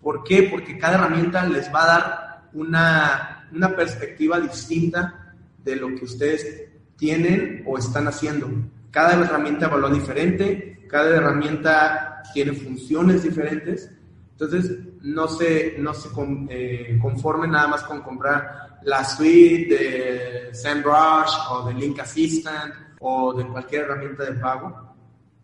¿Por 0.00 0.24
qué? 0.24 0.48
Porque 0.50 0.78
cada 0.78 0.94
herramienta 0.94 1.44
les 1.44 1.70
va 1.74 1.82
a 1.82 1.86
dar 1.86 2.48
una, 2.54 3.35
una 3.52 3.74
perspectiva 3.74 4.40
distinta 4.40 5.34
de 5.62 5.76
lo 5.76 5.88
que 5.94 6.04
ustedes 6.04 6.64
tienen 6.96 7.62
o 7.66 7.78
están 7.78 8.08
haciendo. 8.08 8.48
Cada 8.90 9.14
herramienta 9.14 9.66
evalúa 9.66 9.90
diferente, 9.90 10.86
cada 10.88 11.16
herramienta 11.16 12.22
tiene 12.32 12.52
funciones 12.52 13.22
diferentes. 13.22 13.90
Entonces, 14.32 14.78
no 15.02 15.28
se, 15.28 15.76
no 15.78 15.94
se 15.94 16.08
eh, 16.50 16.98
conformen 17.00 17.50
nada 17.50 17.68
más 17.68 17.82
con 17.84 18.02
comprar 18.02 18.78
la 18.84 19.04
suite 19.04 19.66
de 19.68 20.54
SEMrush 20.54 21.32
o 21.50 21.68
de 21.68 21.74
Link 21.74 21.98
Assistant 21.98 22.74
o 23.00 23.32
de 23.32 23.46
cualquier 23.46 23.82
herramienta 23.84 24.24
de 24.24 24.32
pago. 24.32 24.94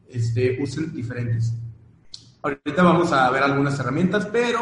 Este, 0.09 0.63
usen 0.63 0.93
diferentes. 0.93 1.55
Ahorita 2.43 2.83
vamos 2.83 3.13
a 3.13 3.31
ver 3.31 3.43
algunas 3.43 3.79
herramientas, 3.79 4.27
pero 4.27 4.61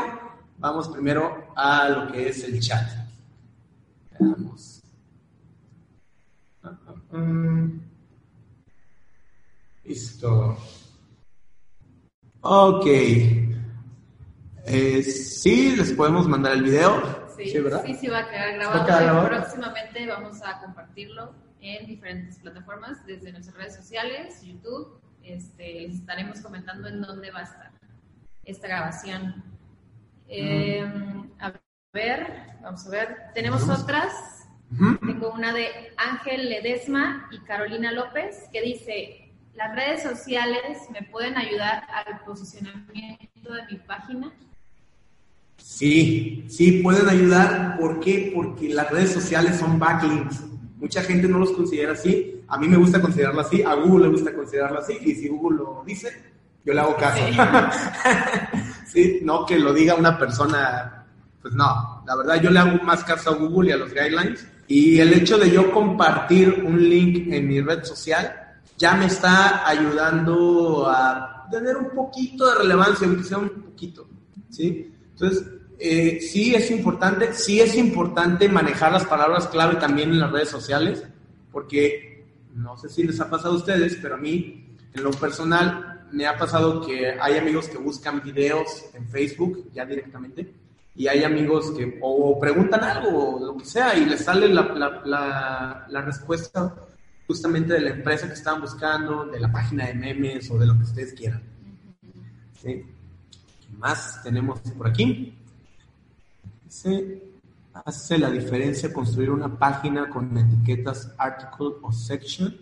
vamos 0.58 0.88
primero 0.88 1.52
a 1.56 1.88
lo 1.88 2.12
que 2.12 2.28
es 2.28 2.44
el 2.44 2.60
chat. 2.60 2.88
Veamos. 4.20 4.82
Listo. 9.84 10.56
Ok. 12.42 12.86
Eh, 14.66 15.02
sí, 15.02 15.74
les 15.74 15.92
podemos 15.92 16.28
mandar 16.28 16.52
el 16.52 16.62
video. 16.62 17.28
Sí, 17.36 17.46
sí, 17.46 17.94
sí, 17.94 18.08
va 18.08 18.18
a 18.18 18.30
quedar 18.30 18.54
grabado. 18.54 19.26
Próximamente 19.26 20.06
vamos 20.06 20.42
a 20.42 20.60
compartirlo 20.60 21.34
en 21.60 21.86
diferentes 21.86 22.38
plataformas, 22.38 23.04
desde 23.06 23.32
nuestras 23.32 23.56
redes 23.56 23.76
sociales, 23.76 24.42
YouTube. 24.42 25.00
Este, 25.22 25.80
les 25.80 25.96
estaremos 25.96 26.40
comentando 26.40 26.88
en 26.88 27.00
dónde 27.00 27.30
va 27.30 27.40
a 27.40 27.44
estar 27.44 27.70
esta 28.44 28.68
grabación. 28.68 29.42
Eh, 30.28 30.86
ver, 31.92 32.26
vamos 32.62 32.86
a 32.86 32.90
ver. 32.90 33.16
Tenemos 33.34 33.68
otras. 33.68 34.12
Tengo 35.04 35.32
una 35.32 35.52
de 35.52 35.66
Ángel 35.96 36.48
Ledesma 36.48 37.28
y 37.32 37.40
Carolina 37.40 37.90
López 37.90 38.44
que 38.52 38.62
dice, 38.62 39.32
las 39.54 39.74
redes 39.74 40.04
sociales 40.04 40.78
me 40.92 41.02
pueden 41.02 41.36
ayudar 41.36 41.82
al 41.92 42.20
posicionamiento 42.20 43.52
de 43.52 43.66
mi 43.68 43.78
página. 43.78 44.32
Sí, 45.56 46.46
sí, 46.48 46.80
pueden 46.82 47.08
ayudar. 47.08 47.76
¿Por 47.78 47.98
qué? 47.98 48.30
Porque 48.32 48.68
las 48.68 48.88
redes 48.90 49.12
sociales 49.12 49.56
son 49.56 49.80
backlinks. 49.80 50.40
Mucha 50.76 51.02
gente 51.02 51.26
no 51.26 51.38
los 51.38 51.50
considera 51.50 51.92
así. 51.92 52.40
A 52.46 52.56
mí 52.56 52.68
me 52.68 52.76
gusta 52.76 53.00
considerarlo 53.00 53.40
así, 53.40 53.62
a 53.62 53.74
Google 53.74 54.06
le 54.06 54.12
gusta 54.12 54.34
considerarlo 54.34 54.80
así, 54.80 54.98
y 55.02 55.14
si 55.14 55.28
Google 55.28 55.58
lo 55.58 55.84
dice, 55.84 56.08
yo 56.64 56.74
le 56.74 56.80
hago 56.80 56.96
caso. 56.96 57.22
Sí. 58.86 59.20
no 59.24 59.46
que 59.46 59.58
lo 59.58 59.72
diga 59.72 59.94
una 59.94 60.18
persona, 60.18 60.99
pues 61.42 61.54
no, 61.54 62.02
la 62.06 62.16
verdad 62.16 62.42
yo 62.42 62.50
le 62.50 62.58
hago 62.58 62.82
más 62.84 63.02
caso 63.04 63.30
a 63.30 63.34
Google 63.34 63.70
y 63.70 63.72
a 63.72 63.76
los 63.76 63.92
guidelines. 63.92 64.46
Y 64.66 65.00
el 65.00 65.12
hecho 65.14 65.38
de 65.38 65.50
yo 65.50 65.72
compartir 65.72 66.62
un 66.64 66.88
link 66.88 67.32
en 67.32 67.48
mi 67.48 67.60
red 67.60 67.82
social 67.82 68.36
ya 68.76 68.94
me 68.94 69.06
está 69.06 69.66
ayudando 69.66 70.88
a 70.88 71.48
tener 71.50 71.76
un 71.76 71.90
poquito 71.90 72.46
de 72.48 72.54
relevancia, 72.56 73.06
aunque 73.06 73.24
sea 73.24 73.38
un 73.38 73.48
poquito, 73.48 74.08
¿sí? 74.48 74.92
Entonces, 75.12 75.44
eh, 75.78 76.20
sí 76.20 76.54
es 76.54 76.70
importante, 76.70 77.32
sí 77.34 77.60
es 77.60 77.74
importante 77.76 78.48
manejar 78.48 78.92
las 78.92 79.04
palabras 79.04 79.48
clave 79.48 79.76
también 79.76 80.10
en 80.10 80.20
las 80.20 80.30
redes 80.30 80.50
sociales, 80.50 81.02
porque 81.50 82.26
no 82.54 82.76
sé 82.76 82.88
si 82.88 83.02
les 83.02 83.20
ha 83.20 83.28
pasado 83.28 83.54
a 83.54 83.56
ustedes, 83.56 83.98
pero 84.00 84.14
a 84.14 84.18
mí, 84.18 84.76
en 84.94 85.02
lo 85.02 85.10
personal, 85.10 86.06
me 86.12 86.26
ha 86.26 86.38
pasado 86.38 86.80
que 86.86 87.18
hay 87.20 87.38
amigos 87.38 87.68
que 87.68 87.78
buscan 87.78 88.22
videos 88.22 88.84
en 88.94 89.08
Facebook 89.08 89.70
ya 89.72 89.84
directamente 89.84 90.59
y 90.94 91.06
hay 91.06 91.24
amigos 91.24 91.70
que 91.72 91.98
o 92.02 92.38
preguntan 92.38 92.82
algo 92.82 93.36
o 93.36 93.46
lo 93.46 93.56
que 93.56 93.64
sea 93.64 93.96
y 93.96 94.04
les 94.04 94.24
sale 94.24 94.48
la, 94.48 95.84
la, 95.88 96.02
respuesta 96.02 96.74
justamente 97.26 97.74
de 97.74 97.80
la 97.80 97.90
empresa 97.90 98.26
que 98.26 98.34
estaban 98.34 98.60
buscando, 98.60 99.24
de 99.26 99.38
la 99.38 99.50
página 99.52 99.86
de 99.86 99.94
memes 99.94 100.50
o 100.50 100.58
de 100.58 100.66
lo 100.66 100.76
que 100.76 100.82
ustedes 100.82 101.14
quieran. 101.14 101.42
¿Sí? 102.60 102.84
¿Qué 103.60 103.76
más 103.78 104.20
tenemos 104.22 104.60
por 104.76 104.88
aquí? 104.88 105.38
Se 106.68 107.22
hace 107.72 108.18
la 108.18 108.30
diferencia 108.30 108.92
construir 108.92 109.30
una 109.30 109.58
página 109.58 110.08
con 110.08 110.36
etiquetas 110.36 111.14
article 111.16 111.76
o 111.82 111.92
section. 111.92 112.54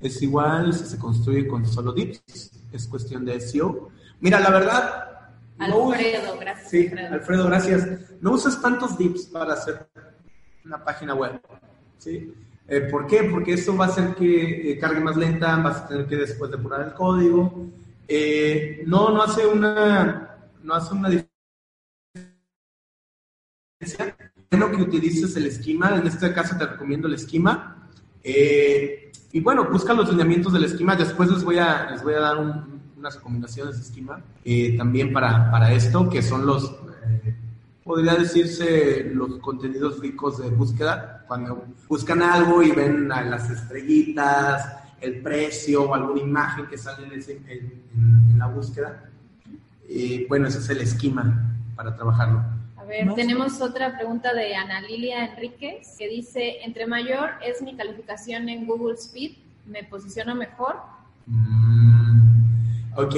Es 0.00 0.22
igual 0.22 0.72
si 0.72 0.86
se 0.86 0.98
construye 0.98 1.46
con 1.46 1.66
solo 1.66 1.92
dips 1.92 2.50
es 2.72 2.88
cuestión 2.88 3.24
de 3.24 3.40
SEO. 3.40 3.90
Mira, 4.20 4.40
la 4.40 4.50
verdad... 4.50 5.13
Alfredo, 5.58 6.38
gracias. 6.38 6.70
Sí, 6.70 6.90
Alfredo. 7.10 7.46
gracias. 7.46 7.88
No 8.20 8.32
usas 8.32 8.60
tantos 8.60 8.98
dips 8.98 9.26
para 9.26 9.54
hacer 9.54 9.86
una 10.64 10.82
página 10.82 11.14
web. 11.14 11.40
¿sí? 11.98 12.34
Eh, 12.66 12.80
¿Por 12.90 13.06
qué? 13.06 13.24
Porque 13.24 13.54
eso 13.54 13.76
va 13.76 13.86
a 13.86 13.88
hacer 13.88 14.14
que 14.14 14.72
eh, 14.72 14.78
cargue 14.78 15.00
más 15.00 15.16
lenta, 15.16 15.56
vas 15.56 15.82
a 15.82 15.88
tener 15.88 16.06
que 16.06 16.16
después 16.16 16.50
depurar 16.50 16.80
el 16.88 16.94
código. 16.94 17.66
Eh, 18.08 18.82
no, 18.86 19.10
no 19.10 19.22
hace 19.22 19.46
una, 19.46 20.48
no 20.62 20.74
hace 20.74 20.94
una 20.94 21.08
diferencia. 21.08 21.30
Bueno 24.50 24.70
que 24.70 24.82
utilices 24.82 25.36
el 25.36 25.46
esquema, 25.46 25.96
en 25.96 26.06
este 26.06 26.32
caso 26.32 26.56
te 26.56 26.66
recomiendo 26.66 27.08
el 27.08 27.14
esquema. 27.14 27.90
y 28.24 29.40
bueno, 29.40 29.68
busca 29.70 29.92
los 29.92 30.08
lineamientos 30.08 30.52
del 30.52 30.64
esquema. 30.64 30.96
Después 30.96 31.30
les 31.30 31.44
voy 31.44 31.58
a, 31.58 31.90
les 31.90 32.02
voy 32.02 32.14
a 32.14 32.20
dar 32.20 32.38
unas 33.04 33.16
recomendaciones 33.16 33.76
de 33.76 33.82
esquema 33.82 34.22
también 34.78 35.12
para, 35.12 35.50
para, 35.50 35.70
esto, 35.72 36.08
que 36.08 36.22
son 36.22 36.46
los, 36.46 36.74
eh, 37.06 37.34
podría 37.84 38.14
decirse, 38.14 39.10
los 39.12 39.38
contenidos 39.40 40.00
ricos 40.00 40.38
de 40.38 40.48
búsqueda. 40.48 41.22
Cuando 41.28 41.66
buscan 41.86 42.22
algo 42.22 42.62
y 42.62 42.70
ven 42.70 43.08
las 43.08 43.50
estrellitas, 43.50 44.74
el 45.02 45.20
precio 45.20 45.82
o 45.82 45.94
alguna 45.94 46.22
imagen 46.22 46.66
que 46.66 46.78
sale 46.78 47.06
en, 47.06 48.38
la 48.38 48.46
búsqueda. 48.46 49.10
bueno, 50.28 50.48
ese 50.48 50.58
es 50.58 50.68
el 50.70 50.80
esquema 50.80 51.54
para 51.76 51.94
trabajarlo. 51.94 52.42
A 52.78 52.84
ver, 52.84 53.14
tenemos 53.14 53.60
otra 53.60 53.96
pregunta 53.98 54.32
de 54.32 54.54
Ana 54.54 54.80
Lilia 54.80 55.26
Enríquez 55.26 55.94
que 55.98 56.08
dice, 56.08 56.64
entre 56.64 56.86
mayor 56.86 57.32
es 57.44 57.60
mi 57.60 57.76
calificación 57.76 58.48
en 58.48 58.66
Google 58.66 58.94
Speed, 58.94 59.32
¿me 59.66 59.84
posiciono 59.84 60.34
mejor? 60.34 60.76
Mm, 61.26 61.63
ok, 62.96 63.14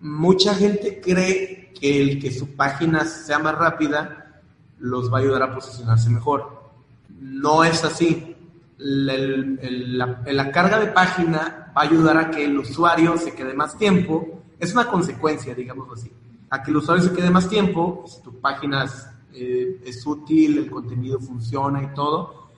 mucha 0.00 0.54
gente 0.54 1.00
cree 1.00 1.72
que 1.78 2.00
el 2.00 2.20
que 2.20 2.30
su 2.30 2.54
página 2.56 3.04
sea 3.04 3.38
más 3.38 3.56
rápida 3.56 4.42
los 4.78 5.12
va 5.12 5.18
a 5.18 5.20
ayudar 5.20 5.42
a 5.42 5.54
posicionarse 5.54 6.10
mejor. 6.10 6.62
No 7.08 7.64
es 7.64 7.84
así. 7.84 8.36
la, 8.78 10.50
carga 10.52 10.80
de 10.80 10.88
página 10.88 11.72
va 11.76 11.82
a 11.82 11.84
ayudar 11.84 12.16
a 12.16 12.30
que 12.30 12.44
el 12.44 12.58
usuario 12.58 13.16
se 13.16 13.34
quede 13.34 13.54
más 13.54 13.78
tiempo. 13.78 14.42
Es 14.58 14.72
una 14.72 14.88
consecuencia, 14.88 15.54
digamos 15.54 15.88
así. 15.92 16.10
A 16.50 16.62
que 16.62 16.70
el 16.70 16.76
usuario 16.78 17.04
se 17.04 17.12
quede 17.14 17.30
más 17.30 17.48
tiempo, 17.48 18.04
si 18.06 18.22
tu 18.22 18.38
página 18.40 18.84
es, 18.84 19.06
eh, 19.32 19.80
es 19.84 20.06
útil, 20.06 20.58
el 20.58 20.70
contenido 20.70 21.18
funciona 21.18 21.82
y 21.82 21.94
todo, 21.94 22.50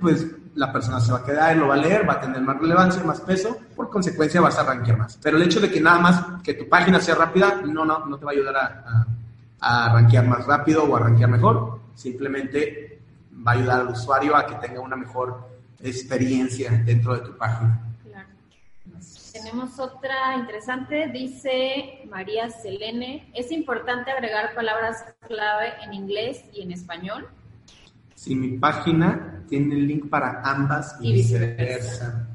pues 0.00 0.26
la 0.54 0.72
persona 0.72 1.00
se 1.00 1.12
va 1.12 1.18
a 1.18 1.24
quedar, 1.24 1.56
lo 1.56 1.68
va 1.68 1.74
a 1.74 1.78
leer, 1.78 2.08
va 2.08 2.14
a 2.14 2.20
tener 2.20 2.40
más 2.40 2.58
relevancia, 2.58 3.02
más 3.02 3.20
peso, 3.20 3.58
por 3.74 3.90
consecuencia 3.90 4.40
vas 4.40 4.56
a 4.58 4.60
arranquear 4.62 4.98
más. 4.98 5.18
Pero 5.22 5.36
el 5.36 5.42
hecho 5.42 5.60
de 5.60 5.70
que 5.70 5.80
nada 5.80 5.98
más 5.98 6.42
que 6.42 6.54
tu 6.54 6.68
página 6.68 7.00
sea 7.00 7.14
rápida, 7.14 7.60
no, 7.64 7.84
no, 7.84 8.06
no 8.06 8.18
te 8.18 8.24
va 8.24 8.30
a 8.30 8.34
ayudar 8.34 8.56
a, 8.56 9.06
a, 9.60 10.22
más 10.22 10.46
rápido 10.46 10.84
o 10.84 10.94
a 10.94 11.00
arranquear 11.00 11.30
mejor, 11.30 11.80
simplemente 11.94 13.00
va 13.46 13.52
a 13.52 13.54
ayudar 13.54 13.80
al 13.80 13.88
usuario 13.88 14.36
a 14.36 14.46
que 14.46 14.54
tenga 14.56 14.80
una 14.80 14.96
mejor 14.96 15.48
experiencia 15.80 16.70
dentro 16.84 17.14
de 17.14 17.20
tu 17.20 17.36
página. 17.36 17.80
Tenemos 19.32 19.80
otra 19.80 20.36
interesante, 20.36 21.08
dice 21.08 22.02
María 22.08 22.50
Selene, 22.50 23.28
¿es 23.34 23.50
importante 23.50 24.12
agregar 24.12 24.54
palabras 24.54 25.04
clave 25.26 25.72
en 25.82 25.92
inglés 25.92 26.44
y 26.52 26.62
en 26.62 26.70
español? 26.70 27.28
Si 28.14 28.34
mi 28.34 28.58
página 28.58 29.42
tiene 29.48 29.74
el 29.74 29.86
link 29.86 30.08
para 30.08 30.42
ambas 30.42 30.96
y 31.00 31.12
viceversa. 31.12 32.28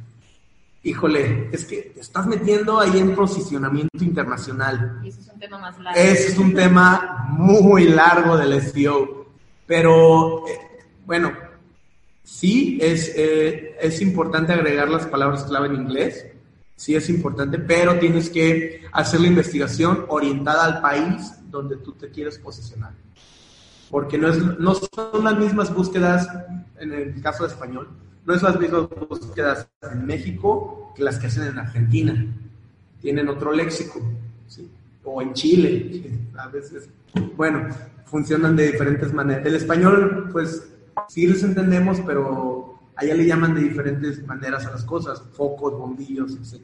Híjole, 0.84 1.50
es 1.52 1.66
que 1.66 1.92
te 1.94 2.00
estás 2.00 2.26
metiendo 2.26 2.80
ahí 2.80 3.00
en 3.00 3.14
posicionamiento 3.14 4.04
internacional. 4.04 5.02
Y 5.04 5.10
eso 5.10 5.20
es 5.22 5.28
un 5.28 5.40
tema 5.40 5.58
más 5.60 5.80
largo. 5.80 6.00
Ese 6.00 6.28
es 6.28 6.38
un 6.38 6.54
tema 6.54 7.28
muy 7.32 7.90
largo 7.90 8.38
del 8.38 8.62
SEO. 8.62 9.26
Pero, 9.68 10.48
eh, 10.48 10.58
bueno, 11.06 11.34
sí 12.24 12.80
es, 12.82 13.12
eh, 13.16 13.76
es 13.82 14.02
importante 14.02 14.54
agregar 14.54 14.88
las 14.90 15.06
palabras 15.06 15.44
clave 15.44 15.68
en 15.68 15.76
inglés. 15.76 16.26
Sí 16.76 16.96
es 16.96 17.10
importante, 17.10 17.60
pero 17.60 18.00
tienes 18.00 18.30
que 18.30 18.84
hacer 18.94 19.20
la 19.20 19.28
investigación 19.28 20.06
orientada 20.08 20.64
al 20.64 20.82
país 20.82 21.34
donde 21.50 21.76
tú 21.78 21.92
te 21.92 22.10
quieres 22.10 22.38
posicionar. 22.38 22.94
Porque 23.90 24.18
no, 24.18 24.28
es, 24.28 24.38
no 24.60 24.76
son 24.76 25.24
las 25.24 25.38
mismas 25.38 25.74
búsquedas, 25.74 26.28
en 26.80 26.94
el 26.94 27.22
caso 27.22 27.44
de 27.44 27.50
español, 27.50 27.90
no 28.26 28.34
es 28.34 28.44
las 28.44 28.60
mismas 28.60 28.88
búsquedas 29.10 29.68
en 29.82 30.06
México 30.06 30.94
que 30.96 31.04
las 31.04 31.18
que 31.18 31.28
hacen 31.28 31.44
en 31.44 31.60
Argentina. 31.60 32.26
Tienen 33.02 33.28
otro 33.30 33.52
léxico, 33.52 34.02
¿sí? 34.48 34.70
o 35.04 35.22
en 35.22 35.34
Chile, 35.34 36.12
a 36.38 36.48
veces, 36.48 36.90
bueno, 37.36 37.68
funcionan 38.06 38.56
de 38.56 38.72
diferentes 38.72 39.14
maneras. 39.14 39.46
El 39.46 39.56
español, 39.56 40.30
pues, 40.32 40.68
sí 41.08 41.26
les 41.28 41.44
entendemos, 41.44 42.02
pero 42.06 42.80
allá 42.96 43.16
le 43.16 43.26
llaman 43.26 43.56
de 43.56 43.62
diferentes 43.62 44.26
maneras 44.28 44.66
a 44.66 44.72
las 44.72 44.84
cosas, 44.84 45.24
focos, 45.34 45.74
bombillos, 45.74 46.34
etc. 46.34 46.62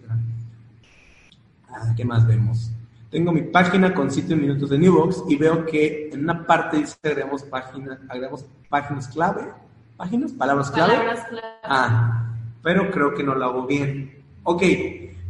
Ah, 1.70 1.94
¿Qué 1.96 2.06
más 2.06 2.28
vemos? 2.28 2.72
Tengo 3.16 3.32
mi 3.32 3.43
página 3.43 3.93
con 3.93 4.11
sitio 4.11 4.36
minutos 4.36 4.72
de 4.72 4.78
Newbox 4.78 5.24
y 5.30 5.38
veo 5.38 5.66
que 5.66 6.09
en 6.11 6.24
una 6.24 6.45
parte 6.45 6.76
dice 6.76 6.97
agregamos 7.01 7.43
páginas, 7.43 7.97
agregamos 8.09 8.45
páginas 8.68 9.07
clave, 9.07 9.53
páginas, 9.95 10.34
palabras 10.34 10.70
clave. 10.70 10.97
Palabras 10.97 11.26
clave. 11.30 11.47
Ah, 11.63 12.30
pero 12.61 12.91
creo 12.91 13.13
que 13.13 13.24
no 13.24 13.34
lo 13.34 13.45
hago 13.45 13.66
bien. 13.66 14.22
Ok, 14.43 14.63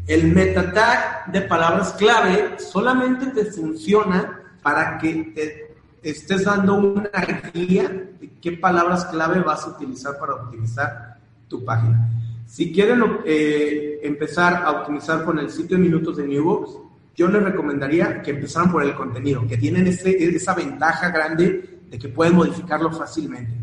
el 0.08 0.34
meta 0.34 0.74
tag 0.74 1.32
de 1.32 1.42
palabras 1.42 1.94
clave 1.94 2.58
solamente 2.58 3.28
te 3.28 3.46
funciona 3.46 4.42
para 4.64 4.98
que 4.98 5.14
te 5.36 6.10
estés 6.10 6.46
dando 6.46 6.78
una 6.78 7.12
guía 7.54 7.88
de 8.20 8.32
qué 8.42 8.54
palabras 8.54 9.06
clave 9.06 9.42
vas 9.42 9.64
a 9.64 9.70
utilizar 9.70 10.18
para 10.18 10.34
optimizar 10.34 11.18
tu 11.48 11.64
página. 11.64 12.10
Si 12.48 12.74
quieren 12.74 13.20
eh, 13.26 14.00
empezar 14.02 14.64
a 14.66 14.72
optimizar 14.72 15.24
con 15.24 15.38
el 15.38 15.52
sitio 15.52 15.78
de 15.78 15.84
minutos 15.84 16.18
de 16.18 16.28
Newbox, 16.28 16.85
yo 17.16 17.28
les 17.28 17.44
recomendaría 17.44 18.22
que 18.22 18.32
empezaran 18.32 18.72
por 18.72 18.84
el 18.84 18.96
contenido, 18.96 19.48
que 19.48 19.58
tienen 19.58 19.88
ese, 19.88 20.12
esa 20.36 20.54
ventaja 20.54 21.10
grande 21.10 21.80
de 21.90 22.00
que 22.00 22.10
pueden 22.10 22.36
modificarlo 22.36 22.92
fácilmente, 22.92 23.54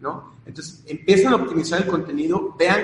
¿no? 0.00 0.34
Entonces, 0.44 0.84
empiezan 0.86 1.32
a 1.32 1.36
optimizar 1.36 1.80
el 1.80 1.86
contenido, 1.86 2.54
vean 2.58 2.80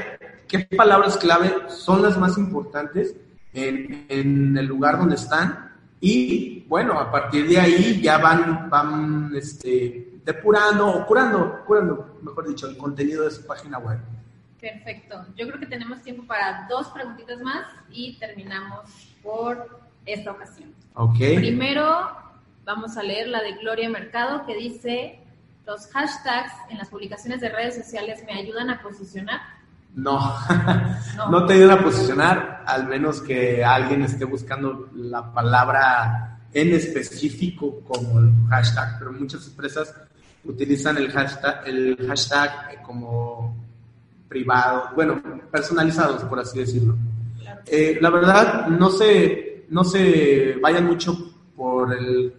qué 0.49 0.61
palabras 0.77 1.17
clave 1.17 1.53
son 1.69 2.03
las 2.03 2.17
más 2.17 2.39
importantes 2.39 3.14
en, 3.53 4.07
en 4.09 4.57
el 4.57 4.67
lugar 4.67 4.99
donde 4.99 5.17
están 5.17 5.73
y, 6.01 6.64
bueno, 6.69 6.99
a 6.99 7.11
partir 7.11 7.49
de 7.49 7.59
ahí 7.59 8.01
ya 8.01 8.19
van, 8.19 8.71
van 8.71 9.33
este, 9.35 10.21
depurando 10.25 10.89
o 10.89 11.07
curando, 11.07 11.64
curando, 11.67 12.19
mejor 12.23 12.49
dicho, 12.49 12.69
el 12.69 12.77
contenido 12.77 13.25
de 13.25 13.31
su 13.31 13.47
página 13.47 13.79
web. 13.79 13.99
Perfecto. 14.61 15.25
Yo 15.37 15.47
creo 15.47 15.61
que 15.61 15.67
tenemos 15.67 16.03
tiempo 16.03 16.25
para 16.27 16.67
dos 16.69 16.89
preguntitas 16.89 17.41
más 17.41 17.67
y 17.91 18.19
terminamos 18.19 18.91
por 19.23 19.86
esta 20.07 20.33
ocasión. 20.33 20.73
Ok. 20.95 21.17
Primero, 21.37 22.09
vamos 22.65 22.97
a 22.97 23.03
leer 23.03 23.29
la 23.29 23.43
de 23.43 23.53
Gloria 23.55 23.89
Mercado 23.89 24.47
que 24.47 24.57
dice, 24.57 25.19
los 25.67 25.87
hashtags 25.89 26.53
en 26.71 26.79
las 26.79 26.89
publicaciones 26.89 27.41
de 27.41 27.49
redes 27.49 27.75
sociales 27.77 28.23
me 28.27 28.33
ayudan 28.33 28.71
a 28.71 28.81
posicionar. 28.83 29.41
No, 29.95 30.19
No. 31.17 31.31
no 31.31 31.47
te 31.47 31.55
ayudan 31.55 31.79
a 31.79 31.83
posicionar, 31.83 32.65
al 32.67 32.87
menos 32.87 33.21
que 33.21 33.65
alguien 33.65 34.03
esté 34.03 34.25
buscando 34.25 34.91
la 34.95 35.33
palabra 35.33 36.39
en 36.53 36.73
específico 36.73 37.81
como 37.87 38.19
el 38.21 38.31
hashtag, 38.49 38.99
pero 38.99 39.13
muchas 39.13 39.47
empresas 39.47 39.95
utilizan 40.45 40.97
el 40.97 41.11
hashtag, 41.11 41.63
el 41.67 41.97
hashtag 42.07 42.83
como 42.83 43.55
privado, 44.29 44.91
bueno, 44.95 45.21
personalizados, 45.51 46.23
por 46.25 46.41
así 46.41 46.59
decirlo. 46.59 46.97
Claro. 47.41 47.61
Eh, 47.67 47.99
la 48.01 48.11
verdad, 48.11 48.69
no 48.69 48.91
se, 48.91 49.56
no 49.69 49.85
se 49.85 50.55
vayan 50.61 50.87
mucho 50.87 51.35
por 51.57 51.93
el, 51.93 52.35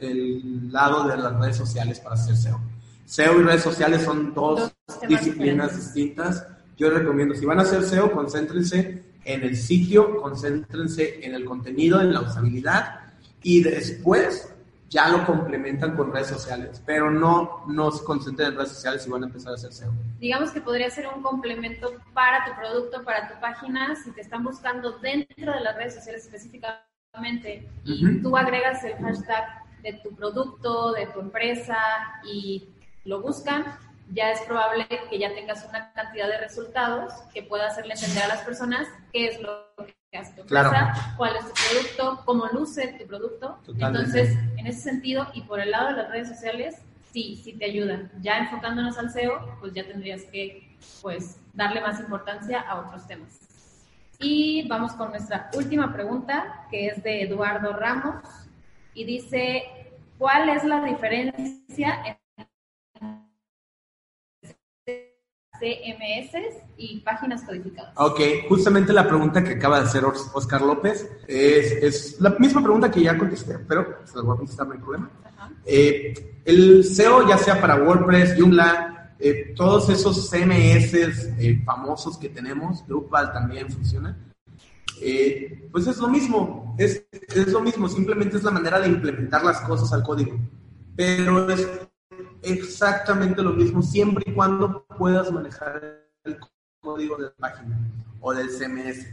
el 0.00 0.72
lado 0.72 1.08
de 1.08 1.16
las 1.16 1.38
redes 1.38 1.56
sociales 1.56 2.00
para 2.00 2.14
hacer 2.14 2.36
SEO. 2.36 2.60
SEO 3.04 3.40
y 3.40 3.42
redes 3.42 3.62
sociales 3.62 4.02
son 4.02 4.34
dos, 4.34 4.72
Dos 4.86 5.00
disciplinas 5.08 5.76
distintas. 5.76 6.46
Yo 6.76 6.90
recomiendo, 6.90 7.34
si 7.34 7.44
van 7.44 7.58
a 7.58 7.62
hacer 7.62 7.82
SEO, 7.82 8.10
concéntrense 8.10 9.02
en 9.24 9.42
el 9.42 9.56
sitio, 9.56 10.16
concéntrense 10.16 11.24
en 11.24 11.34
el 11.34 11.44
contenido, 11.44 12.00
en 12.00 12.12
la 12.14 12.22
usabilidad 12.22 13.00
y 13.42 13.62
después 13.62 14.48
ya 14.88 15.08
lo 15.08 15.24
complementan 15.26 15.94
con 15.96 16.12
redes 16.12 16.28
sociales, 16.28 16.82
pero 16.86 17.10
no, 17.10 17.64
no 17.66 17.90
se 17.90 18.04
concentren 18.04 18.48
en 18.48 18.56
redes 18.56 18.70
sociales 18.70 19.02
si 19.02 19.10
van 19.10 19.22
a 19.22 19.26
empezar 19.26 19.52
a 19.52 19.54
hacer 19.56 19.72
SEO. 19.72 19.92
Digamos 20.18 20.50
que 20.50 20.60
podría 20.60 20.88
ser 20.90 21.06
un 21.08 21.22
complemento 21.22 21.92
para 22.14 22.44
tu 22.46 22.58
producto, 22.58 23.04
para 23.04 23.28
tu 23.28 23.38
página, 23.40 23.94
si 23.96 24.10
te 24.12 24.22
están 24.22 24.42
buscando 24.44 24.98
dentro 24.98 25.52
de 25.52 25.60
las 25.60 25.76
redes 25.76 25.94
sociales 25.94 26.24
específicamente 26.24 27.68
y 27.84 28.06
Ujú. 28.06 28.22
tú 28.22 28.36
agregas 28.36 28.82
el 28.84 28.94
hashtag 28.94 29.44
de 29.82 29.92
tu 29.94 30.14
producto, 30.14 30.92
de 30.92 31.06
tu 31.06 31.20
empresa 31.20 31.76
y 32.24 32.68
lo 33.04 33.20
buscan, 33.20 33.64
ya 34.12 34.30
es 34.30 34.40
probable 34.42 34.86
que 35.10 35.18
ya 35.18 35.34
tengas 35.34 35.66
una 35.68 35.92
cantidad 35.92 36.28
de 36.28 36.38
resultados 36.38 37.12
que 37.34 37.42
pueda 37.42 37.66
hacerle 37.66 37.94
entender 37.94 38.22
a 38.22 38.28
las 38.28 38.40
personas 38.40 38.88
qué 39.12 39.26
es 39.28 39.42
lo 39.42 39.66
que 39.76 39.97
hace 40.16 40.32
tu 40.34 40.40
empresa, 40.42 40.70
Claro. 40.70 40.92
cuál 41.16 41.36
es 41.36 41.44
tu 41.46 41.52
producto, 41.70 42.22
cómo 42.24 42.46
luce 42.46 42.96
tu 42.98 43.06
producto. 43.06 43.58
Totalmente. 43.64 44.18
Entonces, 44.20 44.38
en 44.56 44.66
ese 44.66 44.80
sentido, 44.80 45.26
y 45.34 45.42
por 45.42 45.60
el 45.60 45.70
lado 45.70 45.88
de 45.88 45.94
las 46.02 46.10
redes 46.10 46.28
sociales, 46.28 46.76
sí, 47.12 47.40
sí 47.42 47.52
te 47.54 47.66
ayudan. 47.66 48.10
Ya 48.20 48.38
enfocándonos 48.38 48.96
al 48.98 49.10
SEO, 49.10 49.56
pues 49.60 49.74
ya 49.74 49.86
tendrías 49.86 50.22
que 50.24 50.76
pues 51.02 51.40
darle 51.52 51.80
más 51.80 52.00
importancia 52.00 52.60
a 52.60 52.78
otros 52.80 53.06
temas. 53.06 53.40
Y 54.20 54.66
vamos 54.68 54.92
con 54.92 55.10
nuestra 55.10 55.50
última 55.54 55.92
pregunta, 55.92 56.66
que 56.70 56.86
es 56.86 57.02
de 57.02 57.22
Eduardo 57.22 57.72
Ramos, 57.72 58.22
y 58.94 59.04
dice, 59.04 59.64
¿cuál 60.18 60.48
es 60.48 60.64
la 60.64 60.82
diferencia 60.84 62.17
CMS 65.58 66.32
y 66.76 67.00
páginas 67.00 67.42
codificadas? 67.42 67.92
Ok, 67.96 68.20
justamente 68.48 68.92
la 68.92 69.06
pregunta 69.06 69.42
que 69.42 69.52
acaba 69.54 69.80
de 69.80 69.86
hacer 69.86 70.04
Os- 70.04 70.30
Oscar 70.34 70.62
López 70.62 71.08
es, 71.26 71.72
es 71.72 72.20
la 72.20 72.30
misma 72.38 72.62
pregunta 72.62 72.90
que 72.90 73.02
ya 73.02 73.16
contesté, 73.18 73.58
pero 73.68 73.98
se 74.04 74.16
la 74.16 74.22
voy 74.22 74.34
a 74.34 74.38
contestar, 74.38 74.66
no 74.66 74.72
hay 74.74 74.78
problema. 74.80 75.10
Eh, 75.64 76.40
el 76.44 76.84
SEO, 76.84 77.28
ya 77.28 77.36
sea 77.38 77.60
para 77.60 77.76
WordPress, 77.76 78.34
Joomla, 78.38 79.14
eh, 79.18 79.52
todos 79.56 79.88
esos 79.90 80.30
CMS 80.30 80.94
eh, 80.94 81.60
famosos 81.64 82.16
que 82.18 82.28
tenemos, 82.28 82.86
Drupal 82.86 83.32
también 83.32 83.70
funciona, 83.70 84.16
eh, 85.00 85.68
pues 85.70 85.86
es 85.86 85.98
lo 85.98 86.08
mismo, 86.08 86.74
es, 86.78 87.04
es 87.12 87.48
lo 87.48 87.60
mismo, 87.60 87.88
simplemente 87.88 88.36
es 88.36 88.42
la 88.44 88.50
manera 88.50 88.80
de 88.80 88.88
implementar 88.88 89.44
las 89.44 89.60
cosas 89.60 89.92
al 89.92 90.02
código. 90.02 90.38
Pero 90.96 91.48
es 91.50 91.66
exactamente 92.42 93.42
lo 93.42 93.52
mismo 93.52 93.82
siempre 93.82 94.24
y 94.26 94.34
cuando 94.34 94.84
puedas 94.96 95.30
manejar 95.32 96.06
el 96.24 96.38
código 96.80 97.16
de 97.16 97.24
la 97.24 97.34
página 97.38 97.78
o 98.20 98.32
del 98.32 98.48
CMS. 98.48 99.06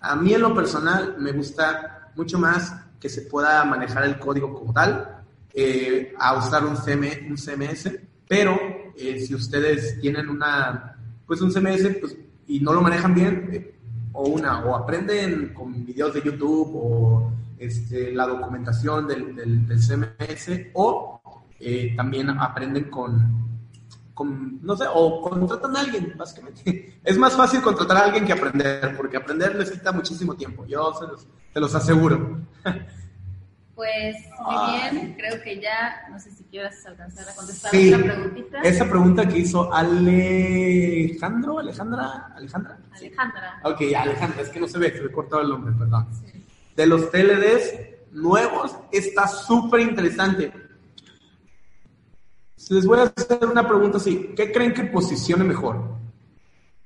A 0.00 0.16
mí 0.16 0.34
en 0.34 0.42
lo 0.42 0.54
personal 0.54 1.16
me 1.18 1.32
gusta 1.32 2.10
mucho 2.14 2.38
más 2.38 2.74
que 3.00 3.08
se 3.08 3.22
pueda 3.22 3.64
manejar 3.64 4.04
el 4.04 4.18
código 4.18 4.52
como 4.52 4.72
tal 4.72 5.24
eh, 5.54 6.14
a 6.18 6.36
usar 6.36 6.64
un, 6.64 6.76
CM, 6.76 7.26
un 7.28 7.36
CMS, 7.36 7.90
pero 8.28 8.58
eh, 8.96 9.20
si 9.20 9.34
ustedes 9.34 10.00
tienen 10.00 10.28
una, 10.28 10.96
pues 11.26 11.40
un 11.40 11.52
CMS 11.52 11.96
pues, 12.00 12.16
y 12.46 12.60
no 12.60 12.72
lo 12.72 12.82
manejan 12.82 13.14
bien, 13.14 13.48
eh, 13.52 13.74
o 14.12 14.28
una, 14.28 14.64
o 14.64 14.74
aprenden 14.74 15.54
con 15.54 15.84
videos 15.84 16.14
de 16.14 16.22
YouTube 16.22 16.70
o 16.74 17.32
este, 17.58 18.12
la 18.12 18.26
documentación 18.26 19.06
del, 19.06 19.34
del, 19.34 19.66
del 19.66 19.80
CMS, 19.80 20.70
o 20.74 21.17
eh, 21.60 21.94
también 21.96 22.30
aprenden 22.30 22.90
con, 22.90 23.60
con, 24.14 24.60
no 24.62 24.76
sé, 24.76 24.84
o 24.92 25.22
contratan 25.22 25.76
a 25.76 25.80
alguien, 25.80 26.14
básicamente. 26.16 26.94
Es 27.04 27.16
más 27.16 27.34
fácil 27.34 27.62
contratar 27.62 27.96
a 27.96 28.04
alguien 28.04 28.26
que 28.26 28.32
aprender, 28.34 28.94
porque 28.96 29.16
aprender 29.16 29.54
les 29.54 29.70
quita 29.70 29.92
muchísimo 29.92 30.34
tiempo, 30.34 30.66
yo 30.66 30.92
se 30.92 31.06
los, 31.06 31.26
se 31.52 31.60
los 31.60 31.74
aseguro. 31.74 32.40
Pues 33.74 34.16
muy 34.44 34.72
bien, 34.72 35.14
creo 35.16 35.40
que 35.40 35.60
ya, 35.60 36.08
no 36.10 36.18
sé 36.18 36.32
si 36.32 36.42
quieras 36.42 36.84
alcanzar 36.84 37.28
a 37.28 37.32
contestar 37.36 37.70
Sí, 37.70 37.94
otra 37.94 38.06
preguntita. 38.12 38.60
esa 38.62 38.90
pregunta 38.90 39.28
que 39.28 39.38
hizo 39.38 39.72
Alejandro, 39.72 41.60
Alejandra, 41.60 42.32
Alejandra. 42.34 42.76
Alejandra. 42.90 43.60
Ok, 43.62 43.82
Alejandra, 43.96 44.42
es 44.42 44.48
que 44.48 44.58
no 44.58 44.66
se 44.66 44.78
ve, 44.80 44.90
se 44.90 45.04
he 45.04 45.12
cortado 45.12 45.42
el 45.42 45.50
nombre, 45.50 45.72
perdón. 45.78 46.08
Sí. 46.12 46.44
De 46.74 46.86
los 46.88 47.08
TLDs 47.12 47.72
nuevos, 48.10 48.76
está 48.90 49.28
súper 49.28 49.78
interesante. 49.78 50.52
Les 52.70 52.84
voy 52.86 52.98
a 52.98 53.04
hacer 53.04 53.46
una 53.46 53.66
pregunta 53.66 53.96
así. 53.98 54.30
¿Qué 54.36 54.52
creen 54.52 54.74
que 54.74 54.84
posicione 54.84 55.44
mejor? 55.44 55.82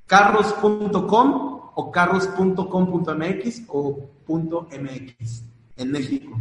¿Carros.com 0.07 1.61
o 1.75 1.91
carros.com.mx 1.91 3.63
o 3.69 4.09
.mx 4.29 5.43
en 5.77 5.91
México? 5.93 6.39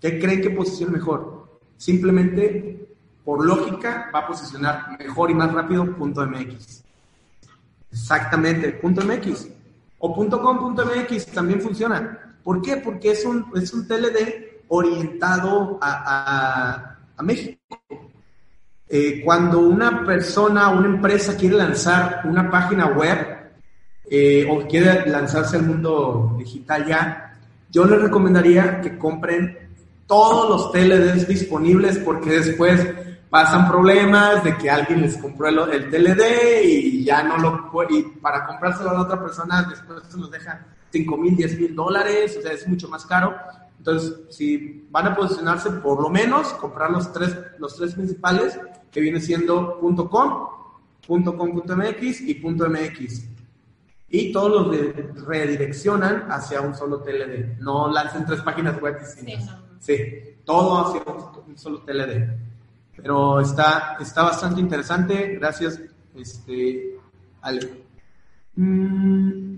¿Qué 0.00 0.18
creen 0.18 0.40
que 0.42 0.50
posicione 0.50 0.92
mejor? 0.92 1.58
Simplemente, 1.76 2.88
por 3.24 3.44
lógica, 3.44 4.10
va 4.14 4.20
a 4.20 4.26
posicionar 4.26 4.96
mejor 4.98 5.30
y 5.30 5.34
más 5.34 5.52
rápido 5.52 5.84
.mx. 5.84 6.82
Exactamente, 7.92 8.80
.mx. 8.82 9.48
O 9.98 10.14
.com.mx 10.14 11.26
también 11.26 11.60
funciona. 11.60 12.36
¿Por 12.42 12.60
qué? 12.60 12.76
Porque 12.78 13.12
es 13.12 13.24
un, 13.24 13.46
es 13.54 13.72
un 13.72 13.86
TLD 13.86 14.64
orientado 14.68 15.78
a, 15.80 15.92
a- 16.06 16.98
a 17.16 17.22
México. 17.22 17.58
Eh, 18.96 19.22
cuando 19.24 19.58
una 19.58 20.04
persona, 20.04 20.68
una 20.68 20.86
empresa 20.86 21.36
quiere 21.36 21.56
lanzar 21.56 22.20
una 22.26 22.48
página 22.48 22.86
web 22.86 23.50
eh, 24.08 24.46
o 24.48 24.68
quiere 24.68 25.10
lanzarse 25.10 25.56
al 25.56 25.64
mundo 25.64 26.36
digital 26.38 26.86
ya, 26.86 27.36
yo 27.72 27.86
les 27.86 28.00
recomendaría 28.00 28.80
que 28.80 28.96
compren 28.96 29.58
todos 30.06 30.48
los 30.48 30.70
TLDs 30.70 31.26
disponibles 31.26 31.98
porque 31.98 32.38
después 32.38 32.86
pasan 33.28 33.68
problemas 33.68 34.44
de 34.44 34.56
que 34.58 34.70
alguien 34.70 35.00
les 35.00 35.16
compró 35.16 35.48
el, 35.48 35.58
el 35.72 35.90
TLD 35.90 36.62
y 36.62 37.04
ya 37.04 37.24
no 37.24 37.36
lo 37.38 37.72
y 37.90 38.02
para 38.20 38.46
comprárselo 38.46 38.90
a 38.90 38.94
la 38.94 39.00
otra 39.00 39.20
persona 39.20 39.66
después 39.68 40.04
se 40.08 40.18
los 40.18 40.30
deja 40.30 40.66
5 40.92 41.16
mil, 41.16 41.34
10 41.34 41.58
mil 41.58 41.74
dólares, 41.74 42.36
o 42.38 42.42
sea, 42.42 42.52
es 42.52 42.68
mucho 42.68 42.88
más 42.88 43.04
caro. 43.04 43.34
Entonces, 43.76 44.20
si 44.30 44.86
van 44.90 45.08
a 45.08 45.16
posicionarse, 45.16 45.68
por 45.70 46.00
lo 46.00 46.08
menos 46.08 46.52
comprar 46.54 46.92
los 46.92 47.12
tres, 47.12 47.36
los 47.58 47.76
tres 47.76 47.94
principales, 47.94 48.56
que 48.94 49.00
viene 49.00 49.20
siendo 49.20 49.80
.com, 50.08 50.48
.com.mx 51.04 52.20
y 52.20 52.40
.mx. 52.40 53.28
Y 54.08 54.30
todos 54.30 54.68
los 54.68 55.26
redireccionan 55.26 56.30
hacia 56.30 56.60
un 56.60 56.76
solo 56.76 57.02
TLD. 57.02 57.58
No 57.58 57.90
lancen 57.90 58.24
tres 58.24 58.40
páginas 58.42 58.80
web 58.80 59.00
distintas. 59.00 59.50
Sí, 59.80 59.96
todo 60.44 60.78
hacia 60.78 61.02
un 61.44 61.58
solo 61.58 61.80
TLD. 61.80 62.38
Pero 62.96 63.40
está, 63.40 63.96
está 64.00 64.22
bastante 64.22 64.60
interesante. 64.60 65.34
Gracias, 65.34 65.80
este, 66.14 66.96
Ale. 67.42 67.68
Mm, 68.54 69.56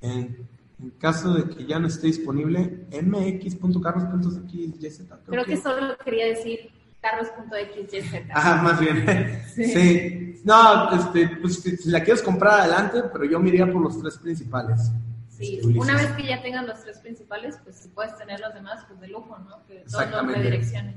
en, 0.00 0.48
en, 0.78 0.90
caso 1.00 1.34
de 1.34 1.56
que 1.56 1.66
ya 1.66 1.80
no 1.80 1.88
esté 1.88 2.06
disponible, 2.06 2.86
mx.carros.xyz. 2.92 4.78
Creo, 4.78 5.18
Creo 5.26 5.44
que... 5.44 5.50
que 5.50 5.60
solo 5.60 5.96
quería 6.04 6.26
decir 6.26 6.77
carros.xyz. 7.00 8.26
Ah, 8.32 8.60
más 8.62 8.80
bien. 8.80 9.42
Sí. 9.54 9.64
sí. 9.64 10.40
No, 10.44 10.92
este, 10.92 11.28
pues 11.40 11.60
si 11.60 11.90
la 11.90 12.02
quieres 12.02 12.22
comprar 12.22 12.60
adelante, 12.60 13.02
pero 13.12 13.24
yo 13.24 13.40
me 13.40 13.48
iría 13.48 13.70
por 13.70 13.82
los 13.82 14.00
tres 14.00 14.18
principales. 14.18 14.92
Sí, 15.28 15.60
una 15.62 15.94
vez 15.94 16.10
que 16.12 16.26
ya 16.26 16.42
tengan 16.42 16.66
los 16.66 16.82
tres 16.82 16.98
principales, 16.98 17.58
pues 17.62 17.76
si 17.76 17.88
puedes 17.88 18.16
tener 18.16 18.40
los 18.40 18.54
demás, 18.54 18.84
pues 18.88 19.00
de 19.00 19.08
lujo, 19.08 19.38
¿no? 19.38 19.64
Que 19.66 19.88
son 19.88 20.10
dos 20.10 20.26
redirecciones. 20.26 20.96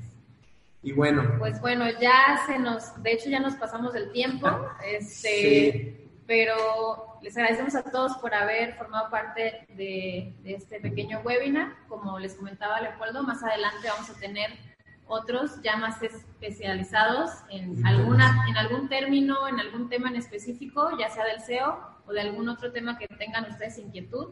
Y 0.83 0.93
bueno. 0.93 1.35
Pues 1.37 1.59
bueno, 1.61 1.85
ya 1.99 2.41
se 2.47 2.57
nos, 2.57 3.01
de 3.03 3.11
hecho 3.13 3.29
ya 3.29 3.39
nos 3.39 3.55
pasamos 3.55 3.93
el 3.93 4.11
tiempo, 4.11 4.47
este, 4.83 6.09
pero 6.25 7.19
les 7.21 7.37
agradecemos 7.37 7.75
a 7.75 7.83
todos 7.83 8.17
por 8.17 8.33
haber 8.33 8.75
formado 8.75 9.09
parte 9.11 9.67
de, 9.75 10.33
de 10.41 10.53
este 10.53 10.79
pequeño 10.79 11.19
webinar. 11.23 11.75
Como 11.87 12.17
les 12.17 12.33
comentaba 12.33 12.81
Leopoldo, 12.81 13.21
más 13.23 13.43
adelante 13.43 13.87
vamos 13.89 14.09
a 14.09 14.13
tener 14.13 14.49
otros 15.11 15.61
ya 15.61 15.75
más 15.75 16.01
especializados 16.01 17.29
en, 17.49 17.85
alguna, 17.85 18.45
en 18.47 18.57
algún 18.57 18.87
término, 18.87 19.47
en 19.47 19.59
algún 19.59 19.89
tema 19.89 20.09
en 20.09 20.15
específico, 20.15 20.97
ya 20.97 21.09
sea 21.09 21.25
del 21.25 21.41
SEO 21.41 21.79
o 22.05 22.13
de 22.13 22.21
algún 22.21 22.47
otro 22.47 22.71
tema 22.71 22.97
que 22.97 23.07
tengan 23.07 23.49
ustedes 23.49 23.77
inquietud. 23.77 24.29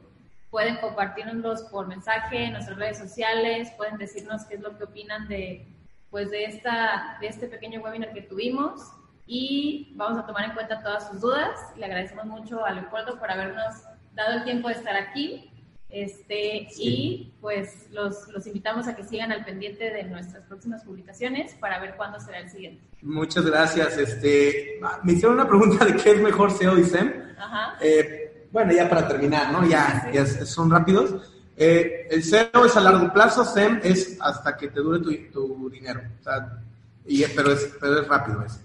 Pueden 0.49 0.77
compartirnos 0.77 1.63
por 1.63 1.88
mensaje 1.88 2.45
en 2.45 2.53
nuestras 2.53 2.77
redes 2.77 2.97
sociales, 2.97 3.71
pueden 3.77 3.97
decirnos 3.97 4.45
qué 4.45 4.55
es 4.55 4.61
lo 4.61 4.77
que 4.77 4.86
opinan 4.86 5.27
de, 5.27 5.67
pues 6.09 6.32
de, 6.32 6.45
esta, 6.45 7.17
de 7.19 7.27
este 7.27 7.47
pequeño 7.47 7.82
webinar 7.82 8.13
que 8.13 8.21
tuvimos 8.21 8.82
y 9.27 9.93
vamos 9.95 10.17
a 10.17 10.25
tomar 10.25 10.45
en 10.45 10.53
cuenta 10.53 10.82
todas 10.82 11.09
sus 11.09 11.21
dudas. 11.21 11.59
Le 11.75 11.86
agradecemos 11.86 12.25
mucho 12.25 12.65
a 12.65 12.71
Leopoldo 12.71 13.19
por 13.19 13.30
habernos 13.30 13.84
dado 14.13 14.38
el 14.38 14.43
tiempo 14.43 14.69
de 14.69 14.75
estar 14.75 14.95
aquí. 14.95 15.48
Este, 15.89 16.67
Y 16.77 17.33
pues 17.41 17.87
los, 17.91 18.27
los, 18.27 18.45
invitamos 18.45 18.87
a 18.87 18.95
que 18.95 19.03
sigan 19.03 19.31
al 19.31 19.43
pendiente 19.43 19.89
de 19.89 20.03
nuestras 20.03 20.43
próximas 20.43 20.83
publicaciones 20.83 21.55
para 21.55 21.79
ver 21.79 21.95
cuándo 21.97 22.19
será 22.19 22.39
el 22.39 22.49
siguiente. 22.49 22.83
Muchas 23.01 23.45
gracias. 23.45 23.97
Este, 23.97 24.79
me 25.03 25.13
hicieron 25.13 25.35
una 25.35 25.47
pregunta 25.47 25.83
de 25.85 25.95
qué 25.95 26.11
es 26.11 26.21
mejor 26.21 26.51
SEO 26.51 26.77
y 26.77 26.83
SEM. 26.83 27.11
Ajá. 27.37 27.77
Eh, 27.81 28.47
bueno, 28.51 28.71
ya 28.71 28.87
para 28.87 29.07
terminar, 29.07 29.51
¿no? 29.51 29.67
Ya, 29.67 30.03
sí. 30.05 30.09
ya 30.13 30.25
son 30.45 30.69
rápidos. 30.69 31.33
Eh, 31.57 32.07
el 32.11 32.23
SEO 32.23 32.65
es 32.65 32.77
a 32.77 32.81
largo 32.81 33.11
plazo, 33.11 33.43
SEM 33.43 33.79
es 33.83 34.17
hasta 34.21 34.55
que 34.55 34.67
te 34.67 34.79
dure 34.81 34.99
tu, 34.99 35.11
tu 35.31 35.69
dinero. 35.69 36.01
O 36.19 36.23
sea, 36.23 36.59
y, 37.05 37.25
pero, 37.35 37.51
es, 37.51 37.75
pero 37.79 38.01
es 38.01 38.07
rápido 38.07 38.43
eso. 38.45 38.59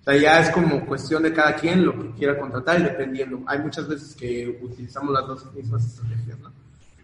O 0.00 0.04
sea, 0.04 0.16
ya 0.16 0.40
es 0.40 0.50
como 0.50 0.84
cuestión 0.86 1.22
de 1.22 1.32
cada 1.32 1.54
quien 1.54 1.84
lo 1.84 1.92
que 1.92 2.10
quiera 2.12 2.38
contratar 2.38 2.80
y 2.80 2.84
dependiendo. 2.84 3.42
Hay 3.46 3.58
muchas 3.58 3.86
veces 3.86 4.14
que 4.14 4.58
utilizamos 4.62 5.12
las 5.12 5.26
dos 5.26 5.52
mismas 5.54 5.84
estrategias, 5.84 6.38
¿no? 6.38 6.50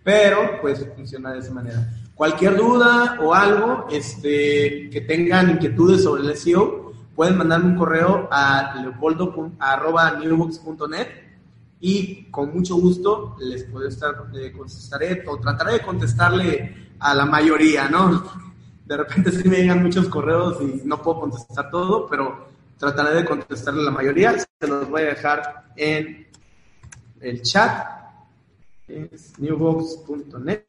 Pero, 0.02 0.58
pues, 0.62 0.86
funciona 0.94 1.32
de 1.32 1.40
esa 1.40 1.52
manera. 1.52 1.86
Cualquier 2.14 2.56
duda 2.56 3.18
o 3.20 3.34
algo 3.34 3.86
este, 3.90 4.88
que 4.90 5.02
tengan 5.02 5.50
inquietudes 5.50 6.04
sobre 6.04 6.22
el 6.22 6.34
SEO, 6.36 6.94
pueden 7.14 7.36
mandarme 7.36 7.68
un 7.70 7.76
correo 7.76 8.28
a 8.30 8.80
leopoldo.newbox.net 8.82 11.08
y 11.80 12.30
con 12.30 12.54
mucho 12.54 12.76
gusto 12.76 13.36
les 13.40 13.64
puedo 13.64 13.88
estar, 13.88 14.14
eh, 14.34 14.52
contestaré 14.52 15.24
o 15.26 15.38
trataré 15.38 15.72
de 15.74 15.80
contestarle 15.80 16.92
a 16.98 17.14
la 17.14 17.26
mayoría, 17.26 17.88
¿no? 17.88 18.24
De 18.86 18.96
repente 18.96 19.32
sí 19.32 19.48
me 19.48 19.56
llegan 19.56 19.82
muchos 19.82 20.08
correos 20.08 20.58
y 20.60 20.82
no 20.84 21.02
puedo 21.02 21.20
contestar 21.20 21.70
todo, 21.70 22.06
pero 22.06 22.46
trataré 22.78 23.16
de 23.16 23.24
contestarle 23.24 23.82
la 23.82 23.90
mayoría. 23.90 24.38
Se 24.38 24.66
los 24.66 24.88
voy 24.88 25.02
a 25.02 25.06
dejar 25.06 25.64
en 25.76 26.26
el 27.20 27.42
chat. 27.42 27.86
Es 28.88 29.38
newbox.net. 29.38 30.64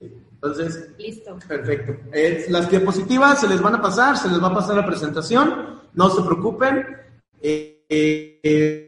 Entonces, 0.00 0.90
listo. 0.98 1.36
Perfecto. 1.48 1.96
Eh, 2.12 2.46
las 2.48 2.70
diapositivas 2.70 3.40
se 3.40 3.48
les 3.48 3.60
van 3.60 3.74
a 3.74 3.82
pasar, 3.82 4.16
se 4.16 4.28
les 4.28 4.40
va 4.40 4.48
a 4.48 4.54
pasar 4.54 4.76
la 4.76 4.86
presentación. 4.86 5.80
No 5.94 6.10
se 6.10 6.22
preocupen. 6.22 6.86
Eh, 7.40 7.84
eh, 7.88 8.87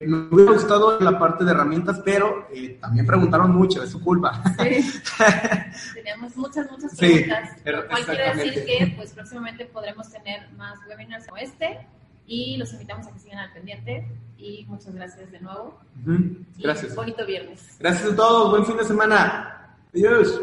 me 0.00 0.28
hubiera 0.30 0.52
gustado 0.52 1.00
la 1.00 1.18
parte 1.18 1.44
de 1.44 1.52
herramientas, 1.52 2.02
pero 2.04 2.46
eh, 2.52 2.76
también 2.80 3.06
preguntaron 3.06 3.50
mucho, 3.50 3.82
es 3.82 3.90
su 3.90 4.02
culpa. 4.02 4.42
Sí, 4.58 5.00
teníamos 5.94 6.36
muchas, 6.36 6.70
muchas 6.70 6.94
preguntas, 6.96 7.50
sí, 7.56 7.70
lo 7.70 7.86
cual 7.88 8.04
quiere 8.04 8.34
decir 8.34 8.64
que 8.66 8.92
pues 8.94 9.12
próximamente 9.12 9.64
podremos 9.66 10.10
tener 10.10 10.50
más 10.52 10.78
webinars 10.86 11.26
como 11.26 11.38
este 11.38 11.78
y 12.26 12.58
los 12.58 12.72
invitamos 12.74 13.06
a 13.06 13.12
que 13.12 13.20
sigan 13.20 13.38
al 13.38 13.52
pendiente 13.52 14.06
y 14.36 14.66
muchas 14.66 14.94
gracias 14.94 15.32
de 15.32 15.40
nuevo. 15.40 15.80
Uh 16.04 16.10
-huh. 16.10 16.44
Gracias. 16.58 16.92
Y 16.92 16.96
bonito 16.96 17.24
viernes. 17.24 17.76
Gracias 17.78 18.12
a 18.12 18.16
todos, 18.16 18.50
buen 18.50 18.66
fin 18.66 18.76
de 18.76 18.84
semana. 18.84 19.78
Adiós. 19.94 20.40